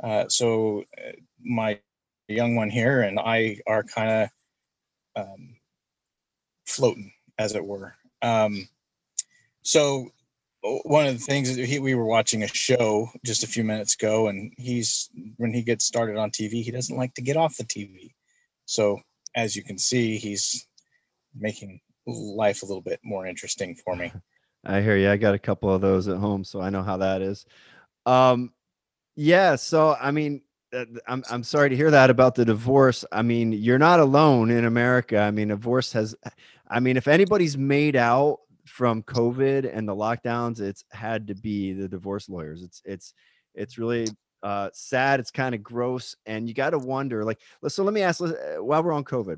uh, 0.04 0.28
so 0.28 0.84
uh, 0.98 1.12
my 1.44 1.80
young 2.28 2.56
one 2.56 2.70
here 2.70 3.02
and 3.02 3.20
I 3.20 3.58
are 3.68 3.84
kind 3.84 4.30
of 5.16 5.24
um, 5.24 5.56
floating, 6.66 7.12
as 7.38 7.56
it 7.56 7.66
were. 7.66 7.96
Um, 8.22 8.68
so 9.64 9.82
o- 9.82 10.12
one 10.64 11.08
of 11.08 11.14
the 11.14 11.20
things 11.20 11.56
he, 11.56 11.80
we 11.80 11.96
were 11.96 12.06
watching 12.06 12.44
a 12.44 12.48
show 12.48 13.10
just 13.26 13.44
a 13.44 13.48
few 13.48 13.64
minutes 13.64 13.96
ago, 13.96 14.28
and 14.28 14.54
he's 14.58 15.10
when 15.38 15.54
he 15.54 15.64
gets 15.64 15.86
started 15.86 16.18
on 16.18 16.30
TV, 16.30 16.64
he 16.64 16.72
doesn't 16.72 16.98
like 16.98 17.14
to 17.16 17.22
get 17.22 17.38
off 17.38 17.58
the 17.58 17.64
TV. 17.64 18.14
So 18.66 19.00
as 19.36 19.56
you 19.56 19.64
can 19.64 19.78
see, 19.78 20.18
he's 20.18 20.68
making 21.36 21.80
life 22.06 22.62
a 22.62 22.66
little 22.66 22.82
bit 22.82 23.00
more 23.04 23.26
interesting 23.26 23.76
for 23.76 23.96
me. 23.96 24.12
I 24.66 24.82
hear 24.82 24.96
you. 24.96 25.10
I 25.10 25.18
got 25.18 25.34
a 25.34 25.40
couple 25.40 25.74
of 25.74 25.82
those 25.82 26.08
at 26.08 26.18
home, 26.18 26.44
so 26.44 26.62
I 26.62 26.70
know 26.70 26.84
how 26.84 26.98
that 26.98 27.24
is. 27.24 27.46
Um, 28.06 28.54
yeah. 29.16 29.56
So 29.56 29.96
I 30.00 30.12
mean, 30.12 30.42
uh, 30.72 30.86
I'm 31.08 31.24
I'm 31.32 31.44
sorry 31.44 31.70
to 31.70 31.76
hear 31.76 31.90
that 31.90 32.12
about 32.12 32.36
the 32.36 32.46
divorce. 32.46 33.04
I 33.12 33.24
mean, 33.24 33.52
you're 33.52 33.80
not 33.80 34.00
alone 34.00 34.52
in 34.52 34.66
America. 34.66 35.18
I 35.18 35.32
mean, 35.32 35.48
divorce 35.48 35.92
has. 35.94 36.16
I 36.68 36.80
mean, 36.80 36.96
if 36.96 37.08
anybody's 37.08 37.58
made 37.58 37.96
out 37.96 38.42
from 38.66 39.04
COVID 39.04 39.70
and 39.76 39.88
the 39.88 39.96
lockdowns, 39.96 40.60
it's 40.60 40.84
had 40.92 41.28
to 41.28 41.36
be 41.36 41.74
the 41.74 41.88
divorce 41.88 42.30
lawyers. 42.30 42.64
It's 42.64 42.82
it's 42.86 43.14
it's 43.54 43.78
really 43.78 44.08
uh, 44.44 44.70
sad. 44.74 45.20
It's 45.20 45.32
kind 45.32 45.54
of 45.56 45.64
gross, 45.64 46.16
and 46.26 46.48
you 46.48 46.54
got 46.54 46.72
to 46.72 46.80
wonder. 46.80 47.24
Like, 47.24 47.40
so 47.68 47.84
let 47.84 47.94
me 47.94 48.02
ask. 48.02 48.22
uh, 48.22 48.34
While 48.60 48.84
we're 48.84 48.94
on 48.94 49.04
COVID, 49.04 49.38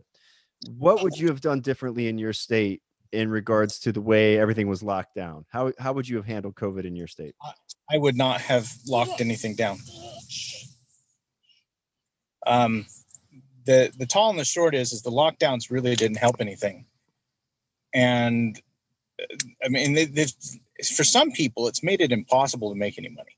what 0.78 1.04
would 1.04 1.18
you 1.18 1.28
have 1.28 1.42
done 1.42 1.62
differently 1.62 2.08
in 2.08 2.18
your 2.18 2.34
state 2.34 2.82
in 3.12 3.30
regards 3.30 3.80
to 3.80 3.92
the 3.92 4.02
way 4.02 4.40
everything 4.40 4.68
was 4.68 4.84
locked 4.84 5.16
down? 5.16 5.46
How 5.50 5.72
how 5.80 5.94
would 5.94 6.08
you 6.08 6.16
have 6.18 6.26
handled 6.26 6.56
COVID 6.56 6.86
in 6.86 6.96
your 6.96 7.08
state? 7.08 7.36
I 7.92 7.98
would 7.98 8.16
not 8.16 8.42
have 8.42 8.72
locked 8.88 9.22
anything 9.22 9.56
down. 9.56 9.78
Um, 12.46 12.86
the 13.66 13.92
the 13.98 14.06
tall 14.06 14.30
and 14.30 14.40
the 14.40 14.46
short 14.46 14.76
is 14.76 14.92
is 14.92 15.02
the 15.02 15.12
lockdowns 15.12 15.72
really 15.72 15.96
didn't 15.96 16.18
help 16.18 16.38
anything, 16.40 16.86
and 17.94 18.60
I 19.64 19.70
mean 19.70 19.94
they, 19.94 20.26
for 20.96 21.04
some 21.04 21.32
people 21.32 21.68
it's 21.68 21.84
made 21.84 22.02
it 22.02 22.12
impossible 22.12 22.70
to 22.70 22.76
make 22.76 22.98
any 22.98 23.10
money. 23.10 23.38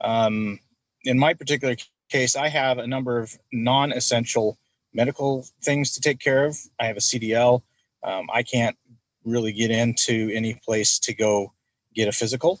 Um, 0.00 0.60
in 1.04 1.18
my 1.18 1.34
particular 1.34 1.76
case, 2.10 2.36
I 2.36 2.48
have 2.48 2.78
a 2.78 2.86
number 2.86 3.18
of 3.18 3.36
non-essential 3.52 4.58
medical 4.92 5.46
things 5.62 5.92
to 5.94 6.00
take 6.00 6.18
care 6.18 6.46
of. 6.46 6.56
I 6.80 6.86
have 6.86 6.96
a 6.96 7.00
CDL. 7.00 7.62
Um, 8.02 8.28
I 8.32 8.42
can't 8.42 8.76
really 9.24 9.52
get 9.52 9.70
into 9.70 10.30
any 10.32 10.54
place 10.54 10.98
to 11.00 11.14
go 11.14 11.52
get 11.94 12.08
a 12.08 12.12
physical. 12.12 12.60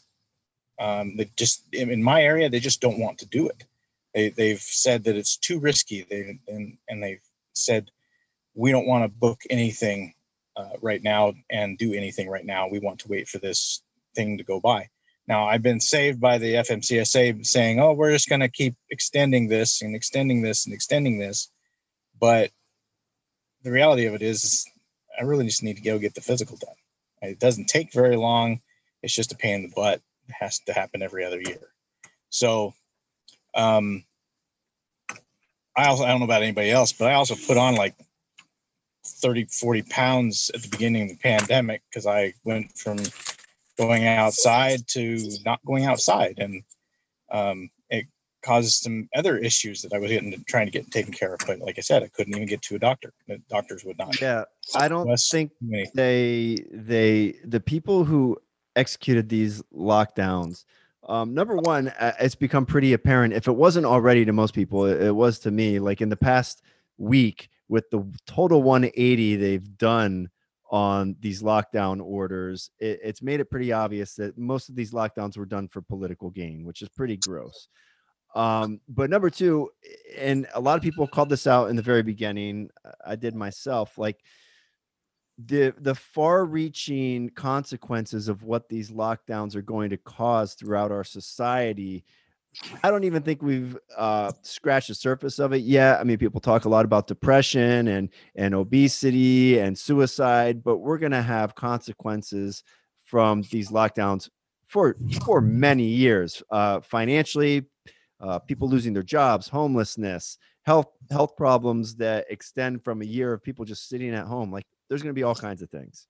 Um, 0.78 1.16
they 1.16 1.30
just 1.36 1.62
in 1.72 1.90
in 1.90 2.02
my 2.02 2.22
area, 2.22 2.50
they 2.50 2.60
just 2.60 2.80
don't 2.80 2.98
want 2.98 3.18
to 3.18 3.26
do 3.26 3.48
it. 3.48 3.64
They 4.14 4.30
they've 4.30 4.60
said 4.60 5.04
that 5.04 5.16
it's 5.16 5.36
too 5.36 5.58
risky. 5.58 6.06
They 6.08 6.38
and 6.48 6.76
and 6.88 7.02
they've 7.02 7.22
said 7.54 7.90
we 8.54 8.72
don't 8.72 8.86
want 8.86 9.04
to 9.04 9.08
book 9.08 9.42
anything 9.48 10.14
uh, 10.56 10.70
right 10.80 11.02
now 11.02 11.34
and 11.50 11.78
do 11.78 11.92
anything 11.92 12.28
right 12.28 12.44
now. 12.44 12.68
We 12.68 12.78
want 12.78 13.00
to 13.00 13.08
wait 13.08 13.28
for 13.28 13.38
this 13.38 13.82
thing 14.14 14.38
to 14.38 14.44
go 14.44 14.60
by. 14.60 14.88
Now 15.28 15.46
I've 15.46 15.62
been 15.62 15.80
saved 15.80 16.20
by 16.20 16.38
the 16.38 16.54
FMCSA 16.54 17.44
saying, 17.44 17.80
"Oh, 17.80 17.92
we're 17.92 18.12
just 18.12 18.28
going 18.28 18.40
to 18.40 18.48
keep 18.48 18.76
extending 18.90 19.48
this 19.48 19.82
and 19.82 19.94
extending 19.94 20.42
this 20.42 20.66
and 20.66 20.74
extending 20.74 21.18
this," 21.18 21.50
but 22.20 22.50
the 23.62 23.72
reality 23.72 24.06
of 24.06 24.14
it 24.14 24.22
is, 24.22 24.64
I 25.18 25.24
really 25.24 25.46
just 25.46 25.62
need 25.62 25.76
to 25.76 25.82
go 25.82 25.98
get 25.98 26.14
the 26.14 26.20
physical 26.20 26.56
done. 26.56 27.30
It 27.30 27.40
doesn't 27.40 27.66
take 27.66 27.92
very 27.92 28.16
long. 28.16 28.60
It's 29.02 29.14
just 29.14 29.32
a 29.32 29.36
pain 29.36 29.56
in 29.56 29.62
the 29.62 29.72
butt. 29.74 30.00
It 30.28 30.34
has 30.38 30.60
to 30.66 30.72
happen 30.72 31.02
every 31.02 31.24
other 31.24 31.40
year. 31.40 31.72
So, 32.30 32.74
um, 33.54 34.04
I 35.76 35.88
also 35.88 36.04
I 36.04 36.08
don't 36.08 36.20
know 36.20 36.24
about 36.24 36.42
anybody 36.42 36.70
else, 36.70 36.92
but 36.92 37.08
I 37.08 37.14
also 37.14 37.34
put 37.34 37.56
on 37.56 37.74
like 37.74 37.96
30, 39.06 39.46
40 39.46 39.82
pounds 39.82 40.50
at 40.54 40.62
the 40.62 40.68
beginning 40.68 41.02
of 41.02 41.08
the 41.10 41.16
pandemic 41.16 41.82
because 41.90 42.06
I 42.06 42.34
went 42.44 42.76
from 42.76 42.98
going 43.78 44.06
outside 44.06 44.86
to 44.88 45.30
not 45.44 45.60
going 45.66 45.84
outside, 45.84 46.38
and 46.38 46.62
um, 47.30 47.70
it 47.90 48.06
caused 48.42 48.82
some 48.82 49.08
other 49.14 49.38
issues 49.38 49.82
that 49.82 49.92
I 49.92 49.98
was 49.98 50.10
getting 50.10 50.44
trying 50.48 50.66
to 50.66 50.72
get 50.72 50.90
taken 50.90 51.12
care 51.12 51.34
of. 51.34 51.40
But 51.46 51.60
like 51.60 51.78
I 51.78 51.82
said, 51.82 52.02
I 52.02 52.08
couldn't 52.08 52.34
even 52.34 52.48
get 52.48 52.62
to 52.62 52.76
a 52.76 52.78
doctor. 52.78 53.12
The 53.28 53.38
doctors 53.48 53.84
would 53.84 53.98
not. 53.98 54.20
Yeah, 54.20 54.44
I 54.74 54.88
don't 54.88 55.08
think 55.30 55.52
they 55.94 56.64
they 56.72 57.38
the 57.44 57.60
people 57.60 58.04
who 58.04 58.36
executed 58.76 59.28
these 59.28 59.62
lockdowns 59.74 60.64
um, 61.08 61.34
number 61.34 61.56
one 61.56 61.88
uh, 61.88 62.12
it's 62.20 62.34
become 62.34 62.66
pretty 62.66 62.92
apparent 62.92 63.32
if 63.32 63.48
it 63.48 63.52
wasn't 63.52 63.86
already 63.86 64.24
to 64.24 64.32
most 64.32 64.54
people 64.54 64.84
it, 64.84 65.00
it 65.00 65.14
was 65.14 65.38
to 65.38 65.50
me 65.50 65.78
like 65.78 66.00
in 66.00 66.08
the 66.08 66.16
past 66.16 66.62
week 66.98 67.48
with 67.68 67.88
the 67.90 68.04
total 68.26 68.62
180 68.62 69.36
they've 69.36 69.76
done 69.78 70.28
on 70.70 71.14
these 71.20 71.42
lockdown 71.42 72.02
orders 72.02 72.70
it, 72.80 72.98
it's 73.02 73.22
made 73.22 73.38
it 73.38 73.50
pretty 73.50 73.72
obvious 73.72 74.14
that 74.14 74.36
most 74.36 74.68
of 74.68 74.74
these 74.74 74.92
lockdowns 74.92 75.36
were 75.36 75.46
done 75.46 75.68
for 75.68 75.80
political 75.80 76.30
gain 76.30 76.64
which 76.64 76.82
is 76.82 76.88
pretty 76.88 77.16
gross. 77.16 77.68
Um, 78.34 78.80
but 78.88 79.08
number 79.08 79.30
two 79.30 79.70
and 80.18 80.46
a 80.54 80.60
lot 80.60 80.76
of 80.76 80.82
people 80.82 81.06
called 81.06 81.28
this 81.28 81.46
out 81.46 81.70
in 81.70 81.76
the 81.76 81.82
very 81.82 82.02
beginning 82.02 82.68
i 83.06 83.16
did 83.16 83.34
myself 83.34 83.96
like 83.96 84.20
the 85.38 85.74
the 85.78 85.94
far 85.94 86.44
reaching 86.44 87.28
consequences 87.30 88.28
of 88.28 88.42
what 88.42 88.68
these 88.68 88.90
lockdowns 88.90 89.54
are 89.54 89.62
going 89.62 89.90
to 89.90 89.98
cause 89.98 90.54
throughout 90.54 90.90
our 90.90 91.04
society 91.04 92.04
i 92.82 92.90
don't 92.90 93.04
even 93.04 93.22
think 93.22 93.42
we've 93.42 93.76
uh 93.96 94.32
scratched 94.42 94.88
the 94.88 94.94
surface 94.94 95.38
of 95.38 95.52
it 95.52 95.62
yet. 95.62 96.00
I 96.00 96.04
mean 96.04 96.18
people 96.18 96.40
talk 96.40 96.64
a 96.64 96.68
lot 96.68 96.84
about 96.84 97.06
depression 97.06 97.88
and 97.88 98.08
and 98.34 98.54
obesity 98.54 99.58
and 99.58 99.76
suicide 99.76 100.62
but 100.64 100.78
we're 100.78 100.98
going 100.98 101.12
to 101.12 101.22
have 101.22 101.54
consequences 101.54 102.62
from 103.04 103.42
these 103.50 103.70
lockdowns 103.70 104.28
for 104.68 104.96
for 105.24 105.40
many 105.40 105.84
years 105.84 106.42
uh 106.50 106.80
financially 106.80 107.64
uh, 108.18 108.38
people 108.38 108.68
losing 108.68 108.94
their 108.94 109.02
jobs 109.02 109.48
homelessness 109.48 110.38
health 110.66 110.88
health 111.10 111.36
problems 111.36 111.94
that 111.94 112.26
extend 112.28 112.82
from 112.82 113.00
a 113.00 113.04
year 113.04 113.32
of 113.32 113.42
people 113.42 113.64
just 113.64 113.88
sitting 113.88 114.12
at 114.12 114.26
home. 114.26 114.50
Like 114.50 114.64
there's 114.88 115.02
going 115.02 115.14
to 115.14 115.18
be 115.18 115.22
all 115.22 115.34
kinds 115.34 115.62
of 115.62 115.70
things. 115.70 116.06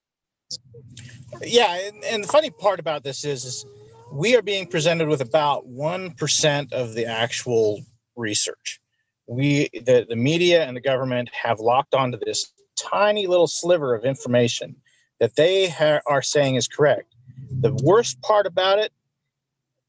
Yeah 1.41 1.77
and, 1.87 2.03
and 2.05 2.23
the 2.23 2.27
funny 2.27 2.49
part 2.49 2.79
about 2.79 3.03
this 3.03 3.23
is, 3.25 3.45
is 3.45 3.65
we 4.11 4.35
are 4.35 4.41
being 4.41 4.67
presented 4.67 5.07
with 5.07 5.21
about 5.21 5.67
1% 5.67 6.73
of 6.73 6.93
the 6.93 7.05
actual 7.05 7.81
research. 8.15 8.79
We 9.27 9.69
the, 9.73 10.05
the 10.07 10.15
media 10.15 10.65
and 10.65 10.75
the 10.75 10.81
government 10.81 11.29
have 11.33 11.59
locked 11.59 11.93
onto 11.93 12.17
this 12.17 12.51
tiny 12.77 13.27
little 13.27 13.47
sliver 13.47 13.93
of 13.93 14.05
information 14.05 14.75
that 15.19 15.35
they 15.35 15.67
ha- 15.67 15.99
are 16.05 16.21
saying 16.21 16.55
is 16.55 16.67
correct. 16.67 17.13
The 17.59 17.73
worst 17.83 18.21
part 18.21 18.45
about 18.45 18.79
it 18.79 18.91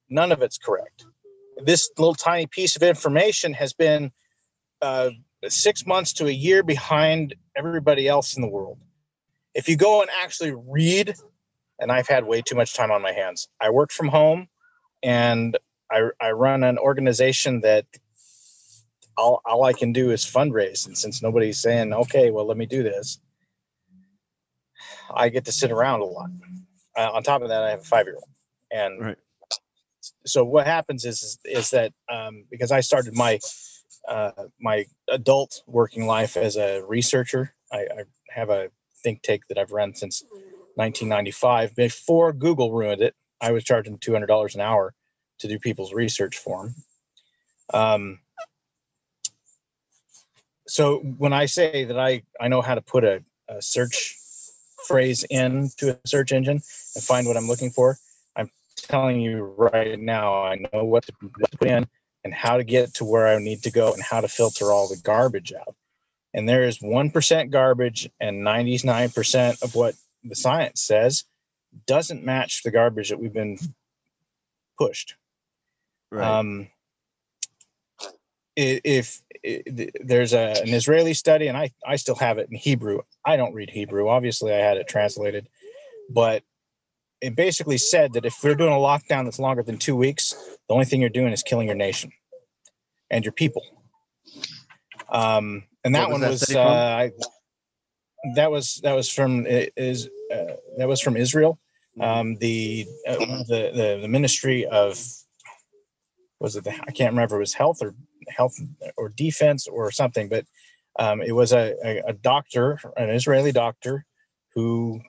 none 0.09 0.33
of 0.33 0.43
it's 0.43 0.59
correct. 0.59 1.05
This 1.65 1.91
little 1.99 2.15
tiny 2.15 2.47
piece 2.47 2.77
of 2.77 2.83
information 2.83 3.53
has 3.55 3.73
been 3.73 4.13
uh, 4.81 5.11
six 5.49 5.87
months 5.87 6.13
to 6.15 6.27
a 6.27 6.31
year 6.31 6.63
behind 6.63 7.35
everybody 7.57 8.09
else 8.09 8.37
in 8.37 8.43
the 8.43 8.49
world. 8.49 8.79
If 9.55 9.69
you 9.69 9.77
go 9.77 10.01
and 10.01 10.11
actually 10.23 10.55
read 10.55 11.15
and 11.79 11.93
I've 11.93 12.09
had 12.09 12.27
way 12.27 12.43
too 12.43 12.55
much 12.55 12.75
time 12.75 12.91
on 12.91 13.03
my 13.03 13.13
hands. 13.13 13.49
I 13.61 13.71
work 13.71 13.93
from 13.93 14.09
home 14.09 14.49
and 15.03 15.57
I, 15.91 16.11
I 16.21 16.33
run 16.33 16.65
an 16.65 16.79
organization 16.79 17.61
that 17.63 17.87
all, 19.17 19.41
all 19.45 19.65
I 19.65 19.73
can 19.73 19.93
do 19.93 20.11
is 20.11 20.25
fundraise. 20.25 20.87
And 20.87 20.97
since 20.97 21.23
nobody's 21.23 21.61
saying, 21.61 21.93
okay, 21.93 22.31
well, 22.31 22.47
let 22.47 22.57
me 22.57 22.67
do 22.67 22.83
this, 22.83 23.21
I 25.15 25.29
get 25.29 25.45
to 25.47 25.53
sit 25.53 25.71
around 25.71 26.01
a 26.01 26.05
lot. 26.05 26.31
Uh, 26.97 27.11
on 27.13 27.23
top 27.23 27.43
of 27.43 27.49
that, 27.49 27.63
I 27.63 27.71
have 27.71 27.81
a 27.81 27.85
five 27.85 28.07
year 28.07 28.17
old. 28.17 28.29
And 28.71 29.01
Right. 29.01 29.17
so 30.27 30.45
what 30.45 30.67
happens 30.67 31.05
is, 31.05 31.23
is, 31.23 31.39
is 31.45 31.71
that 31.71 31.93
um, 32.11 32.45
because 32.51 32.73
I 32.73 32.81
started 32.81 33.15
my 33.17 33.39
uh, 34.07 34.31
my 34.61 34.87
adult 35.09 35.63
working 35.67 36.07
life 36.07 36.37
as 36.37 36.57
a 36.57 36.83
researcher, 36.87 37.55
I, 37.71 37.79
I 37.79 38.05
have 38.31 38.49
a 38.49 38.71
think 39.03 39.23
tank 39.23 39.43
that 39.49 39.59
I've 39.59 39.73
run 39.73 39.95
since 39.95 40.23
1995. 40.79 41.75
Before 41.75 42.33
Google 42.33 42.73
ruined 42.73 43.03
it, 43.03 43.15
I 43.41 43.53
was 43.53 43.65
charging 43.65 43.99
$200 43.99 44.55
an 44.55 44.61
hour 44.61 44.95
to 45.41 45.49
do 45.49 45.59
people's 45.59 45.93
research 45.93 46.39
for 46.39 46.65
them. 46.65 46.75
Um, 47.75 48.19
so 50.67 50.99
when 50.99 51.33
I 51.33 51.47
say 51.47 51.85
that 51.85 51.99
I, 51.99 52.23
I 52.41 52.49
know 52.49 52.63
how 52.63 52.75
to 52.75 52.81
put 52.81 53.05
a, 53.05 53.23
a 53.49 53.61
search 53.61 54.17
phrase 54.87 55.25
into 55.25 55.91
a 55.91 56.09
search 56.09 56.33
engine 56.33 56.61
and 56.95 57.05
find 57.05 57.27
what 57.27 57.37
I'm 57.37 57.49
looking 57.49 57.71
for, 57.71 57.97
I'm 58.37 58.51
telling 58.77 59.21
you 59.21 59.55
right 59.57 59.99
now, 59.99 60.45
I 60.45 60.57
know 60.73 60.85
what 60.85 61.07
to, 61.07 61.13
what 61.21 61.51
to 61.51 61.59
put 61.59 61.69
in 61.69 61.87
and 62.25 62.33
how 62.33 62.57
to 62.57 62.65
get 62.65 62.95
to 62.95 63.05
where 63.05 63.27
I 63.27 63.39
need 63.39 63.63
to 63.65 63.71
go 63.71 63.93
and 63.93 64.03
how 64.03 64.21
to 64.21 64.29
filter 64.29 64.71
all 64.71 64.89
the 64.89 65.01
garbage 65.03 65.53
out. 65.53 65.75
And 66.35 66.49
there 66.49 66.63
is 66.63 66.79
1% 66.79 67.51
garbage 67.51 68.09
and 68.21 68.47
99% 68.47 69.63
of 69.63 69.75
what 69.75 69.95
the 70.25 70.35
science 70.35 70.83
says 70.83 71.25
doesn't 71.87 72.25
match 72.25 72.63
the 72.63 72.71
garbage 72.71 73.11
that 73.11 73.19
we've 73.21 73.33
been 73.33 73.59
pushed. 74.79 75.15
Right. 76.11 76.39
Um, 76.39 76.69
i- 78.59 78.81
if, 78.85 79.21
there's 80.01 80.33
a, 80.33 80.61
an 80.63 80.69
Israeli 80.69 81.15
study, 81.15 81.47
and 81.47 81.57
I, 81.57 81.71
I 81.87 81.97
still 81.97 82.17
have 82.17 82.39
it 82.39 82.49
in 82.51 82.57
Hebrew. 82.57 83.03
I 83.25 83.37
don't 83.37 83.55
read 83.55 83.71
Hebrew. 83.71 84.09
Obviously, 84.09 84.53
I 84.53 84.59
had 84.59 84.77
it 84.79 84.89
translated, 84.89 85.49
but 86.11 86.43
it 87.21 87.37
basically 87.37 87.79
said 87.79 88.15
that 88.15 88.25
if 88.25 88.35
we're 88.43 88.55
doing 88.57 88.73
a 88.73 88.77
lockdown 88.77 89.25
that's 89.25 89.39
longer 89.39 89.63
than 89.63 89.79
two 89.79 89.95
weeks, 89.97 90.35
the 90.69 90.75
only 90.75 90.87
thing 90.87 91.01
you're 91.01 91.11
doing 91.11 91.33
is 91.33 91.43
killing 91.43 91.67
your 91.67 91.77
nation 91.77 92.11
and 93.11 93.25
your 93.25 93.33
people. 93.33 93.63
Um, 95.09 95.65
and 95.85 95.95
that 95.95 96.11
one 96.11 96.21
that 96.21 96.31
was 96.31 96.55
uh. 96.55 96.61
I, 96.61 97.13
that 98.35 98.51
was 98.51 98.81
that 98.83 98.95
was 98.95 99.09
from 99.09 99.47
is 99.47 100.09
uh, 100.33 100.55
that 100.77 100.89
was 100.89 101.01
from 101.01 101.17
Israel. 101.17 101.59
Mhm. 101.99 102.05
Um, 102.05 102.37
the, 102.37 102.87
uh, 103.07 103.17
the 103.49 103.71
the 103.75 103.99
the 104.03 104.09
Ministry 104.09 104.67
of 104.67 105.03
was 106.41 106.57
it 106.57 106.65
the 106.65 106.75
I 106.75 106.93
can't 106.93 107.13
remember 107.13 107.37
it 107.37 107.41
was 107.41 107.55
health 107.55 107.83
or 107.83 107.95
health 108.29 108.55
or 108.97 109.09
defense 109.11 109.67
or 109.67 109.91
something, 109.91 110.29
but 110.29 110.45
um, 110.99 111.23
it 111.23 111.33
was 111.33 111.53
a, 111.53 111.75
a, 111.85 112.03
a 112.09 112.13
doctor, 112.13 112.79
an 112.97 113.11
Israeli 113.11 113.53
doctor, 113.53 114.05
who 114.55 115.01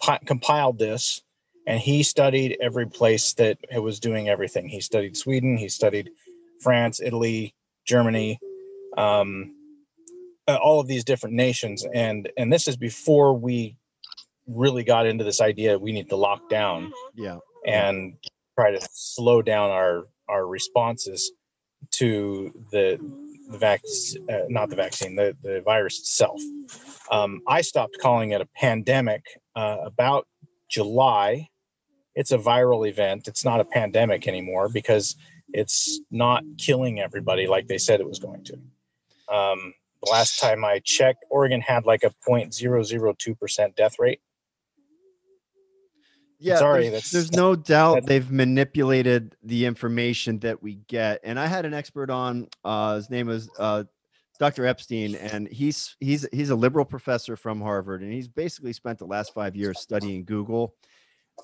pi- 0.00 0.20
compiled 0.24 0.78
this, 0.78 1.22
and 1.66 1.80
he 1.80 2.02
studied 2.02 2.56
every 2.60 2.86
place 2.86 3.34
that 3.34 3.58
it 3.70 3.78
was 3.78 4.00
doing 4.00 4.28
everything. 4.28 4.68
He 4.68 4.80
studied 4.80 5.16
Sweden, 5.16 5.56
he 5.56 5.68
studied 5.68 6.10
France, 6.60 7.00
Italy, 7.02 7.54
Germany, 7.86 8.40
um, 8.96 9.55
uh, 10.48 10.56
all 10.62 10.80
of 10.80 10.86
these 10.86 11.04
different 11.04 11.34
nations, 11.34 11.84
and 11.94 12.30
and 12.36 12.52
this 12.52 12.68
is 12.68 12.76
before 12.76 13.34
we 13.34 13.76
really 14.46 14.84
got 14.84 15.06
into 15.06 15.24
this 15.24 15.40
idea 15.40 15.78
we 15.78 15.92
need 15.92 16.08
to 16.08 16.16
lock 16.16 16.48
down 16.48 16.92
yeah. 17.14 17.38
and 17.66 18.14
try 18.58 18.70
to 18.70 18.80
slow 18.92 19.42
down 19.42 19.70
our 19.70 20.04
our 20.28 20.46
responses 20.46 21.32
to 21.90 22.52
the 22.70 22.98
the 23.50 23.58
vac 23.58 23.80
uh, 24.30 24.40
not 24.48 24.68
the 24.70 24.76
vaccine 24.76 25.16
the 25.16 25.36
the 25.42 25.60
virus 25.62 25.98
itself. 25.98 26.40
Um, 27.10 27.40
i 27.46 27.60
stopped 27.60 27.98
calling 28.00 28.32
it 28.32 28.40
a 28.40 28.48
pandemic 28.56 29.24
uh, 29.54 29.78
about 29.84 30.26
july. 30.68 31.48
It's 32.14 32.32
a 32.32 32.38
viral 32.38 32.88
event. 32.88 33.28
It's 33.28 33.44
not 33.44 33.60
a 33.60 33.64
pandemic 33.64 34.26
anymore 34.26 34.68
because 34.68 35.16
it's 35.52 36.00
not 36.10 36.42
killing 36.58 36.98
everybody 36.98 37.46
like 37.46 37.68
they 37.68 37.78
said 37.78 38.00
it 38.00 38.08
was 38.08 38.18
going 38.18 38.42
to. 38.44 38.54
Um, 39.32 39.74
the 39.76 39.85
last 40.02 40.38
time 40.38 40.64
i 40.64 40.80
checked 40.84 41.24
oregon 41.30 41.60
had 41.60 41.84
like 41.86 42.02
a 42.02 42.10
0.002% 42.28 43.74
death 43.76 43.96
rate 43.98 44.20
Yeah, 46.38 46.56
Sorry, 46.58 46.82
there's, 46.90 46.92
that's- 46.92 47.10
there's 47.12 47.32
no 47.32 47.56
doubt 47.56 48.04
they've 48.04 48.30
manipulated 48.30 49.34
the 49.42 49.64
information 49.64 50.38
that 50.40 50.62
we 50.62 50.74
get. 50.86 51.20
And 51.24 51.38
I 51.40 51.46
had 51.46 51.64
an 51.64 51.72
expert 51.72 52.10
on. 52.10 52.48
Uh, 52.62 52.96
his 52.96 53.08
name 53.08 53.26
was 53.26 53.48
uh, 53.58 53.84
Dr. 54.38 54.66
Epstein, 54.66 55.14
and 55.14 55.48
he's 55.48 55.96
he's 55.98 56.28
he's 56.32 56.50
a 56.50 56.54
liberal 56.54 56.84
professor 56.84 57.36
from 57.36 57.58
Harvard, 57.62 58.02
and 58.02 58.12
he's 58.12 58.28
basically 58.28 58.74
spent 58.74 58.98
the 58.98 59.06
last 59.06 59.32
five 59.32 59.56
years 59.56 59.80
studying 59.80 60.24
Google. 60.26 60.74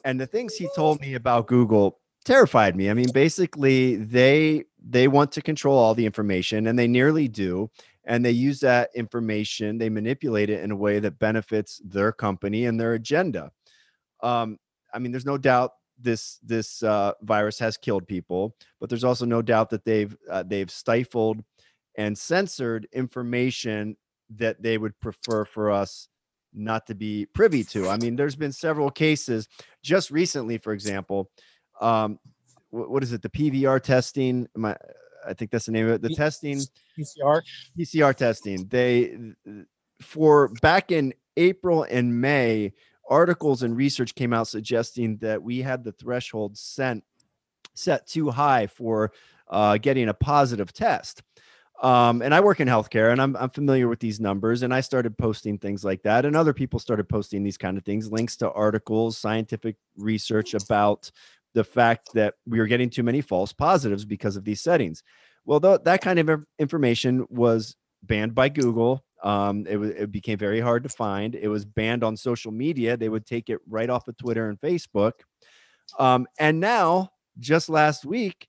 And 0.05 0.21
the 0.21 0.27
things 0.27 0.57
he 0.57 0.69
told 0.77 1.01
me 1.01 1.15
about 1.15 1.47
Google 1.47 1.99
terrified 2.27 2.77
me. 2.77 2.91
I 2.91 2.95
mean, 2.95 3.11
basically, 3.15 3.97
they 3.97 4.65
they 4.89 5.09
want 5.09 5.33
to 5.33 5.43
control 5.43 5.79
all 5.79 5.95
the 5.95 6.07
information, 6.07 6.67
and 6.67 6.79
they 6.79 6.89
nearly 6.89 7.29
do. 7.29 7.71
And 8.05 8.25
they 8.25 8.33
use 8.33 8.59
that 8.61 8.91
information, 8.97 9.79
they 9.79 9.89
manipulate 9.89 10.51
it 10.51 10.65
in 10.65 10.73
a 10.73 10.77
way 10.77 10.99
that 10.99 11.21
benefits 11.21 11.81
their 11.85 12.11
company 12.11 12.67
and 12.67 12.79
their 12.79 12.95
agenda. 12.95 13.53
Um, 14.23 14.59
I 14.93 14.99
mean, 14.99 15.13
there's 15.13 15.27
no 15.27 15.39
doubt 15.39 15.73
this 16.01 16.39
this 16.43 16.83
uh, 16.83 17.13
virus 17.23 17.59
has 17.61 17.77
killed 17.77 18.07
people, 18.09 18.57
but 18.81 18.89
there's 18.89 19.05
also 19.05 19.25
no 19.25 19.41
doubt 19.41 19.71
that 19.71 19.85
they've 19.85 20.17
uh, 20.29 20.43
they've 20.43 20.71
stifled 20.71 21.45
and 21.97 22.17
censored 22.17 22.89
information 22.93 23.97
that 24.37 24.63
they 24.63 24.79
would 24.79 24.99
prefer 25.01 25.45
for 25.45 25.71
us 25.71 26.09
not 26.55 26.87
to 26.87 26.95
be 26.95 27.27
privy 27.27 27.65
to. 27.65 27.89
I 27.89 27.97
mean, 27.99 28.17
there's 28.17 28.37
been 28.37 28.53
several 28.53 28.91
cases 28.91 29.49
just 29.83 30.11
recently, 30.11 30.59
for 30.59 30.73
example. 30.73 31.31
Um, 31.81 32.19
what 32.73 33.03
is 33.03 33.13
it? 33.13 33.23
The 33.23 33.29
PVR 33.29 33.81
testing. 33.81 34.49
Am 34.57 34.65
I, 34.65 34.77
I 35.27 35.35
think 35.35 35.51
that's 35.51 35.67
the 35.67 35.73
name 35.73 35.87
of 35.87 35.93
it. 35.93 36.03
The 36.03 36.15
testing. 36.15 36.61
pcr 36.99 37.43
PCR 37.79 38.15
testing. 38.15 38.67
They 38.69 39.17
for 40.01 40.49
back 40.61 40.91
in 40.91 41.15
April 41.37 41.85
and 41.85 42.21
May, 42.21 42.73
articles 43.09 43.63
and 43.63 43.77
research 43.77 44.15
came 44.15 44.33
out 44.33 44.49
suggesting 44.49 45.19
that 45.19 45.43
we 45.43 45.61
had 45.61 45.85
the 45.85 45.93
threshold 45.93 46.57
sent 46.57 47.05
set 47.75 48.07
too 48.07 48.31
high 48.31 48.67
for 48.67 49.13
uh, 49.49 49.79
getting 49.79 50.09
a 50.09 50.15
positive 50.15 50.73
test. 50.73 51.23
Um, 51.83 52.23
and 52.23 52.33
I 52.33 52.41
work 52.41 52.61
in 52.61 52.69
healthcare 52.69 53.11
and 53.11 53.21
I'm, 53.21 53.37
I'm 53.37 53.51
familiar 53.51 53.89
with 53.89 53.99
these 53.99 54.21
numbers. 54.21 54.63
And 54.63 54.73
I 54.73 54.81
started 54.81 55.19
posting 55.19 55.59
things 55.59 55.85
like 55.85 56.03
that. 56.05 56.25
And 56.25 56.37
other 56.37 56.53
people 56.53 56.79
started 56.79 57.09
posting 57.09 57.43
these 57.43 57.59
kind 57.59 57.77
of 57.77 57.85
things, 57.85 58.13
links 58.13 58.37
to 58.37 58.53
articles, 58.53 59.19
scientific 59.19 59.77
research 59.97 60.55
about 60.55 61.11
the 61.55 61.65
fact 61.65 62.11
that 62.15 62.35
we 62.47 62.59
were 62.59 62.67
getting 62.67 62.91
too 62.91 63.03
many 63.03 63.21
false 63.21 63.53
positives 63.53 64.05
because 64.05 64.37
of 64.37 64.45
these 64.45 64.61
settings. 64.61 65.03
Well, 65.45 65.61
th- 65.61 65.81
that 65.85 66.01
kind 66.03 66.19
of 66.19 66.45
information 66.59 67.27
was 67.29 67.77
banned 68.03 68.35
by 68.35 68.49
Google. 68.49 69.05
Um, 69.23 69.67
it, 69.69 69.77
wa- 69.77 69.87
it 69.87 70.11
became 70.13 70.39
very 70.39 70.61
hard 70.61 70.83
to 70.85 70.89
find. 70.89 71.35
It 71.35 71.49
was 71.49 71.65
banned 71.65 72.05
on 72.05 72.17
social 72.17 72.53
media. 72.53 72.97
They 72.97 73.09
would 73.09 73.27
take 73.27 73.51
it 73.51 73.61
right 73.69 73.91
off 73.91 74.09
of 74.09 74.17
Twitter 74.17 74.49
and 74.49 74.61
Facebook. 74.61 75.13
Um, 75.99 76.27
and 76.39 76.61
now, 76.61 77.11
just 77.39 77.69
last 77.69 78.05
week, 78.05 78.47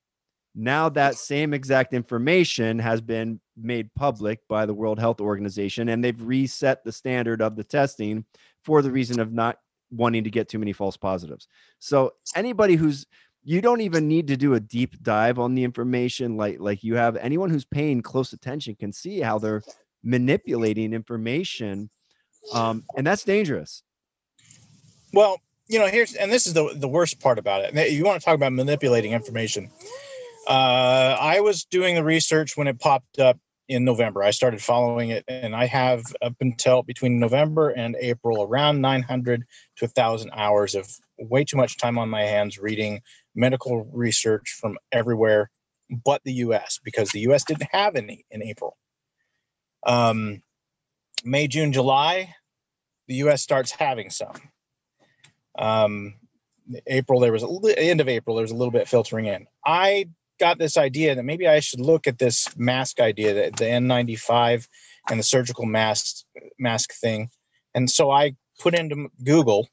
now 0.55 0.89
that 0.89 1.15
same 1.15 1.53
exact 1.53 1.93
information 1.93 2.77
has 2.79 3.01
been 3.01 3.39
made 3.57 3.93
public 3.95 4.39
by 4.47 4.65
the 4.65 4.73
World 4.73 4.99
Health 4.99 5.19
Organization, 5.19 5.89
and 5.89 6.03
they've 6.03 6.21
reset 6.21 6.83
the 6.83 6.91
standard 6.91 7.41
of 7.41 7.55
the 7.55 7.63
testing 7.63 8.25
for 8.63 8.81
the 8.81 8.91
reason 8.91 9.19
of 9.19 9.33
not 9.33 9.57
wanting 9.93 10.23
to 10.23 10.29
get 10.29 10.49
too 10.49 10.59
many 10.59 10.73
false 10.73 10.97
positives. 10.97 11.47
So 11.79 12.13
anybody 12.35 12.75
who's 12.75 13.05
you 13.45 13.61
don't 13.61 13.81
even 13.81 14.07
need 14.07 14.27
to 14.27 14.37
do 14.37 14.53
a 14.53 14.59
deep 14.59 15.01
dive 15.03 15.37
on 15.37 15.53
the 15.53 15.63
information 15.63 16.37
like 16.37 16.59
like 16.59 16.83
you 16.83 16.95
have 16.95 17.17
anyone 17.17 17.49
who's 17.49 17.65
paying 17.65 18.01
close 18.01 18.31
attention 18.31 18.75
can 18.75 18.93
see 18.93 19.19
how 19.19 19.37
they're 19.37 19.61
manipulating 20.01 20.93
information 20.93 21.89
um, 22.53 22.83
and 22.95 23.05
that's 23.05 23.23
dangerous 23.23 23.83
Well, 25.13 25.37
you 25.67 25.79
know, 25.79 25.87
here's 25.87 26.15
and 26.15 26.31
this 26.31 26.47
is 26.47 26.53
the 26.53 26.73
the 26.75 26.87
worst 26.87 27.19
part 27.19 27.39
about 27.39 27.61
it. 27.63 27.91
You 27.91 28.03
want 28.03 28.19
to 28.19 28.25
talk 28.25 28.35
about 28.35 28.51
manipulating 28.53 29.13
information? 29.13 29.69
Uh, 30.47 31.15
I 31.19 31.39
was 31.39 31.63
doing 31.63 31.95
the 31.95 32.03
research 32.03 32.57
when 32.57 32.67
it 32.67 32.79
popped 32.79 33.19
up 33.19 33.37
in 33.69 33.85
November. 33.85 34.23
I 34.23 34.31
started 34.31 34.61
following 34.61 35.09
it, 35.09 35.23
and 35.27 35.55
I 35.55 35.65
have 35.65 36.03
up 36.21 36.35
until 36.41 36.83
between 36.83 37.19
November 37.19 37.69
and 37.69 37.95
April 37.99 38.43
around 38.43 38.81
900 38.81 39.43
to 39.77 39.85
1,000 39.85 40.31
hours 40.33 40.75
of 40.75 40.89
way 41.17 41.43
too 41.43 41.57
much 41.57 41.77
time 41.77 41.97
on 41.97 42.09
my 42.09 42.23
hands 42.23 42.59
reading 42.59 43.01
medical 43.35 43.85
research 43.91 44.57
from 44.59 44.77
everywhere 44.91 45.49
but 46.03 46.21
the 46.23 46.33
U.S. 46.33 46.79
because 46.83 47.09
the 47.09 47.19
U.S. 47.21 47.43
didn't 47.43 47.67
have 47.71 47.95
any 47.95 48.25
in 48.31 48.41
April. 48.41 48.77
Um, 49.85 50.41
May, 51.23 51.47
June, 51.47 51.71
July, 51.71 52.33
the 53.07 53.15
U.S. 53.15 53.43
starts 53.43 53.71
having 53.71 54.09
some 54.09 54.33
um 55.59 56.15
april 56.87 57.19
there 57.19 57.31
was 57.31 57.43
a 57.43 57.47
li- 57.47 57.75
end 57.77 58.01
of 58.01 58.07
april 58.07 58.35
there 58.35 58.43
was 58.43 58.51
a 58.51 58.55
little 58.55 58.71
bit 58.71 58.87
filtering 58.87 59.25
in 59.25 59.45
i 59.65 60.07
got 60.43 60.59
this 60.59 60.75
idea 60.75 61.15
that 61.15 61.23
maybe 61.23 61.47
i 61.47 61.61
should 61.61 61.79
look 61.79 62.05
at 62.05 62.19
this 62.19 62.37
mask 62.57 62.99
idea 62.99 63.33
that 63.33 63.55
the 63.55 63.63
n95 63.63 64.67
and 65.09 65.17
the 65.17 65.23
surgical 65.23 65.65
mask 65.65 66.25
mask 66.59 66.93
thing 66.95 67.29
and 67.73 67.89
so 67.89 68.11
i 68.11 68.33
put 68.59 68.75
into 68.75 69.07
google 69.23 69.69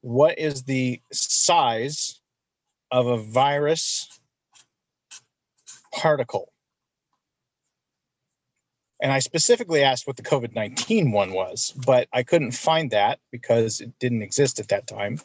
what 0.00 0.36
is 0.38 0.64
the 0.64 1.00
size 1.12 2.20
of 2.90 3.06
a 3.06 3.18
virus 3.18 4.08
particle 5.92 6.48
And 9.00 9.12
I 9.12 9.18
specifically 9.18 9.82
asked 9.82 10.06
what 10.06 10.16
the 10.16 10.22
COVID 10.22 10.54
19 10.54 11.12
one 11.12 11.32
was, 11.32 11.74
but 11.84 12.08
I 12.12 12.22
couldn't 12.22 12.52
find 12.52 12.90
that 12.92 13.18
because 13.30 13.80
it 13.80 13.92
didn't 13.98 14.22
exist 14.22 14.58
at 14.58 14.68
that 14.68 14.86
time. 14.86 15.20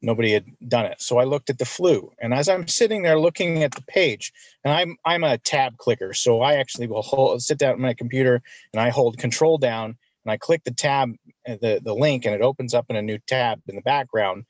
Nobody 0.00 0.32
had 0.32 0.46
done 0.68 0.86
it. 0.86 1.00
So 1.00 1.18
I 1.18 1.24
looked 1.24 1.50
at 1.50 1.58
the 1.58 1.64
flu. 1.64 2.12
And 2.20 2.32
as 2.32 2.48
I'm 2.48 2.68
sitting 2.68 3.02
there 3.02 3.18
looking 3.18 3.62
at 3.64 3.72
the 3.72 3.82
page, 3.82 4.32
and 4.64 4.72
I'm 4.72 4.96
I'm 5.04 5.24
a 5.24 5.38
tab 5.38 5.76
clicker. 5.76 6.14
So 6.14 6.40
I 6.40 6.54
actually 6.54 6.86
will 6.86 7.02
hold 7.02 7.42
sit 7.42 7.58
down 7.58 7.72
at 7.72 7.78
my 7.78 7.94
computer 7.94 8.40
and 8.72 8.80
I 8.80 8.90
hold 8.90 9.18
control 9.18 9.58
down 9.58 9.96
and 10.24 10.32
I 10.32 10.36
click 10.36 10.62
the 10.64 10.72
tab, 10.72 11.14
uh, 11.48 11.56
the, 11.60 11.80
the 11.82 11.94
link, 11.94 12.26
and 12.26 12.34
it 12.34 12.42
opens 12.42 12.74
up 12.74 12.86
in 12.90 12.96
a 12.96 13.02
new 13.02 13.18
tab 13.26 13.60
in 13.66 13.76
the 13.76 13.82
background 13.82 14.44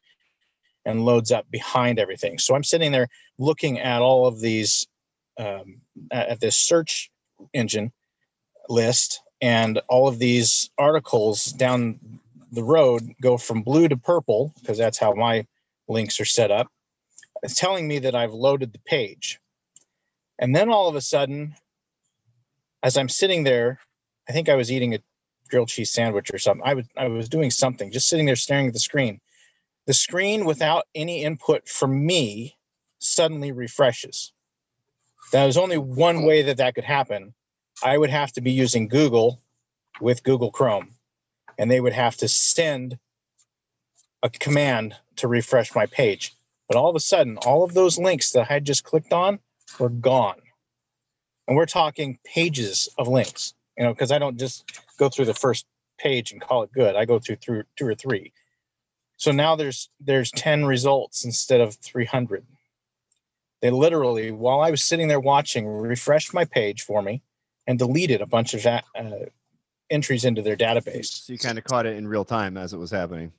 and 0.85 1.05
loads 1.05 1.33
up 1.33 1.51
behind 1.51 1.99
everything. 1.99 2.39
So 2.39 2.55
I'm 2.55 2.65
sitting 2.65 2.93
there 2.93 3.09
looking 3.39 3.79
at 3.79 4.03
all 4.03 4.27
of 4.27 4.41
these 4.41 4.87
um, 5.39 5.81
at 6.11 6.41
this 6.41 6.57
search 6.57 7.11
engine 7.55 7.93
list 8.69 9.23
and 9.41 9.81
all 9.89 10.09
of 10.09 10.19
these 10.19 10.71
articles 10.79 11.47
down 11.47 12.01
the 12.53 12.65
road 12.65 13.03
go 13.21 13.37
from 13.37 13.63
blue 13.63 13.89
to 13.89 13.97
purple 13.97 14.55
because 14.61 14.79
that's 14.79 14.99
how 14.99 15.13
my 15.13 15.47
links 15.89 16.21
are 16.21 16.25
set 16.25 16.51
up 16.51 16.69
it's 17.43 17.55
telling 17.55 17.87
me 17.87 17.99
that 18.01 18.15
i've 18.15 18.33
loaded 18.33 18.73
the 18.73 18.81
page. 18.81 19.41
And 20.39 20.55
then 20.55 20.71
all 20.71 20.89
of 20.89 20.97
a 20.97 21.01
sudden 21.01 21.55
as 22.83 22.97
i'm 22.97 23.09
sitting 23.09 23.45
there 23.45 23.81
i 24.29 24.33
think 24.33 24.49
i 24.49 24.55
was 24.55 24.71
eating 24.71 24.95
a 24.95 24.99
grilled 25.49 25.69
cheese 25.69 25.91
sandwich 25.93 26.31
or 26.33 26.39
something. 26.39 26.67
I 26.67 26.75
was 26.75 26.87
i 26.97 27.09
was 27.09 27.29
doing 27.29 27.51
something 27.51 27.91
just 27.91 28.09
sitting 28.09 28.27
there 28.27 28.37
staring 28.37 28.69
at 28.69 28.73
the 28.73 28.79
screen. 28.79 29.21
The 29.87 29.95
screen 29.95 30.45
without 30.45 30.85
any 30.95 31.25
input 31.25 31.67
from 31.69 32.05
me 32.05 32.57
suddenly 32.99 33.53
refreshes. 33.53 34.33
That 35.33 35.47
was 35.47 35.57
only 35.57 35.79
one 35.79 36.25
way 36.25 36.43
that 36.43 36.59
that 36.59 36.75
could 36.75 36.85
happen. 36.85 37.35
I 37.83 37.97
would 37.97 38.11
have 38.11 38.33
to 38.33 38.41
be 38.41 38.51
using 38.51 38.89
Google 38.89 39.41
with 40.01 40.23
Google 40.25 40.51
Chrome, 40.51 40.91
and 41.59 41.71
they 41.71 41.81
would 41.81 41.93
have 41.93 42.17
to 42.19 42.29
send 42.29 42.99
a 44.23 44.31
command 44.31 44.95
to 45.17 45.29
refresh 45.29 45.75
my 45.75 45.87
page. 45.87 46.33
But 46.69 46.77
all 46.77 46.89
of 46.89 46.97
a 46.97 47.01
sudden, 47.01 47.39
all 47.39 47.65
of 47.65 47.75
those 47.75 47.99
links 47.99 48.33
that 48.33 48.43
I 48.43 48.53
had 48.53 48.65
just 48.65 48.85
clicked 48.85 49.13
on 49.13 49.39
were 49.79 49.89
gone. 49.89 50.41
And 51.47 51.57
we're 51.57 51.67
talking 51.67 52.19
pages 52.25 52.89
of 52.99 53.09
links, 53.09 53.55
you 53.77 53.85
know, 53.85 53.93
because 53.93 54.13
I 54.13 54.19
don't 54.19 54.39
just 54.39 54.65
go 54.99 55.09
through 55.09 55.25
the 55.25 55.35
first 55.35 55.67
page 55.99 56.31
and 56.31 56.41
call 56.41 56.63
it 56.63 56.73
good. 56.73 56.95
I 56.95 57.05
go 57.05 57.19
through 57.19 57.37
through 57.37 57.65
two 57.77 57.87
or 57.87 57.95
three. 57.95 58.33
So 59.17 59.33
now 59.33 59.57
there's 59.57 59.89
there's 59.99 60.31
10 60.33 60.65
results 60.65 61.25
instead 61.25 61.61
of 61.61 61.75
300. 61.77 62.45
They 63.61 63.71
literally, 63.71 64.31
while 64.31 64.61
I 64.61 64.71
was 64.71 64.85
sitting 64.85 65.09
there 65.09 65.19
watching, 65.19 65.67
refreshed 65.67 66.33
my 66.33 66.45
page 66.45 66.83
for 66.83 67.03
me 67.03 67.23
and 67.67 67.79
deleted 67.79 68.21
a 68.21 68.27
bunch 68.27 68.55
of 68.55 68.65
uh, 68.65 68.81
entries 69.91 70.25
into 70.25 70.43
their 70.43 70.57
database. 70.57 71.25
So 71.25 71.33
you 71.33 71.39
kind 71.39 71.59
of 71.59 71.65
caught 71.65 71.87
it 71.87 71.97
in 71.97 72.07
real 72.07 72.25
time 72.25 72.57
as 72.57 72.73
it 72.73 72.79
was 72.79 72.91
happening. 72.91 73.33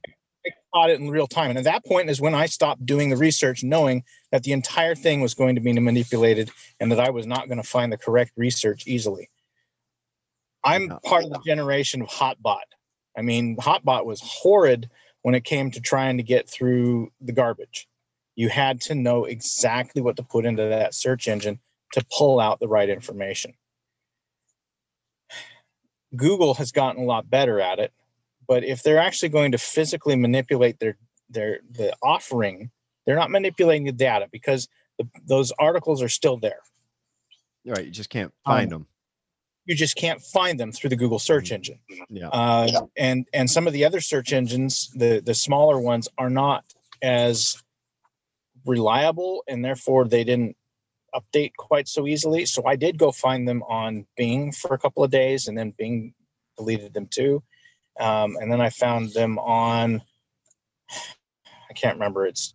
I 0.45 0.51
caught 0.73 0.89
it 0.89 0.99
in 0.99 1.09
real 1.09 1.27
time. 1.27 1.49
And 1.49 1.57
at 1.57 1.65
that 1.65 1.85
point 1.85 2.09
is 2.09 2.21
when 2.21 2.33
I 2.33 2.45
stopped 2.45 2.85
doing 2.85 3.09
the 3.09 3.17
research, 3.17 3.63
knowing 3.63 4.03
that 4.31 4.43
the 4.43 4.53
entire 4.53 4.95
thing 4.95 5.21
was 5.21 5.33
going 5.33 5.55
to 5.55 5.61
be 5.61 5.73
manipulated 5.73 6.49
and 6.79 6.91
that 6.91 6.99
I 6.99 7.09
was 7.09 7.27
not 7.27 7.47
going 7.47 7.61
to 7.61 7.67
find 7.67 7.91
the 7.91 7.97
correct 7.97 8.31
research 8.37 8.87
easily. 8.87 9.29
I'm 10.63 10.89
part 11.05 11.23
of 11.23 11.31
the 11.31 11.41
generation 11.45 12.01
of 12.01 12.09
Hotbot. 12.09 12.59
I 13.17 13.21
mean, 13.21 13.57
Hotbot 13.57 14.05
was 14.05 14.21
horrid 14.23 14.89
when 15.21 15.35
it 15.35 15.43
came 15.43 15.71
to 15.71 15.81
trying 15.81 16.17
to 16.17 16.23
get 16.23 16.49
through 16.49 17.11
the 17.21 17.31
garbage. 17.31 17.87
You 18.35 18.49
had 18.49 18.81
to 18.81 18.95
know 18.95 19.25
exactly 19.25 20.01
what 20.01 20.15
to 20.17 20.23
put 20.23 20.45
into 20.45 20.63
that 20.63 20.93
search 20.93 21.27
engine 21.27 21.59
to 21.93 22.05
pull 22.17 22.39
out 22.39 22.59
the 22.59 22.67
right 22.67 22.89
information. 22.89 23.53
Google 26.15 26.53
has 26.55 26.71
gotten 26.71 27.03
a 27.03 27.05
lot 27.05 27.29
better 27.29 27.59
at 27.59 27.79
it, 27.79 27.93
but 28.47 28.63
if 28.63 28.83
they're 28.83 28.99
actually 28.99 29.29
going 29.29 29.51
to 29.51 29.57
physically 29.57 30.15
manipulate 30.15 30.79
their 30.79 30.97
their 31.29 31.59
the 31.71 31.95
offering, 32.01 32.71
they're 33.05 33.15
not 33.15 33.29
manipulating 33.29 33.85
the 33.85 33.91
data 33.91 34.27
because 34.31 34.67
the, 34.97 35.07
those 35.27 35.51
articles 35.59 36.01
are 36.01 36.09
still 36.09 36.37
there. 36.37 36.59
Right, 37.65 37.85
you 37.85 37.91
just 37.91 38.09
can't 38.09 38.33
find 38.45 38.73
um, 38.73 38.79
them. 38.81 38.87
You 39.65 39.75
just 39.75 39.95
can't 39.95 40.19
find 40.19 40.59
them 40.59 40.71
through 40.71 40.89
the 40.89 40.95
Google 40.95 41.19
search 41.19 41.45
mm-hmm. 41.45 41.55
engine. 41.55 41.79
Yeah. 42.09 42.29
Uh, 42.29 42.67
yeah. 42.71 42.79
And 42.97 43.27
and 43.33 43.49
some 43.49 43.67
of 43.67 43.73
the 43.73 43.85
other 43.85 44.01
search 44.01 44.33
engines, 44.33 44.89
the 44.95 45.21
the 45.23 45.35
smaller 45.35 45.79
ones, 45.79 46.07
are 46.17 46.29
not 46.29 46.65
as 47.03 47.61
reliable, 48.65 49.43
and 49.47 49.63
therefore 49.63 50.07
they 50.07 50.23
didn't 50.23 50.55
update 51.15 51.53
quite 51.57 51.87
so 51.87 52.07
easily. 52.07 52.45
So 52.45 52.65
I 52.65 52.75
did 52.75 52.97
go 52.97 53.11
find 53.11 53.47
them 53.47 53.63
on 53.63 54.05
Bing 54.17 54.51
for 54.51 54.73
a 54.73 54.77
couple 54.77 55.03
of 55.03 55.11
days, 55.11 55.47
and 55.47 55.57
then 55.57 55.73
Bing 55.77 56.13
deleted 56.57 56.93
them 56.93 57.07
too. 57.07 57.43
Um, 57.99 58.37
and 58.39 58.51
then 58.51 58.61
I 58.61 58.69
found 58.69 59.13
them 59.13 59.37
on 59.39 60.01
I 61.69 61.73
can't 61.73 61.95
remember. 61.95 62.25
It's 62.25 62.53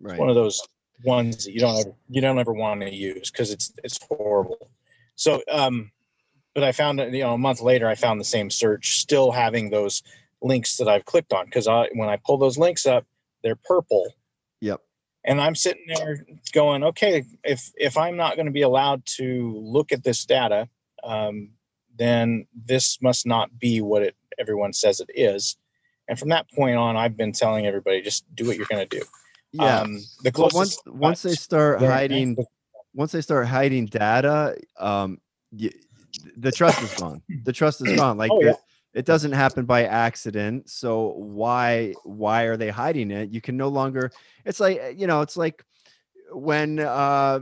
right. 0.00 0.18
one 0.18 0.28
of 0.28 0.34
those 0.34 0.60
ones 1.04 1.44
that 1.44 1.52
you 1.52 1.60
don't 1.60 1.78
ever 1.80 1.94
you 2.08 2.20
don't 2.20 2.38
ever 2.38 2.52
want 2.52 2.80
to 2.82 2.94
use 2.94 3.30
because 3.30 3.50
it's 3.50 3.72
it's 3.82 3.98
horrible. 4.06 4.70
So 5.16 5.42
um, 5.50 5.90
but 6.54 6.64
I 6.64 6.72
found 6.72 7.00
it 7.00 7.12
you 7.12 7.22
know 7.22 7.34
a 7.34 7.38
month 7.38 7.60
later 7.60 7.88
I 7.88 7.94
found 7.94 8.20
the 8.20 8.24
same 8.24 8.50
search 8.50 8.98
still 8.98 9.30
having 9.30 9.70
those 9.70 10.02
links 10.42 10.76
that 10.76 10.88
I've 10.88 11.04
clicked 11.04 11.32
on 11.32 11.46
because 11.46 11.66
I 11.66 11.88
when 11.94 12.08
I 12.08 12.18
pull 12.24 12.36
those 12.36 12.58
links 12.58 12.86
up 12.86 13.06
they're 13.42 13.56
purple. 13.56 14.12
And 15.24 15.40
i'm 15.40 15.54
sitting 15.54 15.84
there 15.86 16.26
going 16.52 16.84
okay 16.84 17.24
if 17.44 17.70
if 17.76 17.96
i'm 17.96 18.16
not 18.16 18.36
going 18.36 18.46
to 18.46 18.52
be 18.52 18.62
allowed 18.62 19.04
to 19.16 19.54
look 19.58 19.92
at 19.92 20.04
this 20.04 20.24
data 20.24 20.68
um, 21.02 21.50
then 21.96 22.46
this 22.54 22.98
must 23.02 23.26
not 23.26 23.58
be 23.58 23.80
what 23.80 24.02
it 24.02 24.16
everyone 24.38 24.72
says 24.72 25.00
it 25.00 25.10
is. 25.14 25.56
And 26.08 26.18
from 26.18 26.28
that 26.30 26.50
point 26.50 26.76
on 26.76 26.96
i've 26.96 27.16
been 27.16 27.32
telling 27.32 27.66
everybody 27.66 28.02
just 28.02 28.24
do 28.34 28.46
what 28.46 28.56
you're 28.56 28.66
going 28.66 28.86
to 28.86 28.98
do. 28.98 29.04
Yeah. 29.52 29.80
Um, 29.80 30.00
the 30.22 30.32
well, 30.36 30.50
once 30.52 30.78
once 30.86 31.22
they 31.22 31.34
start 31.34 31.80
hiding 31.80 32.36
once 32.94 33.12
they 33.12 33.20
start 33.20 33.46
hiding 33.46 33.86
data 33.86 34.56
um, 34.78 35.20
you, 35.52 35.70
the 36.36 36.52
trust 36.52 36.82
is 36.82 36.94
gone. 36.94 37.22
The 37.44 37.52
trust 37.52 37.80
is 37.80 37.96
gone. 37.96 38.16
Like 38.16 38.30
oh, 38.32 38.42
yeah 38.42 38.54
it 38.94 39.04
doesn't 39.04 39.32
happen 39.32 39.64
by 39.64 39.84
accident 39.84 40.70
so 40.70 41.14
why 41.16 41.92
why 42.04 42.44
are 42.44 42.56
they 42.56 42.70
hiding 42.70 43.10
it? 43.10 43.30
You 43.30 43.40
can 43.40 43.56
no 43.56 43.68
longer 43.68 44.10
it's 44.44 44.60
like 44.60 44.78
eh, 44.78 44.94
you 44.96 45.06
know 45.06 45.20
it's 45.20 45.36
like 45.36 45.64
when 46.30 46.78
uh, 46.78 47.40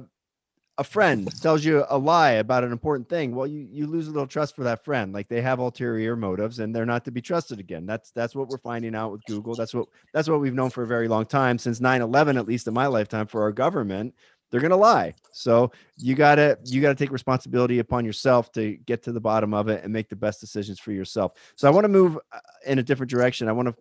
a 0.79 0.85
friend 0.85 1.31
tells 1.41 1.65
you 1.65 1.85
a 1.91 1.99
lie 1.99 2.33
about 2.33 2.65
an 2.65 2.73
important 2.73 3.09
thing 3.09 3.35
well 3.35 3.47
you 3.47 3.69
you 3.71 3.87
lose 3.87 4.09
a 4.09 4.11
little 4.11 4.27
trust 4.27 4.57
for 4.57 4.65
that 4.65 4.85
friend 4.85 5.13
like 5.13 5.29
they 5.29 5.43
have 5.43 5.59
ulterior 5.59 6.17
motives 6.17 6.59
and 6.59 6.75
they're 6.75 6.87
not 6.87 7.05
to 7.05 7.11
be 7.11 7.21
trusted 7.21 7.61
again. 7.61 7.85
That's 7.85 8.11
that's 8.13 8.35
what 8.35 8.49
we're 8.49 8.59
finding 8.59 8.95
out 8.95 9.13
with 9.13 9.25
google 9.27 9.55
that's 9.55 9.75
what 9.75 9.87
that's 10.15 10.29
what 10.29 10.41
we've 10.41 10.55
known 10.55 10.71
for 10.71 10.83
a 10.83 10.87
very 10.87 11.09
long 11.09 11.27
time 11.27 11.59
since 11.59 11.81
9-11 11.81 12.39
at 12.39 12.47
least 12.47 12.67
in 12.67 12.75
my 12.75 12.87
lifetime 12.87 13.27
for 13.27 13.43
our 13.43 13.53
government 13.53 14.15
they're 14.53 14.61
going 14.61 14.71
to 14.71 14.77
lie. 14.77 15.15
So 15.33 15.73
you 15.97 16.15
got 16.15 16.37
to 16.37 16.59
you 16.65 16.81
got 16.83 16.91
to 16.91 16.95
take 16.95 17.11
responsibility 17.11 17.79
upon 17.79 18.05
yourself 18.05 18.53
to 18.53 18.77
get 18.77 19.03
to 19.05 19.13
the 19.13 19.21
bottom 19.21 19.55
of 19.55 19.69
it 19.69 19.83
and 19.83 19.93
make 19.93 20.11
the 20.11 20.17
best 20.17 20.41
decisions 20.41 20.79
for 20.79 20.93
yourself. 20.93 21.33
So 21.57 21.67
I 21.67 21.71
want 21.71 21.87
to 21.87 21.89
move 21.89 22.19
uh, 22.31 22.39
in 22.67 22.79
a 22.79 22.83
different 22.83 23.11
direction. 23.11 23.49
I 23.49 23.53
want 23.53 23.69
to 23.69 23.75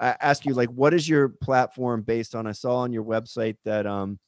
ask 0.00 0.46
you 0.46 0.54
like 0.54 0.70
what 0.70 0.94
is 0.94 1.08
your 1.08 1.28
platform 1.28 2.02
based 2.02 2.34
on? 2.34 2.46
I 2.46 2.52
saw 2.52 2.76
on 2.76 2.92
your 2.92 3.04
website 3.04 3.56
that 3.64 3.86
um 3.86 4.18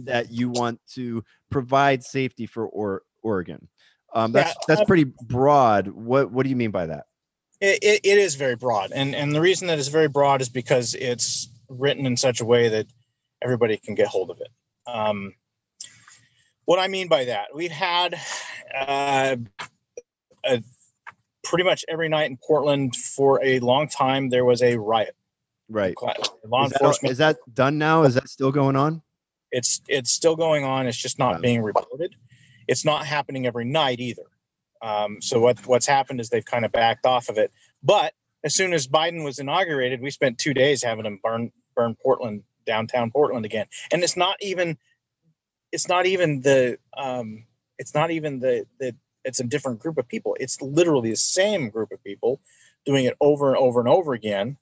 that 0.00 0.30
you 0.30 0.50
want 0.50 0.80
to 0.94 1.24
provide 1.50 2.02
safety 2.02 2.46
for 2.46 2.66
or- 2.66 3.02
Oregon. 3.22 3.68
Um, 4.14 4.32
that's 4.32 4.50
yeah, 4.50 4.64
that's 4.66 4.80
um, 4.80 4.86
pretty 4.86 5.04
broad. 5.04 5.86
What 5.88 6.32
what 6.32 6.42
do 6.42 6.50
you 6.50 6.56
mean 6.56 6.72
by 6.72 6.86
that? 6.86 7.04
It, 7.60 7.78
it, 7.80 8.00
it 8.02 8.18
is 8.18 8.34
very 8.34 8.56
broad, 8.56 8.90
and 8.92 9.14
and 9.14 9.32
the 9.32 9.40
reason 9.40 9.68
that 9.68 9.78
it's 9.78 9.88
very 9.88 10.08
broad 10.08 10.42
is 10.42 10.48
because 10.48 10.94
it's 10.94 11.48
written 11.68 12.06
in 12.06 12.16
such 12.16 12.40
a 12.40 12.44
way 12.44 12.68
that 12.68 12.86
everybody 13.40 13.76
can 13.76 13.94
get 13.94 14.08
hold 14.08 14.30
of 14.30 14.40
it. 14.40 14.48
Um, 14.86 15.34
what 16.64 16.78
I 16.78 16.88
mean 16.88 17.08
by 17.08 17.24
that, 17.26 17.48
we've 17.54 17.72
had 17.72 18.18
uh, 18.74 19.36
a, 20.44 20.62
pretty 21.44 21.64
much 21.64 21.84
every 21.88 22.08
night 22.08 22.30
in 22.30 22.36
Portland 22.36 22.96
for 22.96 23.42
a 23.44 23.58
long 23.60 23.88
time. 23.88 24.28
There 24.28 24.44
was 24.44 24.62
a 24.62 24.76
riot. 24.76 25.16
Right. 25.68 25.94
Law 26.46 26.66
is 26.66 26.72
enforcement. 26.72 27.02
That, 27.02 27.10
is 27.10 27.18
that 27.18 27.54
done 27.54 27.78
now? 27.78 28.02
Is 28.04 28.14
that 28.14 28.28
still 28.28 28.52
going 28.52 28.76
on? 28.76 29.02
It's 29.50 29.80
it's 29.88 30.12
still 30.12 30.36
going 30.36 30.64
on. 30.64 30.86
It's 30.86 30.96
just 30.96 31.18
not 31.18 31.36
wow. 31.36 31.40
being 31.40 31.62
reported. 31.62 32.14
It's 32.68 32.84
not 32.84 33.06
happening 33.06 33.46
every 33.46 33.64
night 33.64 34.00
either. 34.00 34.22
Um, 34.82 35.20
so 35.20 35.40
what 35.40 35.64
what's 35.66 35.86
happened 35.86 36.20
is 36.20 36.28
they've 36.28 36.44
kind 36.44 36.64
of 36.64 36.72
backed 36.72 37.06
off 37.06 37.28
of 37.28 37.38
it. 37.38 37.52
But 37.82 38.14
as 38.44 38.54
soon 38.54 38.72
as 38.72 38.86
Biden 38.86 39.24
was 39.24 39.38
inaugurated, 39.38 40.00
we 40.00 40.10
spent 40.10 40.38
two 40.38 40.54
days 40.54 40.82
having 40.82 41.04
them 41.04 41.20
burn 41.22 41.52
burn 41.74 41.96
Portland 42.02 42.42
downtown 42.66 43.10
Portland 43.10 43.44
again. 43.44 43.66
And 43.92 44.02
it's 44.02 44.16
not 44.16 44.36
even 44.40 44.78
it's 45.72 45.88
not 45.88 46.06
even 46.06 46.40
the 46.42 46.78
um 46.96 47.44
it's 47.78 47.94
not 47.94 48.10
even 48.10 48.38
the 48.38 48.66
the 48.78 48.94
it's 49.24 49.40
a 49.40 49.44
different 49.44 49.80
group 49.80 49.98
of 49.98 50.08
people. 50.08 50.36
It's 50.40 50.60
literally 50.60 51.10
the 51.10 51.16
same 51.16 51.68
group 51.70 51.92
of 51.92 52.02
people 52.02 52.40
doing 52.84 53.04
it 53.04 53.16
over 53.20 53.48
and 53.48 53.56
over 53.56 53.80
and 53.80 53.88
over 53.88 54.14
again. 54.14 54.56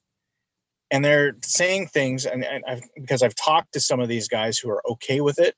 And 0.91 1.03
they're 1.03 1.37
saying 1.41 1.87
things, 1.87 2.25
and, 2.25 2.43
and 2.43 2.63
I've, 2.67 2.81
because 2.95 3.23
I've 3.23 3.35
talked 3.35 3.73
to 3.73 3.79
some 3.79 3.99
of 3.99 4.09
these 4.09 4.27
guys 4.27 4.57
who 4.57 4.69
are 4.69 4.81
okay 4.91 5.21
with 5.21 5.39
it, 5.39 5.55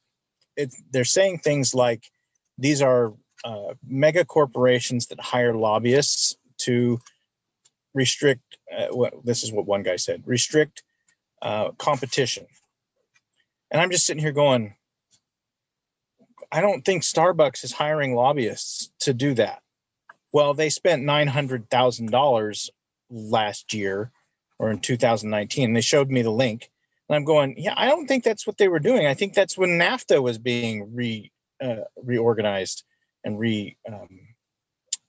it, 0.56 0.74
they're 0.91 1.04
saying 1.04 1.39
things 1.39 1.74
like, 1.74 2.04
"These 2.60 2.84
are 2.84 3.14
uh, 3.44 3.74
mega 3.86 4.26
corporations 4.26 5.08
that 5.08 5.20
hire 5.20 5.56
lobbyists 5.56 6.38
to 6.60 7.00
restrict. 7.96 8.58
Uh, 8.76 8.88
what 8.91 9.14
this 9.26 9.44
is 9.44 9.52
what 9.52 9.66
one 9.66 9.82
guy 9.82 9.96
said: 9.96 10.22
restrict 10.26 10.84
uh, 11.44 11.72
competition. 11.78 12.48
And 13.70 13.82
I'm 13.82 13.91
just 13.91 14.06
sitting 14.06 14.24
here 14.24 14.32
going, 14.32 14.76
I 16.52 16.62
don't 16.62 16.84
think 16.86 17.04
Starbucks 17.04 17.64
is 17.64 17.72
hiring 17.74 18.16
lobbyists 18.16 18.91
to 19.02 19.14
do 19.14 19.34
that. 19.36 19.62
Well, 20.32 20.54
they 20.54 20.70
spent 20.70 21.04
nine 21.04 21.28
hundred 21.28 21.70
thousand 21.70 22.12
dollars 22.12 22.72
last 23.10 23.74
year 23.74 24.12
or 24.58 24.72
in 24.72 24.80
2019. 24.80 25.66
And 25.66 25.76
They 25.76 25.82
showed 25.82 26.10
me 26.10 26.22
the 26.22 26.32
link, 26.32 26.70
and 27.10 27.16
I'm 27.16 27.26
going, 27.26 27.56
yeah, 27.58 27.74
I 27.76 27.88
don't 27.88 28.08
think 28.08 28.24
that's 28.24 28.48
what 28.48 28.58
they 28.58 28.68
were 28.68 28.80
doing. 28.80 29.06
I 29.06 29.14
think 29.14 29.34
that's 29.34 29.58
when 29.58 29.72
NAFTA 29.72 30.22
was 30.22 30.38
being 30.38 30.94
re 30.96 31.32
uh, 31.62 31.84
reorganized 32.02 32.84
and 33.24 33.38
re 33.38 33.76
um, 33.88 34.20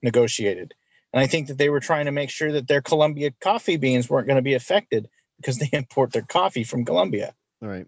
negotiated. 0.03 0.75
And 1.13 1.23
I 1.23 1.27
think 1.27 1.47
that 1.47 1.59
they 1.59 1.69
were 1.69 1.81
trying 1.81 2.07
to 2.07 2.13
make 2.13 2.31
sure 2.31 2.53
that 2.53 2.67
their 2.67 2.83
Colombia 2.83 3.31
coffee 3.41 3.77
beans 3.77 4.11
weren't 4.11 4.27
going 4.27 4.37
to 4.37 4.43
be 4.43 4.55
affected 4.55 5.09
because 5.45 5.59
they 5.59 5.69
import 5.77 6.13
their 6.13 6.23
coffee 6.23 6.65
from 6.65 6.85
Colombia. 6.85 7.35
All 7.63 7.69
right. 7.69 7.87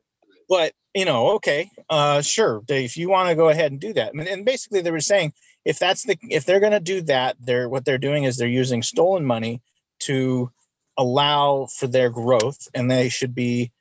But 0.49 0.73
you 0.95 1.05
know, 1.05 1.33
okay, 1.33 1.71
uh, 1.91 2.23
sure, 2.23 2.63
if 2.69 2.97
you 2.97 3.11
want 3.11 3.29
to 3.29 3.35
go 3.35 3.49
ahead 3.49 3.71
and 3.71 3.81
do 3.81 3.93
that, 3.95 4.15
and, 4.15 4.27
and 4.27 4.45
basically 4.45 4.81
they 4.81 4.91
were 4.91 5.01
saying 5.01 5.33
if 5.65 5.79
that's 5.79 6.05
the 6.05 6.17
if 6.31 6.45
they're 6.45 6.61
going 6.61 6.73
to 6.73 6.81
do 6.81 7.03
that, 7.03 7.37
they're 7.41 7.69
what 7.69 7.85
they're 7.85 7.99
doing 7.99 8.25
is 8.25 8.37
they're 8.37 8.49
using 8.49 8.83
stolen 8.83 9.25
money 9.25 9.61
to 10.01 10.51
allow 10.97 11.67
for 11.67 11.87
their 11.87 12.11
growth, 12.11 12.69
and 12.75 12.91
they 12.91 13.09
should 13.09 13.35
be 13.35 13.73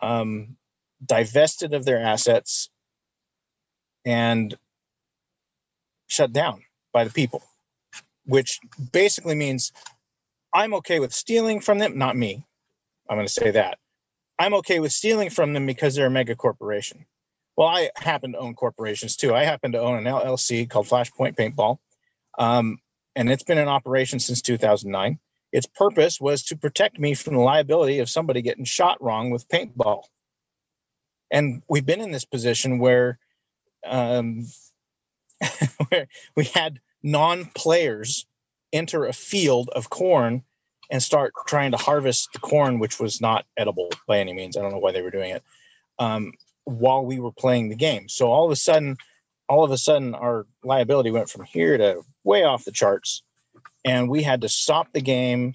um, 0.00 0.56
divested 1.04 1.74
of 1.74 1.84
their 1.84 1.98
assets 1.98 2.68
and 4.04 4.54
shut 6.06 6.32
down 6.32 6.62
by 6.92 7.04
the 7.04 7.10
people, 7.10 7.42
which 8.26 8.60
basically 8.92 9.34
means 9.34 9.72
I'm 10.54 10.74
okay 10.74 11.00
with 11.00 11.12
stealing 11.12 11.60
from 11.60 11.78
them, 11.78 11.96
not 11.96 12.16
me. 12.16 12.44
I'm 13.08 13.16
going 13.16 13.26
to 13.26 13.32
say 13.32 13.50
that. 13.52 13.78
I'm 14.38 14.54
okay 14.54 14.80
with 14.80 14.92
stealing 14.92 15.30
from 15.30 15.52
them 15.52 15.66
because 15.66 15.94
they're 15.94 16.06
a 16.06 16.10
mega 16.10 16.34
corporation. 16.34 17.06
Well, 17.56 17.68
I 17.68 17.90
happen 17.96 18.32
to 18.32 18.38
own 18.38 18.54
corporations 18.54 19.16
too. 19.16 19.34
I 19.34 19.44
happen 19.44 19.72
to 19.72 19.80
own 19.80 19.98
an 19.98 20.04
LLC 20.04 20.68
called 20.68 20.86
Flashpoint 20.86 21.36
Paintball, 21.36 21.78
um, 22.38 22.78
and 23.14 23.30
it's 23.30 23.42
been 23.42 23.58
in 23.58 23.68
operation 23.68 24.18
since 24.18 24.40
2009. 24.40 25.18
Its 25.52 25.66
purpose 25.66 26.18
was 26.18 26.42
to 26.44 26.56
protect 26.56 26.98
me 26.98 27.14
from 27.14 27.34
the 27.34 27.40
liability 27.40 27.98
of 27.98 28.08
somebody 28.08 28.40
getting 28.40 28.64
shot 28.64 29.02
wrong 29.02 29.30
with 29.30 29.48
paintball. 29.48 30.04
And 31.30 31.62
we've 31.68 31.84
been 31.84 32.00
in 32.00 32.10
this 32.10 32.24
position 32.24 32.78
where, 32.78 33.18
um, 33.86 34.46
where 35.88 36.08
we 36.36 36.44
had 36.44 36.80
non-players 37.02 38.26
enter 38.72 39.04
a 39.04 39.12
field 39.12 39.68
of 39.74 39.90
corn 39.90 40.42
and 40.90 41.02
start 41.02 41.32
trying 41.46 41.70
to 41.70 41.76
harvest 41.76 42.32
the 42.32 42.38
corn, 42.38 42.78
which 42.78 43.00
was 43.00 43.20
not 43.20 43.46
edible 43.56 43.90
by 44.06 44.18
any 44.18 44.32
means. 44.32 44.56
I 44.56 44.62
don't 44.62 44.72
know 44.72 44.78
why 44.78 44.92
they 44.92 45.02
were 45.02 45.10
doing 45.10 45.30
it 45.30 45.42
um, 45.98 46.32
while 46.64 47.04
we 47.04 47.18
were 47.18 47.32
playing 47.32 47.68
the 47.68 47.76
game. 47.76 48.08
So 48.08 48.30
all 48.30 48.44
of 48.44 48.50
a 48.50 48.56
sudden, 48.56 48.96
all 49.48 49.64
of 49.64 49.70
a 49.70 49.78
sudden, 49.78 50.14
our 50.14 50.46
liability 50.62 51.10
went 51.10 51.30
from 51.30 51.44
here 51.44 51.76
to 51.78 52.02
way 52.24 52.44
off 52.44 52.64
the 52.64 52.72
charts, 52.72 53.22
and 53.84 54.08
we 54.08 54.22
had 54.22 54.42
to 54.42 54.48
stop 54.48 54.92
the 54.92 55.00
game 55.00 55.54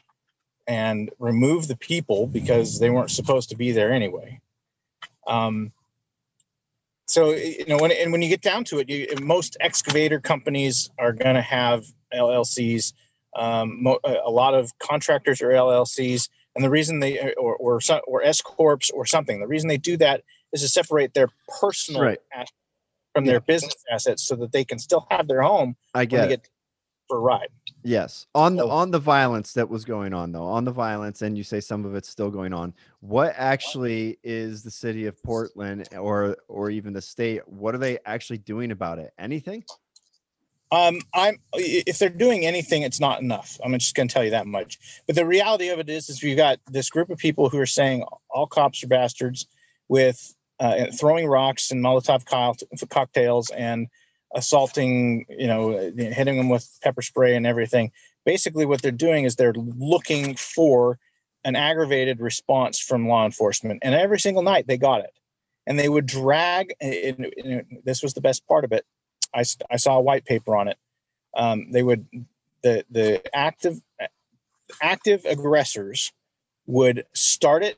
and 0.67 1.09
remove 1.19 1.67
the 1.67 1.77
people 1.77 2.27
because 2.27 2.79
they 2.79 2.89
weren't 2.89 3.11
supposed 3.11 3.49
to 3.49 3.55
be 3.55 3.71
there 3.71 3.91
anyway. 3.91 4.39
Um, 5.25 5.71
so 7.07 7.31
you 7.31 7.65
know 7.67 7.77
when 7.77 7.91
and 7.91 8.11
when 8.11 8.21
you 8.21 8.27
get 8.27 8.41
down 8.41 8.65
to 8.65 8.79
it, 8.79 8.89
you, 8.89 9.07
most 9.21 9.55
excavator 9.61 10.19
companies 10.19 10.89
are 10.99 11.13
going 11.13 11.35
to 11.35 11.41
have 11.41 11.85
LLCs 12.13 12.93
um, 13.35 13.83
mo- 13.83 13.99
a 14.03 14.29
lot 14.31 14.53
of 14.53 14.71
contractors 14.79 15.41
or 15.41 15.49
LLCs, 15.49 16.29
and 16.55 16.63
the 16.63 16.69
reason 16.69 16.99
they 16.99 17.33
or 17.35 17.55
or, 17.55 17.79
or 18.07 18.23
S 18.23 18.41
corps 18.41 18.79
or 18.93 19.05
something, 19.05 19.39
the 19.39 19.47
reason 19.47 19.67
they 19.67 19.77
do 19.77 19.97
that 19.97 20.23
is 20.53 20.61
to 20.61 20.67
separate 20.67 21.13
their 21.13 21.27
personal 21.59 22.01
Right. 22.01 22.19
assets 22.33 22.51
from 23.13 23.25
their 23.25 23.39
business 23.39 23.75
assets, 23.91 24.23
so 24.23 24.35
that 24.35 24.51
they 24.51 24.63
can 24.63 24.79
still 24.79 25.05
have 25.09 25.27
their 25.27 25.41
home 25.41 25.75
I 25.93 25.99
when 26.01 26.07
get 26.09 26.29
get 26.29 26.49
for 27.09 27.17
a 27.17 27.21
ride. 27.21 27.47
Yes. 27.83 28.27
On 28.35 28.55
the 28.55 28.63
So- 28.63 28.69
on 28.69 28.91
the 28.91 28.99
violence 28.99 29.53
that 29.53 29.69
was 29.69 29.85
going 29.85 30.13
on 30.13 30.31
though, 30.33 30.43
on 30.43 30.65
the 30.65 30.71
violence 30.71 31.21
and 31.21 31.37
you 31.37 31.43
say 31.43 31.59
some 31.61 31.85
of 31.85 31.95
it's 31.95 32.09
still 32.09 32.29
going 32.29 32.53
on. 32.53 32.73
What 32.99 33.33
actually 33.37 34.17
is 34.23 34.61
the 34.63 34.71
city 34.71 35.05
of 35.05 35.21
Portland 35.23 35.87
or 35.97 36.37
or 36.49 36.69
even 36.69 36.91
the 36.93 37.01
state 37.01 37.47
what 37.47 37.73
are 37.73 37.77
they 37.79 37.97
actually 38.05 38.39
doing 38.39 38.71
about 38.71 38.99
it? 38.99 39.13
Anything? 39.17 39.63
Um, 40.71 40.99
I'm 41.13 41.39
if 41.53 41.97
they're 41.97 42.09
doing 42.09 42.45
anything, 42.45 42.81
it's 42.81 42.99
not 42.99 43.21
enough. 43.21 43.57
I'm 43.63 43.71
just 43.73 43.95
going 43.95 44.07
to 44.09 44.13
tell 44.13 44.23
you 44.23 44.31
that 44.31 44.47
much. 44.47 44.77
But 45.05 45.15
the 45.15 45.25
reality 45.25 45.69
of 45.69 45.79
it 45.79 45.89
is, 45.89 46.09
is 46.09 46.21
you've 46.21 46.37
got 46.37 46.59
this 46.67 46.89
group 46.89 47.09
of 47.09 47.17
people 47.17 47.49
who 47.49 47.59
are 47.59 47.65
saying 47.65 48.03
all 48.29 48.47
cops 48.47 48.83
are 48.83 48.87
bastards, 48.87 49.47
with 49.87 50.35
uh, 50.59 50.87
throwing 50.93 51.27
rocks 51.27 51.71
and 51.71 51.83
Molotov 51.83 52.25
cocktails 52.89 53.49
and 53.51 53.87
assaulting, 54.35 55.25
you 55.29 55.47
know, 55.47 55.91
hitting 55.95 56.37
them 56.37 56.49
with 56.49 56.69
pepper 56.83 57.01
spray 57.01 57.35
and 57.35 57.47
everything. 57.47 57.91
Basically, 58.25 58.65
what 58.65 58.81
they're 58.81 58.91
doing 58.91 59.23
is 59.23 59.35
they're 59.35 59.53
looking 59.53 60.35
for 60.35 60.99
an 61.45 61.55
aggravated 61.55 62.19
response 62.19 62.79
from 62.79 63.07
law 63.07 63.23
enforcement, 63.23 63.79
and 63.83 63.95
every 63.95 64.19
single 64.19 64.43
night 64.43 64.67
they 64.67 64.77
got 64.77 64.99
it. 65.01 65.11
And 65.65 65.77
they 65.77 65.89
would 65.89 66.05
drag. 66.05 66.73
And, 66.81 67.27
and 67.43 67.65
this 67.83 68.01
was 68.01 68.13
the 68.13 68.21
best 68.21 68.47
part 68.47 68.63
of 68.63 68.71
it. 68.71 68.85
I, 69.33 69.43
I 69.69 69.77
saw 69.77 69.97
a 69.97 70.01
white 70.01 70.25
paper 70.25 70.55
on 70.55 70.67
it. 70.67 70.77
Um, 71.35 71.71
they 71.71 71.83
would 71.83 72.05
the 72.63 72.83
the 72.89 73.21
active 73.35 73.79
active 74.81 75.25
aggressors 75.25 76.11
would 76.65 77.05
start 77.13 77.63
it, 77.63 77.77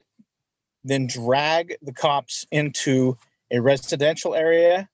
then 0.84 1.08
drag 1.08 1.76
the 1.82 1.94
cops 1.94 2.46
into 2.52 3.18
a 3.52 3.60
residential 3.60 4.36
area, 4.36 4.90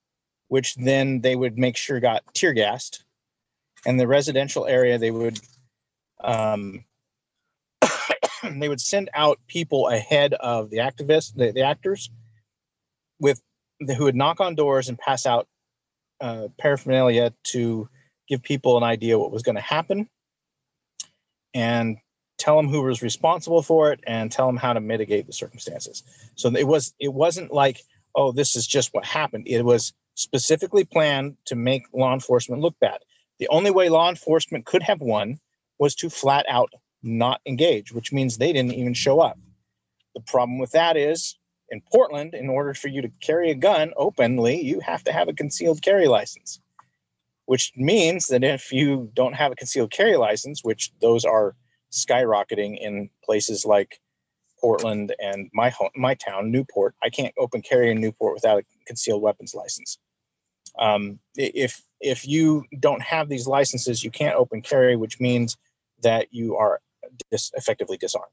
which 0.47 0.75
then 0.75 1.21
they 1.21 1.35
would 1.35 1.57
make 1.57 1.77
sure 1.77 1.99
got 1.99 2.23
tear 2.33 2.53
gassed, 2.53 3.03
and 3.85 3.99
the 3.99 4.07
residential 4.07 4.65
area 4.65 4.97
they 4.97 5.11
would 5.11 5.39
um, 6.23 6.83
they 8.43 8.69
would 8.69 8.81
send 8.81 9.09
out 9.13 9.39
people 9.47 9.87
ahead 9.87 10.33
of 10.33 10.69
the 10.69 10.77
activists, 10.77 11.33
the, 11.35 11.51
the 11.51 11.61
actors, 11.61 12.09
with 13.19 13.41
who 13.97 14.05
would 14.05 14.15
knock 14.15 14.39
on 14.39 14.55
doors 14.55 14.89
and 14.89 14.97
pass 14.97 15.25
out 15.25 15.47
uh, 16.21 16.47
paraphernalia 16.57 17.33
to 17.43 17.89
give 18.27 18.41
people 18.41 18.77
an 18.77 18.83
idea 18.83 19.19
what 19.19 19.31
was 19.31 19.43
going 19.43 19.55
to 19.55 19.61
happen 19.61 20.09
and 21.53 21.97
tell 22.37 22.57
them 22.57 22.67
who 22.67 22.81
was 22.81 23.01
responsible 23.01 23.61
for 23.61 23.91
it 23.91 23.99
and 24.05 24.31
tell 24.31 24.47
them 24.47 24.57
how 24.57 24.73
to 24.73 24.81
mitigate 24.81 25.27
the 25.27 25.33
circumstances. 25.33 26.03
So 26.35 26.49
it 26.49 26.67
was 26.67 26.93
it 26.99 27.13
wasn't 27.13 27.51
like 27.51 27.81
oh 28.15 28.31
this 28.31 28.55
is 28.55 28.67
just 28.67 28.93
what 28.93 29.05
happened. 29.05 29.47
It 29.47 29.63
was 29.63 29.93
specifically 30.15 30.83
planned 30.85 31.37
to 31.45 31.55
make 31.55 31.83
law 31.93 32.13
enforcement 32.13 32.61
look 32.61 32.75
bad. 32.79 32.99
The 33.39 33.47
only 33.49 33.71
way 33.71 33.89
law 33.89 34.09
enforcement 34.09 34.65
could 34.65 34.83
have 34.83 35.01
won 35.01 35.39
was 35.79 35.95
to 35.95 36.09
flat 36.09 36.45
out 36.49 36.71
not 37.03 37.39
engage 37.45 37.93
which 37.93 38.11
means 38.11 38.37
they 38.37 38.51
didn't 38.51 38.73
even 38.73 38.93
show 38.93 39.19
up. 39.19 39.37
The 40.15 40.21
problem 40.21 40.59
with 40.59 40.71
that 40.71 40.97
is 40.97 41.37
in 41.69 41.81
Portland, 41.91 42.33
in 42.33 42.49
order 42.49 42.73
for 42.73 42.87
you 42.87 43.01
to 43.01 43.09
carry 43.21 43.51
a 43.51 43.55
gun 43.55 43.93
openly, 43.97 44.61
you 44.61 44.79
have 44.79 45.03
to 45.05 45.11
have 45.11 45.27
a 45.27 45.33
concealed 45.33 45.81
carry 45.81 46.07
license, 46.07 46.59
which 47.45 47.71
means 47.75 48.27
that 48.27 48.43
if 48.43 48.71
you 48.71 49.09
don't 49.13 49.33
have 49.33 49.51
a 49.51 49.55
concealed 49.55 49.91
carry 49.91 50.17
license, 50.17 50.63
which 50.63 50.91
those 51.01 51.25
are 51.25 51.55
skyrocketing 51.91 52.77
in 52.79 53.09
places 53.23 53.65
like 53.65 53.99
Portland 54.59 55.15
and 55.19 55.49
my 55.53 55.69
home, 55.69 55.89
my 55.95 56.15
town, 56.15 56.51
Newport, 56.51 56.95
I 57.03 57.09
can't 57.09 57.33
open 57.37 57.61
carry 57.61 57.91
in 57.91 57.99
Newport 57.99 58.35
without 58.35 58.59
a 58.59 58.63
concealed 58.85 59.21
weapons 59.21 59.53
license. 59.55 59.97
Um, 60.77 61.19
if 61.35 61.81
if 62.01 62.27
you 62.27 62.65
don't 62.79 63.01
have 63.01 63.29
these 63.29 63.47
licenses, 63.47 64.03
you 64.03 64.11
can't 64.11 64.35
open 64.35 64.61
carry, 64.61 64.95
which 64.95 65.19
means 65.19 65.57
that 66.01 66.27
you 66.31 66.57
are 66.57 66.81
dis- 67.31 67.51
effectively 67.55 67.97
disarmed 67.97 68.31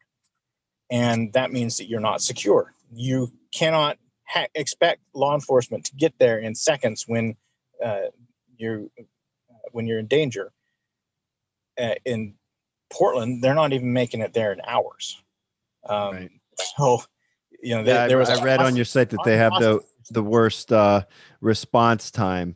and 0.93 1.33
that 1.33 1.51
means 1.51 1.79
that 1.79 1.89
you're 1.89 2.01
not 2.01 2.21
secure. 2.21 2.75
You 2.93 3.33
cannot 3.51 3.97
ha- 4.29 4.47
expect 4.55 5.01
law 5.15 5.35
enforcement 5.35 5.87
to 5.87 5.97
get 5.97 6.13
there 6.19 6.39
in 6.39 6.55
seconds 6.55 7.09
when 7.09 7.35
uh, 7.83 8.11
you're 8.59 8.85
when 9.73 9.87
you're 9.87 9.99
in 9.99 10.07
danger. 10.07 10.53
Uh, 11.81 11.95
in 12.05 12.35
Portland, 12.93 13.43
they're 13.43 13.55
not 13.55 13.73
even 13.73 13.91
making 13.91 14.21
it 14.21 14.35
there 14.35 14.53
in 14.53 14.61
hours. 14.67 15.21
Um, 15.89 16.15
Right. 16.15 16.31
So, 16.77 17.03
you 17.63 17.75
know, 17.75 17.83
there, 17.83 17.95
Yeah, 17.95 18.05
I- 18.05 18.09
there 18.09 18.19
was. 18.19 18.29
I, 18.29 18.45
read 18.45 18.61
on 18.61 18.77
your 18.77 18.85
site 18.85 19.09
that 19.11 19.25
they 19.25 19.39
have 19.39 19.55
the 19.59 19.81
the 20.11 20.23
worst 20.23 20.73
uh, 20.73 21.03
response 21.41 22.11
time. 22.11 22.55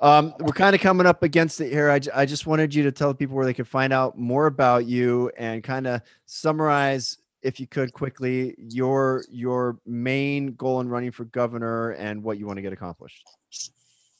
Um, 0.00 0.34
we're 0.40 0.52
kind 0.52 0.74
of 0.74 0.80
coming 0.80 1.06
up 1.06 1.22
against 1.22 1.60
it 1.60 1.70
here. 1.70 1.90
I, 1.90 2.00
I 2.14 2.24
just 2.26 2.46
wanted 2.46 2.74
you 2.74 2.82
to 2.84 2.92
tell 2.92 3.12
people 3.14 3.36
where 3.36 3.44
they 3.44 3.54
could 3.54 3.68
find 3.68 3.92
out 3.92 4.18
more 4.18 4.46
about 4.46 4.86
you 4.86 5.30
and 5.36 5.62
kind 5.62 5.86
of 5.86 6.00
summarize, 6.26 7.18
if 7.44 7.60
you 7.60 7.66
could 7.66 7.92
quickly, 7.92 8.54
your 8.56 9.22
your 9.30 9.78
main 9.86 10.54
goal 10.54 10.80
in 10.80 10.88
running 10.88 11.12
for 11.12 11.24
governor 11.26 11.90
and 11.90 12.22
what 12.22 12.38
you 12.38 12.46
want 12.46 12.56
to 12.56 12.62
get 12.62 12.72
accomplished. 12.72 13.22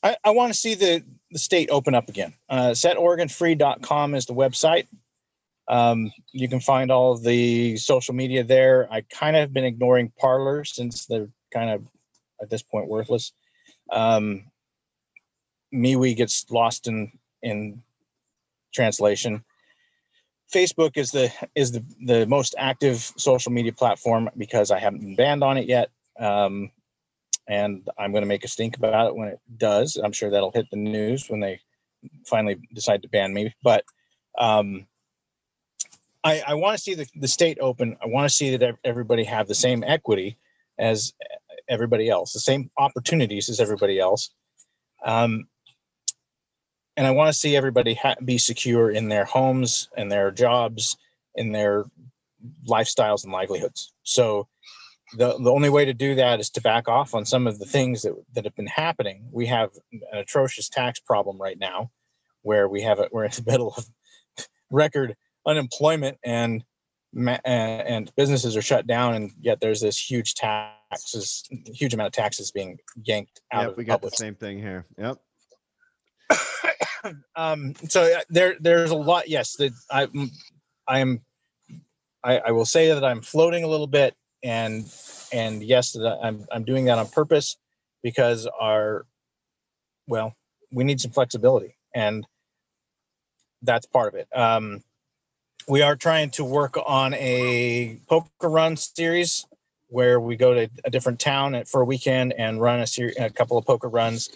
I, 0.02 0.16
I 0.22 0.30
want 0.30 0.52
to 0.52 0.58
see 0.58 0.74
the 0.74 1.02
the 1.30 1.38
state 1.38 1.70
open 1.70 1.94
up 1.94 2.08
again. 2.08 2.34
Uh, 2.50 2.70
SetOregonFree.com 2.70 4.14
is 4.14 4.26
the 4.26 4.34
website. 4.34 4.86
Um, 5.66 6.12
you 6.32 6.46
can 6.46 6.60
find 6.60 6.90
all 6.90 7.16
the 7.16 7.78
social 7.78 8.14
media 8.14 8.44
there. 8.44 8.86
I 8.92 9.00
kind 9.00 9.34
of 9.34 9.40
have 9.40 9.54
been 9.54 9.64
ignoring 9.64 10.12
Parler 10.20 10.62
since 10.64 11.06
they're 11.06 11.30
kind 11.52 11.70
of 11.70 11.82
at 12.42 12.50
this 12.50 12.62
point 12.62 12.88
worthless. 12.88 13.32
Um, 13.90 14.44
MeWe 15.74 16.14
gets 16.14 16.44
lost 16.50 16.86
in 16.86 17.10
in 17.42 17.82
translation. 18.74 19.42
Facebook 20.52 20.96
is 20.96 21.10
the 21.10 21.32
is 21.54 21.72
the 21.72 21.84
the 22.04 22.26
most 22.26 22.54
active 22.58 22.98
social 23.16 23.52
media 23.52 23.72
platform 23.72 24.30
because 24.36 24.70
I 24.70 24.78
haven't 24.78 25.00
been 25.00 25.16
banned 25.16 25.42
on 25.42 25.56
it 25.56 25.68
yet. 25.68 25.90
Um, 26.18 26.70
and 27.48 27.88
I'm 27.98 28.12
going 28.12 28.22
to 28.22 28.28
make 28.28 28.44
a 28.44 28.48
stink 28.48 28.76
about 28.76 29.08
it 29.08 29.16
when 29.16 29.28
it 29.28 29.40
does. 29.58 29.96
I'm 30.02 30.12
sure 30.12 30.30
that'll 30.30 30.52
hit 30.52 30.66
the 30.70 30.76
news 30.76 31.28
when 31.28 31.40
they 31.40 31.60
finally 32.26 32.58
decide 32.72 33.02
to 33.02 33.08
ban 33.08 33.34
me. 33.34 33.54
But 33.62 33.84
um, 34.38 34.86
I, 36.22 36.42
I 36.46 36.54
want 36.54 36.76
to 36.76 36.82
see 36.82 36.94
the, 36.94 37.06
the 37.16 37.28
state 37.28 37.58
open. 37.60 37.96
I 38.02 38.06
want 38.06 38.28
to 38.28 38.34
see 38.34 38.56
that 38.56 38.76
everybody 38.84 39.24
have 39.24 39.46
the 39.46 39.54
same 39.54 39.84
equity 39.86 40.38
as 40.78 41.12
everybody 41.68 42.08
else, 42.08 42.32
the 42.32 42.40
same 42.40 42.70
opportunities 42.78 43.48
as 43.48 43.60
everybody 43.60 43.98
else. 43.98 44.30
Um, 45.04 45.46
and 46.96 47.06
I 47.06 47.10
want 47.10 47.32
to 47.32 47.38
see 47.38 47.56
everybody 47.56 47.94
ha- 47.94 48.16
be 48.24 48.38
secure 48.38 48.90
in 48.90 49.08
their 49.08 49.24
homes 49.24 49.88
and 49.96 50.10
their 50.10 50.30
jobs, 50.30 50.96
in 51.34 51.52
their 51.52 51.84
lifestyles 52.68 53.24
and 53.24 53.32
livelihoods. 53.32 53.92
So 54.02 54.48
the, 55.16 55.36
the 55.38 55.50
only 55.50 55.70
way 55.70 55.84
to 55.84 55.94
do 55.94 56.14
that 56.16 56.40
is 56.40 56.50
to 56.50 56.60
back 56.60 56.88
off 56.88 57.14
on 57.14 57.24
some 57.24 57.46
of 57.46 57.58
the 57.58 57.64
things 57.64 58.02
that, 58.02 58.14
that 58.34 58.44
have 58.44 58.54
been 58.56 58.66
happening. 58.66 59.26
We 59.30 59.46
have 59.46 59.70
an 59.92 60.18
atrocious 60.18 60.68
tax 60.68 61.00
problem 61.00 61.40
right 61.40 61.58
now 61.58 61.90
where 62.42 62.68
we 62.68 62.82
have 62.82 63.00
it, 63.00 63.12
we're 63.12 63.24
in 63.24 63.30
the 63.30 63.44
middle 63.50 63.74
of 63.76 63.86
record 64.70 65.16
unemployment 65.46 66.18
and 66.24 66.64
and 67.44 68.12
businesses 68.16 68.56
are 68.56 68.62
shut 68.62 68.88
down 68.88 69.14
and 69.14 69.30
yet 69.40 69.60
there's 69.60 69.80
this 69.80 69.98
huge 69.98 70.34
taxes 70.34 71.44
huge 71.66 71.94
amount 71.94 72.08
of 72.08 72.12
taxes 72.12 72.50
being 72.50 72.76
yanked 73.04 73.40
out 73.52 73.62
yep, 73.62 73.70
of 73.70 73.76
we 73.76 73.84
got 73.84 73.94
public. 73.94 74.12
the 74.12 74.16
same 74.16 74.34
thing 74.34 74.58
here 74.58 74.84
yep 74.98 75.16
um 77.36 77.74
so 77.88 78.02
uh, 78.02 78.20
there 78.30 78.56
there's 78.60 78.90
a 78.90 78.96
lot 78.96 79.28
yes 79.28 79.56
that 79.56 79.72
i 79.90 80.08
i 80.88 80.98
am 80.98 81.20
I, 82.22 82.38
I 82.38 82.50
will 82.52 82.66
say 82.66 82.88
that 82.92 83.04
i'm 83.04 83.20
floating 83.20 83.64
a 83.64 83.68
little 83.68 83.86
bit 83.86 84.14
and 84.42 84.90
and 85.32 85.62
yes 85.62 85.92
that 85.92 86.18
i'm 86.22 86.46
i'm 86.52 86.64
doing 86.64 86.86
that 86.86 86.98
on 86.98 87.08
purpose 87.08 87.56
because 88.02 88.46
our 88.60 89.06
well 90.06 90.34
we 90.72 90.84
need 90.84 91.00
some 91.00 91.10
flexibility 91.10 91.76
and 91.94 92.26
that's 93.62 93.86
part 93.86 94.12
of 94.12 94.20
it. 94.20 94.28
Um 94.36 94.82
we 95.66 95.80
are 95.80 95.96
trying 95.96 96.30
to 96.30 96.44
work 96.44 96.76
on 96.84 97.14
a 97.14 97.98
poker 98.06 98.50
run 98.50 98.76
series 98.76 99.46
where 99.88 100.20
we 100.20 100.36
go 100.36 100.52
to 100.52 100.68
a 100.84 100.90
different 100.90 101.18
town 101.18 101.64
for 101.64 101.80
a 101.80 101.84
weekend 101.84 102.34
and 102.34 102.60
run 102.60 102.80
a, 102.80 102.86
series, 102.86 103.16
a 103.18 103.30
couple 103.30 103.56
of 103.56 103.64
poker 103.64 103.88
runs. 103.88 104.28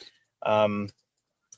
Um, 0.46 0.88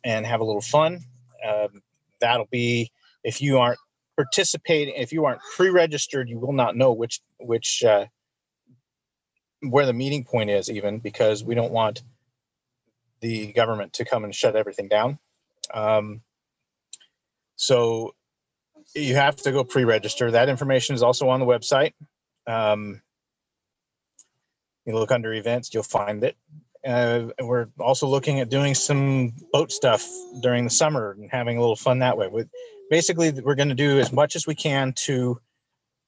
and 0.05 0.27
have 0.27 0.41
a 0.41 0.45
little 0.45 0.61
fun. 0.61 1.01
Um, 1.47 1.83
that'll 2.21 2.49
be 2.51 2.91
if 3.25 3.41
you 3.41 3.59
aren't 3.59 3.79
participating, 4.17 4.95
if 4.97 5.13
you 5.13 5.25
aren't 5.25 5.41
pre-registered, 5.57 6.29
you 6.29 6.39
will 6.39 6.53
not 6.53 6.77
know 6.77 6.93
which 6.93 7.21
which 7.39 7.83
uh, 7.85 8.07
where 9.61 9.87
the 9.87 9.93
meeting 9.93 10.25
point 10.25 10.51
is, 10.51 10.71
even 10.71 10.99
because 10.99 11.45
we 11.45 11.55
don't 11.55 11.73
want 11.73 12.03
the 13.21 13.53
government 13.53 13.93
to 13.95 14.05
come 14.05 14.25
and 14.25 14.35
shut 14.35 14.57
everything 14.57 14.89
down. 14.89 15.19
Um, 15.73 16.23
so 17.57 18.15
you 18.95 19.15
have 19.17 19.37
to 19.37 19.53
go 19.53 19.63
pre-register. 19.63 20.31
That 20.31 20.49
information 20.49 20.95
is 20.95 21.03
also 21.03 21.29
on 21.29 21.41
the 21.41 21.47
website. 21.47 21.93
Um, 22.47 23.03
you 24.87 24.95
look 24.95 25.13
under 25.13 25.33
events, 25.33 25.73
you'll 25.73 25.83
find 25.83 26.25
it. 26.25 26.37
Uh, 26.87 27.27
we're 27.43 27.67
also 27.79 28.07
looking 28.07 28.41
at 28.41 28.49
doing 28.49 28.75
some 28.75 29.33
boat 29.53 29.71
stuff 29.71 30.07
during 30.41 30.65
the 30.65 30.71
summer 30.71 31.13
and 31.13 31.31
having 31.31 31.57
a 31.57 31.61
little 31.61 31.77
fun 31.77 31.99
that 31.99 32.17
way. 32.17 32.29
With 32.29 32.49
basically, 32.91 33.31
we're 33.31 33.55
going 33.55 33.69
to 33.69 33.75
do 33.75 33.99
as 33.99 34.13
much 34.13 34.35
as 34.35 34.47
we 34.47 34.55
can 34.55 34.95
to 35.05 35.39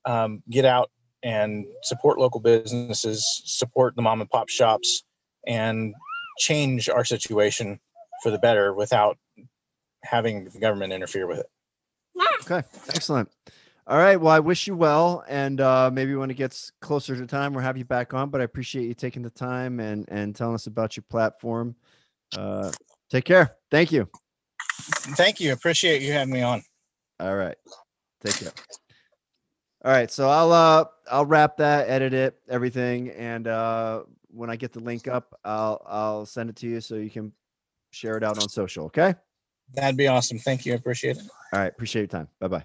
um, 0.05 0.43
get 0.51 0.65
out 0.65 0.91
and 1.23 1.67
support 1.83 2.19
local 2.19 2.41
businesses, 2.41 3.43
support 3.45 3.95
the 3.97 4.03
mom 4.03 4.21
and 4.21 4.31
pop 4.31 4.49
shops, 4.49 5.05
and 5.47 5.95
change 6.39 6.89
our 6.89 7.05
situation 7.05 7.79
for 8.23 8.31
the 8.31 8.39
better 8.39 8.73
without 8.73 9.19
having 10.03 10.49
the 10.49 10.59
government 10.59 10.93
interfere 10.93 11.27
with 11.27 11.39
it. 11.39 11.47
Okay, 12.43 12.67
excellent. 12.89 13.31
All 13.87 13.99
right. 13.99 14.17
Well, 14.17 14.33
I 14.33 14.39
wish 14.39 14.69
you 14.69 14.77
well, 14.77 15.25
and 15.29 15.61
uh, 15.61 15.91
maybe 15.93 16.15
when 16.15 16.31
it 16.31 16.35
gets 16.35 16.71
closer 16.81 17.17
to 17.17 17.27
time, 17.27 17.53
we'll 17.53 17.65
have 17.65 17.77
you 17.77 17.85
back 17.85 18.15
on. 18.15 18.31
But 18.31 18.41
I 18.41 18.45
appreciate 18.45 18.87
you 18.87 18.95
taking 18.95 19.23
the 19.23 19.31
time 19.31 19.81
and 19.81 20.05
and 20.09 20.37
telling 20.37 20.55
us 20.55 20.69
about 20.69 20.97
your 20.97 21.05
platform. 21.11 21.75
Uh, 22.37 22.71
take 23.11 23.25
care. 23.25 23.57
Thank 23.71 23.91
you. 23.91 24.09
Thank 25.17 25.41
you. 25.41 25.53
Appreciate 25.53 26.01
you 26.03 26.13
having 26.13 26.33
me 26.33 26.43
on. 26.43 26.63
All 27.19 27.35
right. 27.35 27.57
Take 28.25 28.37
care. 28.37 28.53
All 29.85 29.91
right. 29.93 30.11
So 30.11 30.29
I'll 30.29 30.53
uh 30.53 30.85
I'll 31.11 31.27
wrap 31.27 31.57
that, 31.57 31.89
edit 31.89 32.15
it, 32.15 32.39
everything, 32.49 33.11
and 33.11 33.49
uh, 33.49 34.05
when 34.29 34.49
I 34.49 34.55
get 34.55 34.73
the 34.73 34.81
link 34.81 35.09
up, 35.09 35.39
I'll 35.45 35.85
I'll 35.87 36.27
send 36.27 36.51
it 36.51 36.57
to 36.57 36.69
you 36.69 36.81
so 36.81 36.95
you 36.95 37.11
can 37.11 37.33
share 37.91 38.17
it 38.17 38.23
out 38.23 38.39
on 38.39 38.49
social. 38.49 38.87
Okay. 38.87 39.15
That'd 39.75 39.97
be 39.97 40.07
awesome. 40.07 40.39
Thank 40.39 40.67
you. 40.67 40.75
I 40.75 40.77
appreciate 40.77 41.17
it. 41.17 41.25
All 41.53 41.59
right. 41.59 41.73
Appreciate 41.73 42.03
your 42.03 42.09
time. 42.09 42.29
Bye 42.39 42.49
bye. 42.49 42.65